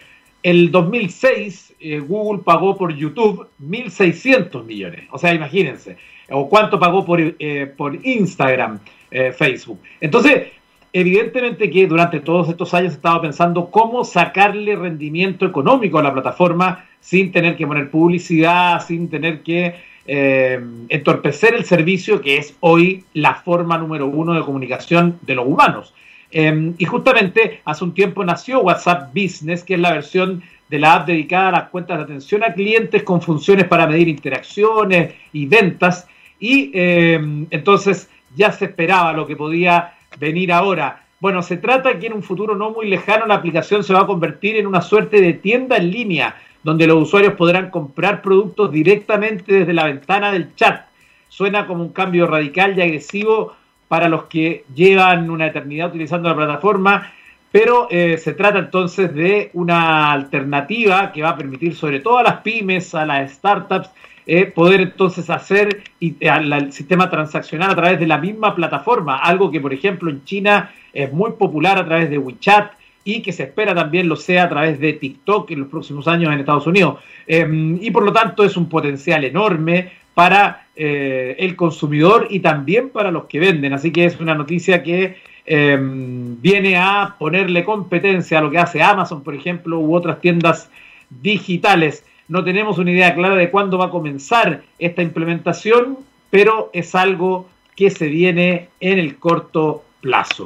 el 0.42 0.70
2006 0.70 1.74
eh, 1.78 2.00
Google 2.00 2.42
pagó 2.44 2.76
por 2.76 2.94
YouTube 2.94 3.48
1.600 3.62 4.64
millones. 4.64 5.04
O 5.10 5.18
sea, 5.18 5.34
imagínense. 5.34 5.96
O 6.32 6.48
cuánto 6.48 6.78
pagó 6.78 7.04
por, 7.04 7.20
eh, 7.20 7.74
Instagram, 8.02 8.80
eh, 9.10 9.32
Facebook. 9.32 9.80
Entonces, 10.00 10.48
evidentemente 10.92 11.70
que 11.70 11.86
durante 11.86 12.20
todos 12.20 12.48
estos 12.48 12.72
años 12.74 12.92
he 12.92 12.96
estado 12.96 13.22
pensando 13.22 13.70
cómo 13.70 14.04
sacarle 14.04 14.76
rendimiento 14.76 15.46
económico 15.46 15.98
a 15.98 16.02
la 16.02 16.12
plataforma 16.12 16.84
sin 17.00 17.32
tener 17.32 17.56
que 17.56 17.66
poner 17.66 17.90
publicidad, 17.90 18.84
sin 18.84 19.08
tener 19.08 19.42
que 19.42 19.92
entorpecer 20.04 21.54
el 21.54 21.64
servicio 21.64 22.20
que 22.20 22.36
es 22.36 22.56
hoy 22.58 23.04
la 23.14 23.36
forma 23.36 23.78
número 23.78 24.08
uno 24.08 24.34
de 24.34 24.40
comunicación 24.40 25.16
de 25.22 25.36
los 25.36 25.46
humanos. 25.46 25.94
Em, 26.32 26.74
y 26.78 26.86
justamente 26.86 27.60
hace 27.66 27.84
un 27.84 27.92
tiempo 27.92 28.24
nació 28.24 28.60
WhatsApp 28.60 29.14
Business, 29.14 29.62
que 29.62 29.74
es 29.74 29.80
la 29.80 29.92
versión 29.92 30.42
de 30.70 30.78
la 30.78 30.94
app 30.94 31.06
dedicada 31.06 31.48
a 31.48 31.52
las 31.52 31.68
cuentas 31.68 31.98
de 31.98 32.04
atención 32.04 32.42
a 32.42 32.54
clientes 32.54 33.02
con 33.02 33.20
funciones 33.20 33.66
para 33.66 33.86
medir 33.86 34.08
interacciones 34.08 35.12
y 35.34 35.44
ventas. 35.44 36.08
Y 36.42 36.72
em, 36.74 37.46
entonces 37.52 38.10
ya 38.34 38.50
se 38.50 38.64
esperaba 38.64 39.12
lo 39.12 39.28
que 39.28 39.36
podía 39.36 39.94
venir 40.18 40.52
ahora. 40.52 41.04
Bueno, 41.20 41.40
se 41.40 41.56
trata 41.56 42.00
que 42.00 42.08
en 42.08 42.14
un 42.14 42.24
futuro 42.24 42.56
no 42.56 42.72
muy 42.72 42.88
lejano 42.88 43.26
la 43.26 43.36
aplicación 43.36 43.84
se 43.84 43.94
va 43.94 44.00
a 44.00 44.06
convertir 44.08 44.56
en 44.56 44.66
una 44.66 44.82
suerte 44.82 45.20
de 45.20 45.34
tienda 45.34 45.76
en 45.76 45.92
línea, 45.92 46.34
donde 46.64 46.88
los 46.88 47.00
usuarios 47.00 47.34
podrán 47.34 47.70
comprar 47.70 48.22
productos 48.22 48.72
directamente 48.72 49.52
desde 49.52 49.72
la 49.72 49.84
ventana 49.84 50.32
del 50.32 50.52
chat. 50.56 50.86
Suena 51.28 51.68
como 51.68 51.84
un 51.84 51.92
cambio 51.92 52.26
radical 52.26 52.76
y 52.76 52.82
agresivo 52.82 53.54
para 53.86 54.08
los 54.08 54.24
que 54.24 54.64
llevan 54.74 55.30
una 55.30 55.46
eternidad 55.46 55.90
utilizando 55.90 56.28
la 56.28 56.34
plataforma, 56.34 57.12
pero 57.52 57.86
eh, 57.88 58.18
se 58.18 58.32
trata 58.32 58.58
entonces 58.58 59.14
de 59.14 59.50
una 59.52 60.10
alternativa 60.10 61.12
que 61.12 61.22
va 61.22 61.28
a 61.28 61.36
permitir 61.36 61.76
sobre 61.76 62.00
todo 62.00 62.18
a 62.18 62.24
las 62.24 62.38
pymes, 62.38 62.96
a 62.96 63.06
las 63.06 63.30
startups, 63.30 63.90
eh, 64.26 64.46
poder 64.46 64.80
entonces 64.80 65.28
hacer 65.30 65.82
el 66.00 66.72
sistema 66.72 67.10
transaccional 67.10 67.70
a 67.70 67.74
través 67.74 67.98
de 67.98 68.06
la 68.06 68.18
misma 68.18 68.54
plataforma, 68.54 69.18
algo 69.18 69.50
que 69.50 69.60
por 69.60 69.72
ejemplo 69.72 70.10
en 70.10 70.24
China 70.24 70.72
es 70.92 71.12
muy 71.12 71.32
popular 71.32 71.78
a 71.78 71.84
través 71.84 72.10
de 72.10 72.18
WeChat 72.18 72.72
y 73.04 73.22
que 73.22 73.32
se 73.32 73.44
espera 73.44 73.74
también 73.74 74.08
lo 74.08 74.16
sea 74.16 74.44
a 74.44 74.48
través 74.48 74.78
de 74.78 74.92
TikTok 74.92 75.50
en 75.50 75.60
los 75.60 75.68
próximos 75.68 76.06
años 76.06 76.32
en 76.32 76.40
Estados 76.40 76.66
Unidos. 76.66 77.00
Em, 77.26 77.78
y 77.82 77.90
por 77.90 78.04
lo 78.04 78.12
tanto 78.12 78.44
es 78.44 78.56
un 78.56 78.68
potencial 78.68 79.24
enorme 79.24 79.90
para 80.14 80.66
eh, 80.76 81.34
el 81.38 81.56
consumidor 81.56 82.28
y 82.30 82.40
también 82.40 82.90
para 82.90 83.10
los 83.10 83.24
que 83.24 83.40
venden. 83.40 83.72
Así 83.72 83.90
que 83.90 84.04
es 84.04 84.20
una 84.20 84.34
noticia 84.34 84.82
que 84.82 85.16
em, 85.44 86.40
viene 86.40 86.76
a 86.76 87.16
ponerle 87.18 87.64
competencia 87.64 88.38
a 88.38 88.42
lo 88.42 88.50
que 88.50 88.58
hace 88.58 88.82
Amazon, 88.82 89.24
por 89.24 89.34
ejemplo, 89.34 89.80
u 89.80 89.94
otras 89.94 90.20
tiendas 90.20 90.70
digitales. 91.10 92.04
No 92.28 92.44
tenemos 92.44 92.78
una 92.78 92.90
idea 92.90 93.14
clara 93.14 93.36
de 93.36 93.50
cuándo 93.50 93.78
va 93.78 93.86
a 93.86 93.90
comenzar 93.90 94.62
esta 94.78 95.02
implementación, 95.02 95.98
pero 96.30 96.70
es 96.72 96.94
algo 96.94 97.48
que 97.76 97.90
se 97.90 98.06
viene 98.06 98.68
en 98.80 98.98
el 98.98 99.16
corto 99.16 99.84
plazo. 100.00 100.44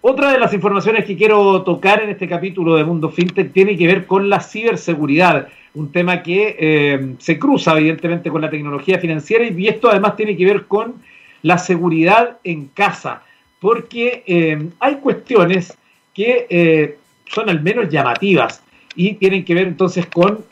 Otra 0.00 0.32
de 0.32 0.38
las 0.38 0.54
informaciones 0.54 1.04
que 1.04 1.16
quiero 1.16 1.62
tocar 1.62 2.02
en 2.02 2.10
este 2.10 2.28
capítulo 2.28 2.76
de 2.76 2.84
Mundo 2.84 3.10
FinTech 3.10 3.52
tiene 3.52 3.76
que 3.76 3.86
ver 3.86 4.06
con 4.06 4.30
la 4.30 4.40
ciberseguridad, 4.40 5.48
un 5.74 5.90
tema 5.90 6.22
que 6.22 6.56
eh, 6.58 7.14
se 7.18 7.38
cruza 7.38 7.76
evidentemente 7.76 8.30
con 8.30 8.40
la 8.40 8.50
tecnología 8.50 8.98
financiera 8.98 9.44
y 9.44 9.66
esto 9.66 9.90
además 9.90 10.16
tiene 10.16 10.36
que 10.36 10.44
ver 10.44 10.66
con 10.66 10.94
la 11.42 11.58
seguridad 11.58 12.38
en 12.44 12.66
casa, 12.66 13.22
porque 13.60 14.22
eh, 14.26 14.68
hay 14.78 14.96
cuestiones 14.96 15.76
que 16.14 16.46
eh, 16.48 16.96
son 17.26 17.48
al 17.48 17.60
menos 17.60 17.88
llamativas 17.88 18.62
y 18.98 19.14
tienen 19.14 19.44
que 19.44 19.54
ver 19.54 19.68
entonces 19.68 20.06
con 20.06 20.44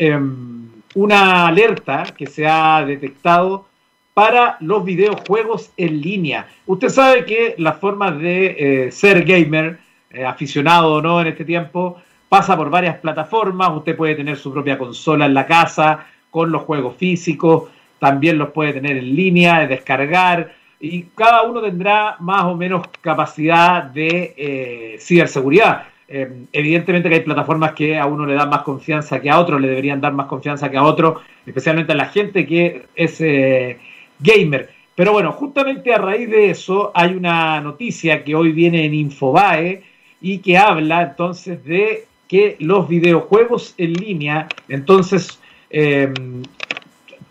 una 0.94 1.48
alerta 1.48 2.04
que 2.16 2.28
se 2.28 2.46
ha 2.46 2.84
detectado 2.86 3.66
para 4.14 4.56
los 4.60 4.84
videojuegos 4.84 5.72
en 5.76 6.00
línea. 6.00 6.46
Usted 6.64 6.88
sabe 6.88 7.24
que 7.24 7.56
la 7.58 7.72
forma 7.72 8.12
de 8.12 8.86
eh, 8.86 8.92
ser 8.92 9.24
gamer, 9.24 9.80
eh, 10.10 10.24
aficionado 10.24 10.94
o 10.94 11.02
no 11.02 11.20
en 11.20 11.26
este 11.26 11.44
tiempo, 11.44 12.00
pasa 12.28 12.56
por 12.56 12.70
varias 12.70 12.98
plataformas. 12.98 13.72
Usted 13.74 13.96
puede 13.96 14.14
tener 14.14 14.36
su 14.36 14.52
propia 14.52 14.78
consola 14.78 15.26
en 15.26 15.34
la 15.34 15.44
casa 15.44 16.06
con 16.30 16.52
los 16.52 16.62
juegos 16.62 16.96
físicos, 16.96 17.64
también 17.98 18.38
los 18.38 18.50
puede 18.50 18.74
tener 18.74 18.96
en 18.96 19.16
línea, 19.16 19.66
descargar, 19.66 20.54
y 20.78 21.02
cada 21.16 21.42
uno 21.42 21.60
tendrá 21.60 22.14
más 22.20 22.44
o 22.44 22.54
menos 22.54 22.86
capacidad 23.00 23.82
de 23.82 24.96
eh, 26.08 26.26
ciberseguridad. 26.26 26.48
evidentemente 26.52 27.08
que 27.08 27.14
hay 27.16 27.20
plataformas 27.22 27.72
que 27.72 27.98
a 27.98 28.06
uno 28.06 28.26
le 28.26 28.34
dan 28.34 28.48
más 28.48 28.62
confianza 28.62 29.20
que 29.20 29.30
a 29.30 29.38
otro, 29.38 29.58
le 29.58 29.68
deberían 29.68 30.00
dar 30.00 30.12
más 30.12 30.26
confianza 30.26 30.70
que 30.70 30.76
a 30.76 30.84
otro, 30.84 31.20
especialmente 31.44 31.92
a 31.92 31.96
la 31.96 32.06
gente 32.06 32.46
que 32.46 32.86
es 32.94 33.20
gamer. 34.20 34.70
Pero 34.94 35.12
bueno, 35.12 35.32
justamente 35.32 35.92
a 35.92 35.98
raíz 35.98 36.30
de 36.30 36.50
eso 36.50 36.90
hay 36.94 37.14
una 37.14 37.60
noticia 37.60 38.24
que 38.24 38.34
hoy 38.34 38.52
viene 38.52 38.84
en 38.84 38.94
Infobae 38.94 39.82
y 40.22 40.38
que 40.38 40.56
habla 40.56 41.02
entonces 41.02 41.62
de 41.64 42.06
que 42.28 42.56
los 42.60 42.88
videojuegos 42.88 43.74
en 43.78 43.92
línea, 43.92 44.48
entonces, 44.68 45.38
em, 45.70 46.42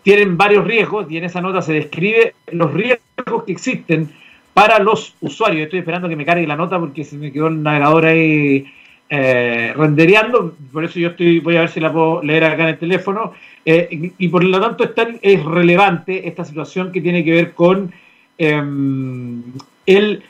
tienen 0.02 0.36
varios 0.36 0.64
riesgos 0.64 1.10
y 1.10 1.18
en 1.18 1.24
esa 1.24 1.40
nota 1.40 1.60
se 1.60 1.72
describe 1.72 2.34
los 2.52 2.72
riesgos 2.72 3.44
que 3.44 3.52
existen 3.52 4.12
para 4.56 4.78
los 4.78 5.14
usuarios. 5.20 5.64
Estoy 5.64 5.80
esperando 5.80 6.08
que 6.08 6.16
me 6.16 6.24
cargue 6.24 6.46
la 6.46 6.56
nota 6.56 6.78
porque 6.78 7.04
se 7.04 7.18
me 7.18 7.30
quedó 7.30 7.48
el 7.48 7.62
navegador 7.62 8.06
ahí 8.06 8.64
eh, 9.10 9.74
rendereando, 9.76 10.56
por 10.72 10.82
eso 10.82 10.98
yo 10.98 11.10
estoy, 11.10 11.40
voy 11.40 11.58
a 11.58 11.60
ver 11.60 11.68
si 11.68 11.78
la 11.78 11.92
puedo 11.92 12.22
leer 12.22 12.44
acá 12.44 12.62
en 12.62 12.70
el 12.70 12.78
teléfono, 12.78 13.34
eh, 13.66 13.86
y, 14.16 14.28
por 14.28 14.42
lo 14.42 14.58
tanto 14.58 14.84
es, 14.84 14.92
es 15.20 15.44
relevante 15.44 16.26
esta 16.26 16.42
situación 16.42 16.90
que 16.90 17.02
tiene 17.02 17.22
que 17.22 17.32
ver 17.32 17.52
con 17.52 17.92
em, 18.38 19.42
el, 19.84 20.22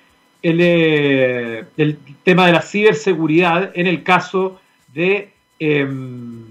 eh, 0.42 1.64
el, 1.76 1.98
tema 2.24 2.46
de 2.46 2.52
la 2.52 2.62
ciberseguridad 2.62 3.70
en 3.74 3.86
el 3.86 4.02
caso 4.02 4.60
de, 4.92 5.28
em, 5.60 6.46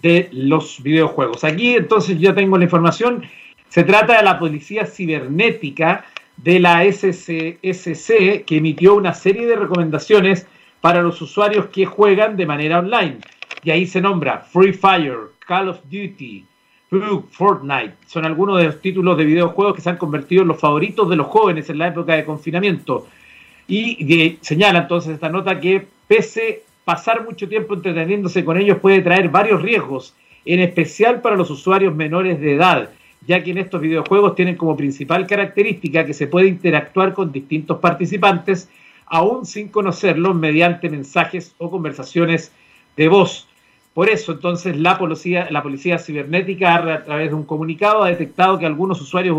de 0.00 0.30
los 0.32 0.82
videojuegos. 0.82 1.44
Aquí 1.44 1.76
entonces 1.76 2.18
ya 2.18 2.34
tengo 2.34 2.56
la 2.56 2.64
información, 2.64 3.24
se 3.68 3.84
trata 3.84 4.16
de 4.16 4.22
la 4.22 4.38
policía 4.38 4.86
cibernética 4.86 6.06
de 6.42 6.58
la 6.58 6.84
SCSC 6.84 8.44
que 8.44 8.56
emitió 8.56 8.94
una 8.94 9.12
serie 9.12 9.46
de 9.46 9.56
recomendaciones 9.56 10.46
para 10.80 11.02
los 11.02 11.20
usuarios 11.20 11.66
que 11.66 11.84
juegan 11.84 12.36
de 12.36 12.46
manera 12.46 12.78
online. 12.78 13.18
Y 13.62 13.70
ahí 13.70 13.86
se 13.86 14.00
nombra 14.00 14.38
Free 14.38 14.72
Fire, 14.72 15.32
Call 15.46 15.68
of 15.68 15.80
Duty, 15.84 16.44
Fortnite. 17.30 17.94
Son 18.06 18.24
algunos 18.24 18.58
de 18.58 18.64
los 18.64 18.80
títulos 18.80 19.18
de 19.18 19.24
videojuegos 19.24 19.74
que 19.74 19.82
se 19.82 19.90
han 19.90 19.98
convertido 19.98 20.42
en 20.42 20.48
los 20.48 20.58
favoritos 20.58 21.08
de 21.10 21.16
los 21.16 21.26
jóvenes 21.26 21.68
en 21.68 21.78
la 21.78 21.88
época 21.88 22.14
de 22.14 22.24
confinamiento. 22.24 23.06
Y 23.68 24.38
señala 24.40 24.80
entonces 24.80 25.14
esta 25.14 25.28
nota 25.28 25.60
que 25.60 25.86
pese 26.08 26.62
pasar 26.84 27.24
mucho 27.24 27.48
tiempo 27.48 27.74
entreteniéndose 27.74 28.44
con 28.44 28.56
ellos 28.56 28.78
puede 28.78 29.00
traer 29.02 29.28
varios 29.28 29.62
riesgos, 29.62 30.14
en 30.44 30.60
especial 30.60 31.20
para 31.20 31.36
los 31.36 31.50
usuarios 31.50 31.94
menores 31.94 32.40
de 32.40 32.54
edad, 32.54 32.90
ya 33.26 33.42
que 33.42 33.50
en 33.50 33.58
estos 33.58 33.80
videojuegos 33.80 34.34
tienen 34.34 34.56
como 34.56 34.76
principal 34.76 35.26
característica 35.26 36.04
que 36.04 36.14
se 36.14 36.26
puede 36.26 36.48
interactuar 36.48 37.12
con 37.12 37.32
distintos 37.32 37.78
participantes 37.78 38.68
aún 39.06 39.44
sin 39.44 39.68
conocerlos 39.68 40.34
mediante 40.36 40.88
mensajes 40.88 41.54
o 41.58 41.70
conversaciones 41.70 42.52
de 42.96 43.08
voz. 43.08 43.48
Por 43.92 44.08
eso, 44.08 44.32
entonces, 44.32 44.78
la 44.78 44.96
policía, 44.98 45.48
la 45.50 45.62
policía 45.62 45.98
cibernética, 45.98 46.76
a 46.76 47.04
través 47.04 47.30
de 47.30 47.34
un 47.34 47.44
comunicado, 47.44 48.04
ha 48.04 48.08
detectado 48.08 48.58
que 48.58 48.66
algunos 48.66 49.00
usuarios 49.00 49.36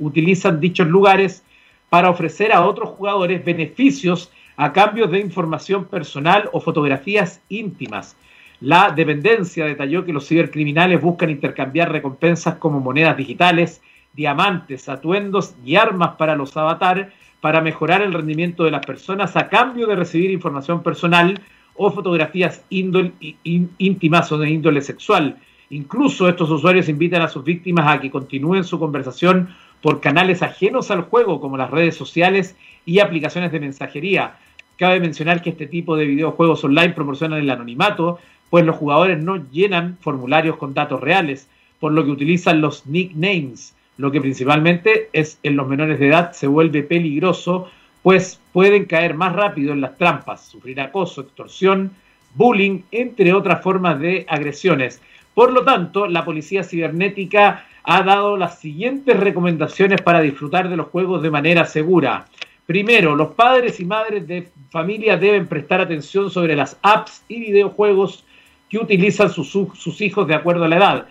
utilizan 0.00 0.60
dichos 0.60 0.88
lugares 0.88 1.44
para 1.88 2.10
ofrecer 2.10 2.52
a 2.52 2.66
otros 2.66 2.90
jugadores 2.90 3.44
beneficios 3.44 4.32
a 4.56 4.72
cambio 4.72 5.06
de 5.06 5.20
información 5.20 5.84
personal 5.84 6.50
o 6.52 6.60
fotografías 6.60 7.40
íntimas. 7.48 8.16
La 8.62 8.92
dependencia 8.92 9.64
detalló 9.64 10.04
que 10.04 10.12
los 10.12 10.28
cibercriminales 10.28 11.00
buscan 11.00 11.30
intercambiar 11.30 11.90
recompensas 11.90 12.54
como 12.58 12.78
monedas 12.78 13.16
digitales, 13.16 13.82
diamantes, 14.12 14.88
atuendos 14.88 15.56
y 15.64 15.74
armas 15.74 16.10
para 16.10 16.36
los 16.36 16.56
avatares 16.56 17.08
para 17.40 17.60
mejorar 17.60 18.02
el 18.02 18.12
rendimiento 18.12 18.62
de 18.62 18.70
las 18.70 18.86
personas 18.86 19.36
a 19.36 19.48
cambio 19.48 19.88
de 19.88 19.96
recibir 19.96 20.30
información 20.30 20.80
personal 20.84 21.40
o 21.74 21.90
fotografías 21.90 22.62
íntimas 22.70 24.30
o 24.30 24.38
de 24.38 24.50
índole 24.50 24.80
sexual. 24.80 25.38
Incluso 25.70 26.28
estos 26.28 26.48
usuarios 26.48 26.88
invitan 26.88 27.22
a 27.22 27.28
sus 27.28 27.42
víctimas 27.42 27.88
a 27.88 28.00
que 28.00 28.12
continúen 28.12 28.62
su 28.62 28.78
conversación 28.78 29.48
por 29.80 30.00
canales 30.00 30.40
ajenos 30.40 30.92
al 30.92 31.02
juego, 31.02 31.40
como 31.40 31.56
las 31.56 31.72
redes 31.72 31.96
sociales 31.96 32.54
y 32.86 33.00
aplicaciones 33.00 33.50
de 33.50 33.58
mensajería. 33.58 34.36
Cabe 34.78 35.00
mencionar 35.00 35.42
que 35.42 35.50
este 35.50 35.66
tipo 35.66 35.96
de 35.96 36.06
videojuegos 36.06 36.62
online 36.62 36.90
proporcionan 36.90 37.40
el 37.40 37.50
anonimato, 37.50 38.20
pues 38.52 38.66
los 38.66 38.76
jugadores 38.76 39.18
no 39.18 39.50
llenan 39.50 39.96
formularios 40.02 40.58
con 40.58 40.74
datos 40.74 41.00
reales, 41.00 41.48
por 41.80 41.92
lo 41.92 42.04
que 42.04 42.10
utilizan 42.10 42.60
los 42.60 42.86
nicknames 42.86 43.74
lo 43.96 44.10
que 44.10 44.20
principalmente 44.20 45.08
es 45.14 45.38
en 45.42 45.56
los 45.56 45.66
menores 45.66 45.98
de 45.98 46.08
edad 46.08 46.32
se 46.32 46.46
vuelve 46.46 46.82
peligroso, 46.82 47.70
pues 48.02 48.38
pueden 48.52 48.84
caer 48.84 49.14
más 49.14 49.32
rápido 49.32 49.72
en 49.72 49.80
las 49.80 49.96
trampas, 49.96 50.44
sufrir 50.44 50.82
acoso, 50.82 51.22
extorsión, 51.22 51.92
bullying, 52.34 52.80
entre 52.90 53.32
otras 53.32 53.62
formas 53.62 53.98
de 54.00 54.26
agresiones. 54.28 55.00
Por 55.32 55.50
lo 55.50 55.64
tanto, 55.64 56.06
la 56.06 56.22
policía 56.22 56.62
cibernética 56.62 57.64
ha 57.84 58.02
dado 58.02 58.36
las 58.36 58.58
siguientes 58.58 59.18
recomendaciones 59.18 60.02
para 60.02 60.20
disfrutar 60.20 60.68
de 60.68 60.76
los 60.76 60.88
juegos 60.88 61.22
de 61.22 61.30
manera 61.30 61.64
segura. 61.64 62.26
Primero, 62.66 63.16
los 63.16 63.32
padres 63.32 63.80
y 63.80 63.86
madres 63.86 64.26
de 64.26 64.48
familia 64.68 65.16
deben 65.16 65.46
prestar 65.46 65.80
atención 65.80 66.30
sobre 66.30 66.54
las 66.54 66.78
apps 66.82 67.24
y 67.28 67.40
videojuegos 67.40 68.26
que 68.72 68.78
utilizan 68.78 69.28
sus, 69.28 70.00
hijos 70.00 70.26
de 70.26 70.34
acuerdo 70.34 70.64
a 70.64 70.68
la 70.68 70.76
edad. 70.78 71.06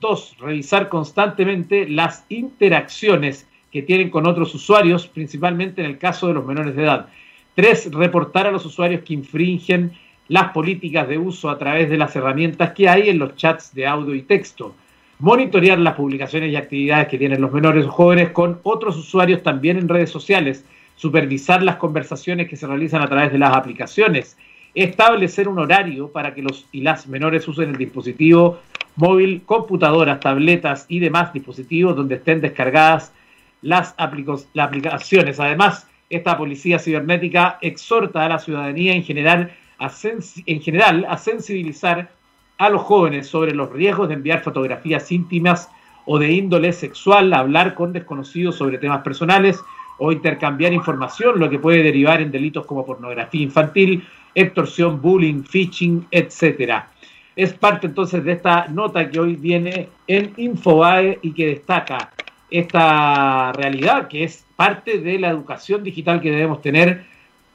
Dos, 0.00 0.36
revisar 0.40 0.88
constantemente 0.88 1.88
las 1.88 2.26
interacciones 2.28 3.46
que 3.70 3.82
tienen 3.82 4.10
con 4.10 4.26
otros 4.26 4.52
usuarios, 4.52 5.06
principalmente 5.06 5.80
en 5.80 5.86
el 5.86 5.98
caso 5.98 6.26
de 6.26 6.34
los 6.34 6.44
menores 6.44 6.74
de 6.74 6.82
edad. 6.82 7.06
Tres, 7.54 7.88
reportar 7.92 8.48
a 8.48 8.50
los 8.50 8.66
usuarios 8.66 9.02
que 9.02 9.14
infringen 9.14 9.92
las 10.26 10.50
políticas 10.50 11.06
de 11.06 11.16
uso 11.16 11.50
a 11.50 11.56
través 11.56 11.88
de 11.88 11.98
las 11.98 12.16
herramientas 12.16 12.72
que 12.72 12.88
hay 12.88 13.08
en 13.08 13.20
los 13.20 13.36
chats 13.36 13.72
de 13.72 13.86
audio 13.86 14.12
y 14.12 14.22
texto. 14.22 14.74
Monitorear 15.20 15.78
las 15.78 15.94
publicaciones 15.94 16.50
y 16.50 16.56
actividades 16.56 17.06
que 17.06 17.18
tienen 17.18 17.40
los 17.40 17.52
menores 17.52 17.86
o 17.86 17.92
jóvenes 17.92 18.30
con 18.30 18.58
otros 18.64 18.96
usuarios 18.96 19.44
también 19.44 19.78
en 19.78 19.88
redes 19.88 20.10
sociales. 20.10 20.64
Supervisar 20.96 21.62
las 21.62 21.76
conversaciones 21.76 22.48
que 22.48 22.56
se 22.56 22.66
realizan 22.66 23.02
a 23.02 23.08
través 23.08 23.30
de 23.30 23.38
las 23.38 23.54
aplicaciones. 23.54 24.36
Establecer 24.74 25.48
un 25.48 25.58
horario 25.58 26.08
para 26.08 26.34
que 26.34 26.42
los 26.42 26.66
y 26.72 26.80
las 26.80 27.06
menores 27.06 27.46
usen 27.46 27.70
el 27.70 27.76
dispositivo 27.76 28.60
móvil, 28.96 29.42
computadoras, 29.44 30.20
tabletas 30.20 30.86
y 30.88 30.98
demás 30.98 31.32
dispositivos 31.32 31.96
donde 31.96 32.16
estén 32.16 32.40
descargadas 32.40 33.12
las, 33.62 33.94
aplicaciones. 33.98 35.40
Además, 35.40 35.86
esta 36.10 36.36
policía 36.36 36.78
cibernética 36.78 37.58
exhorta 37.60 38.24
a 38.24 38.28
la 38.28 38.38
ciudadanía 38.38 38.94
en 38.94 39.04
general, 39.04 39.52
a 39.78 39.90
en 40.46 40.60
general 40.60 41.06
a 41.08 41.18
sensibilizar 41.18 42.10
a 42.58 42.68
los 42.68 42.82
jóvenes 42.82 43.26
sobre 43.26 43.54
los 43.54 43.72
riesgos 43.72 44.08
de 44.08 44.14
enviar 44.14 44.42
fotografías 44.42 45.10
íntimas 45.10 45.68
o 46.04 46.18
de 46.18 46.32
índole 46.32 46.72
sexual, 46.72 47.32
hablar 47.32 47.74
con 47.74 47.92
desconocidos 47.92 48.56
sobre 48.56 48.78
temas 48.78 49.02
personales 49.02 49.60
o 49.98 50.12
intercambiar 50.12 50.72
información, 50.72 51.38
lo 51.38 51.48
que 51.48 51.58
puede 51.58 51.82
derivar 51.82 52.20
en 52.20 52.30
delitos 52.30 52.66
como 52.66 52.84
pornografía 52.84 53.42
infantil, 53.42 54.04
extorsión, 54.34 55.00
bullying, 55.00 55.42
phishing, 55.42 56.06
etcétera. 56.10 56.90
es 57.36 57.52
parte 57.52 57.86
entonces 57.86 58.22
de 58.24 58.32
esta 58.32 58.68
nota 58.68 59.10
que 59.10 59.18
hoy 59.18 59.36
viene 59.36 59.88
en 60.06 60.32
Infobae 60.36 61.18
y 61.22 61.32
que 61.32 61.46
destaca 61.46 62.10
esta 62.50 63.52
realidad 63.52 64.08
que 64.08 64.24
es 64.24 64.44
parte 64.54 64.98
de 64.98 65.18
la 65.18 65.30
educación 65.30 65.82
digital 65.82 66.20
que 66.20 66.30
debemos 66.30 66.62
tener, 66.62 67.04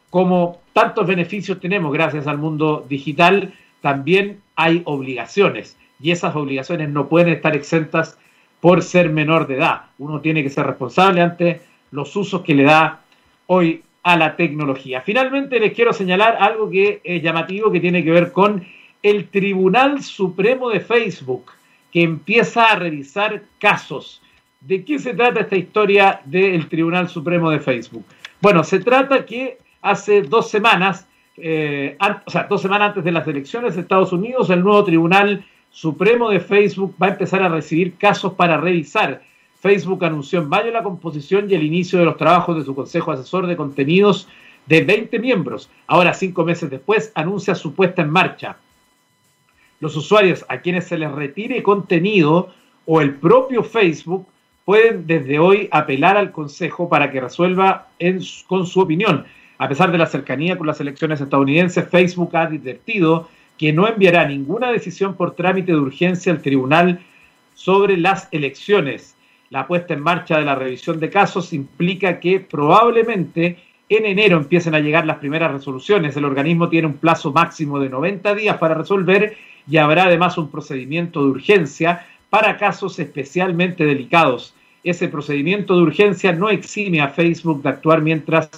como 0.10 0.60
tantos 0.74 1.08
beneficios 1.08 1.60
tenemos 1.60 1.94
gracias 1.94 2.28
al 2.28 2.38
mundo 2.38 2.86
digital, 2.90 3.54
también 3.82 4.42
hay 4.56 4.82
obligaciones 4.86 5.78
y 6.02 6.12
esas 6.12 6.36
obligaciones 6.36 6.90
no 6.90 7.08
pueden 7.08 7.34
estar 7.34 7.56
exentas 7.56 8.18
por 8.60 8.82
ser 8.82 9.10
menor 9.10 9.48
de 9.48 9.56
edad. 9.56 9.84
Uno 9.98 10.20
tiene 10.20 10.44
que 10.44 10.50
ser 10.50 10.66
responsable 10.66 11.22
ante 11.22 11.62
los 11.92 12.16
usos 12.16 12.42
que 12.42 12.56
le 12.56 12.64
da 12.64 13.02
hoy 13.48 13.84
a 14.04 14.16
la 14.18 14.36
tecnología. 14.36 15.02
Finalmente 15.02 15.60
les 15.60 15.74
quiero 15.74 15.94
señalar 15.94 16.38
algo 16.40 16.70
que 16.70 17.02
es 17.04 17.22
llamativo 17.22 17.72
que 17.72 17.80
tiene 17.80 18.04
que 18.04 18.12
ver 18.12 18.32
con 18.32 18.66
el 19.04 19.30
Tribunal 19.30 20.02
Supremo 20.04 20.70
de 20.70 20.80
Facebook, 20.80 21.52
que 21.92 22.04
empieza 22.04 22.66
a 22.66 22.76
revisar 22.76 23.44
casos. 23.60 24.22
¿De 24.62 24.84
qué 24.84 25.00
se 25.00 25.14
trata 25.14 25.42
esta 25.42 25.56
historia 25.56 26.22
del 26.26 26.68
Tribunal 26.68 27.08
Supremo 27.08 27.50
de 27.50 27.60
Facebook? 27.60 28.06
Bueno, 28.42 28.64
se 28.64 28.80
trata 28.80 29.26
que 29.26 29.58
hace 29.82 30.22
dos 30.22 30.50
semanas, 30.50 31.08
eh, 31.38 31.98
o 32.26 32.30
sea, 32.30 32.44
dos 32.44 32.62
semanas 32.62 32.90
antes 32.90 33.04
de 33.04 33.12
las 33.12 33.28
elecciones 33.28 33.76
de 33.76 33.82
Estados 33.82 34.12
Unidos, 34.12 34.50
el 34.50 34.62
nuevo 34.62 34.84
Tribunal 34.84 35.46
Supremo 35.72 36.30
de 36.30 36.40
Facebook 36.40 36.96
va 37.02 37.08
a 37.08 37.12
empezar 37.12 37.42
a 37.44 37.50
recibir 37.50 37.96
casos 37.96 38.34
para 38.34 38.58
revisar. 38.58 39.22
Facebook 39.60 40.06
anunció 40.06 40.40
en 40.40 40.50
mayo 40.50 40.72
la 40.72 40.84
composición 40.84 41.50
y 41.50 41.56
el 41.56 41.64
inicio 41.64 42.00
de 42.00 42.06
los 42.06 42.18
trabajos 42.18 42.58
de 42.58 42.64
su 42.64 42.74
Consejo 42.74 43.12
Asesor 43.12 43.46
de 43.48 43.58
Contenidos 43.58 44.28
de 44.66 44.82
20 44.82 45.20
miembros. 45.20 45.70
Ahora, 45.88 46.14
cinco 46.14 46.46
meses 46.46 46.70
después, 46.70 47.12
anuncia 47.16 47.56
su 47.56 47.74
puesta 47.74 48.02
en 48.02 48.10
marcha. 48.10 48.58
Los 49.80 49.96
usuarios 49.96 50.46
a 50.48 50.60
quienes 50.60 50.86
se 50.86 50.98
les 50.98 51.12
retire 51.12 51.64
contenido 51.64 52.54
o 52.86 53.02
el 53.02 53.16
propio 53.16 53.64
Facebook 53.64 54.28
pueden 54.64 55.08
desde 55.08 55.40
hoy 55.40 55.68
apelar 55.72 56.16
al 56.16 56.32
Consejo 56.32 56.88
para 56.88 57.12
que 57.12 57.22
resuelva 57.22 57.88
con 58.48 58.66
su 58.66 58.80
opinión. 58.80 59.26
A 59.58 59.68
pesar 59.68 59.92
de 59.92 59.98
la 59.98 60.06
cercanía 60.06 60.58
con 60.58 60.68
las 60.68 60.80
elecciones 60.80 61.20
estadounidenses, 61.20 61.90
Facebook 61.90 62.36
ha 62.36 62.44
advertido 62.44 63.28
que 63.58 63.74
no 63.74 63.88
enviará 63.88 64.26
ninguna 64.26 64.72
decisión 64.72 65.16
por 65.16 65.36
trámite 65.36 65.74
de 65.74 65.80
urgencia 65.80 66.32
al 66.32 66.42
tribunal 66.42 67.02
sobre 67.56 67.98
las 67.98 68.30
elecciones. 68.32 69.18
La 69.50 69.68
puesta 69.68 69.94
en 69.94 70.02
marcha 70.02 70.38
de 70.38 70.46
la 70.46 70.56
revisión 70.56 71.00
de 71.00 71.10
casos 71.10 71.54
implica 71.54 72.20
que 72.20 72.40
probablemente 72.40 73.58
en 73.90 74.06
enero 74.06 74.38
empiecen 74.38 74.76
a 74.76 74.80
llegar 74.80 75.06
las 75.06 75.18
primeras 75.18 75.52
resoluciones. 75.52 76.16
El 76.16 76.26
organismo 76.26 76.70
tiene 76.70 76.88
un 76.88 76.98
plazo 76.98 77.32
máximo 77.32 77.80
de 77.80 77.90
90 77.90 78.36
días 78.36 78.58
para 78.58 78.76
resolver 78.76 79.36
y 79.68 79.78
habrá 79.78 80.04
además 80.04 80.38
un 80.38 80.52
procedimiento 80.52 81.24
de 81.24 81.32
urgencia 81.32 82.06
para 82.30 82.58
casos 82.58 83.00
especialmente 83.00 83.86
delicados. 83.86 84.54
Ese 84.84 85.08
procedimiento 85.08 85.76
de 85.76 85.82
urgencia 85.82 86.32
no 86.32 86.50
exime 86.50 87.02
a 87.02 87.10
Facebook 87.10 87.64
de 87.64 87.70
actuar 87.70 88.02
mientras 88.02 88.50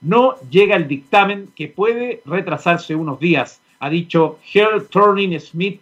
no 0.00 0.34
llega 0.50 0.76
el 0.76 0.88
dictamen 0.88 1.48
que 1.54 1.68
puede 1.68 2.22
retrasarse 2.24 2.94
unos 2.94 3.20
días 3.20 3.60
ha 3.80 3.90
dicho 3.90 4.38
Herl 4.52 4.88
Turning 4.88 5.38
Smith, 5.40 5.80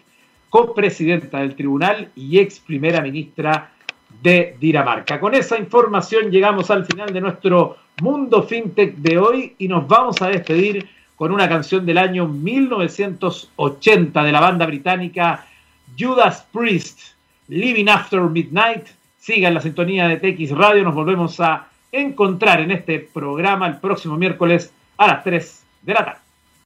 copresidenta 0.50 1.38
del 1.38 1.56
tribunal 1.56 2.10
y 2.14 2.38
ex 2.38 2.60
primera 2.60 3.00
ministra 3.00 3.72
de 4.22 4.56
Dinamarca. 4.60 5.20
Con 5.20 5.34
esa 5.34 5.58
información 5.58 6.30
llegamos 6.30 6.70
al 6.70 6.86
final 6.86 7.12
de 7.12 7.20
nuestro 7.20 7.76
Mundo 8.00 8.42
FinTech 8.42 8.96
de 8.96 9.18
hoy 9.18 9.54
y 9.58 9.68
nos 9.68 9.88
vamos 9.88 10.20
a 10.20 10.28
despedir 10.28 10.88
con 11.16 11.32
una 11.32 11.48
canción 11.48 11.86
del 11.86 11.98
año 11.98 12.28
1980 12.28 14.22
de 14.22 14.32
la 14.32 14.40
banda 14.40 14.66
británica 14.66 15.46
Judas 15.98 16.46
Priest, 16.52 17.00
Living 17.48 17.88
After 17.88 18.20
Midnight. 18.20 18.86
Sigan 19.18 19.54
la 19.54 19.60
sintonía 19.60 20.08
de 20.08 20.18
TX 20.18 20.50
Radio, 20.52 20.84
nos 20.84 20.94
volvemos 20.94 21.40
a 21.40 21.68
encontrar 21.90 22.60
en 22.60 22.70
este 22.70 23.00
programa 23.00 23.66
el 23.66 23.78
próximo 23.78 24.16
miércoles 24.16 24.72
a 24.98 25.06
las 25.06 25.24
3 25.24 25.64
de 25.82 25.94
la 25.94 26.04
tarde. 26.04 26.25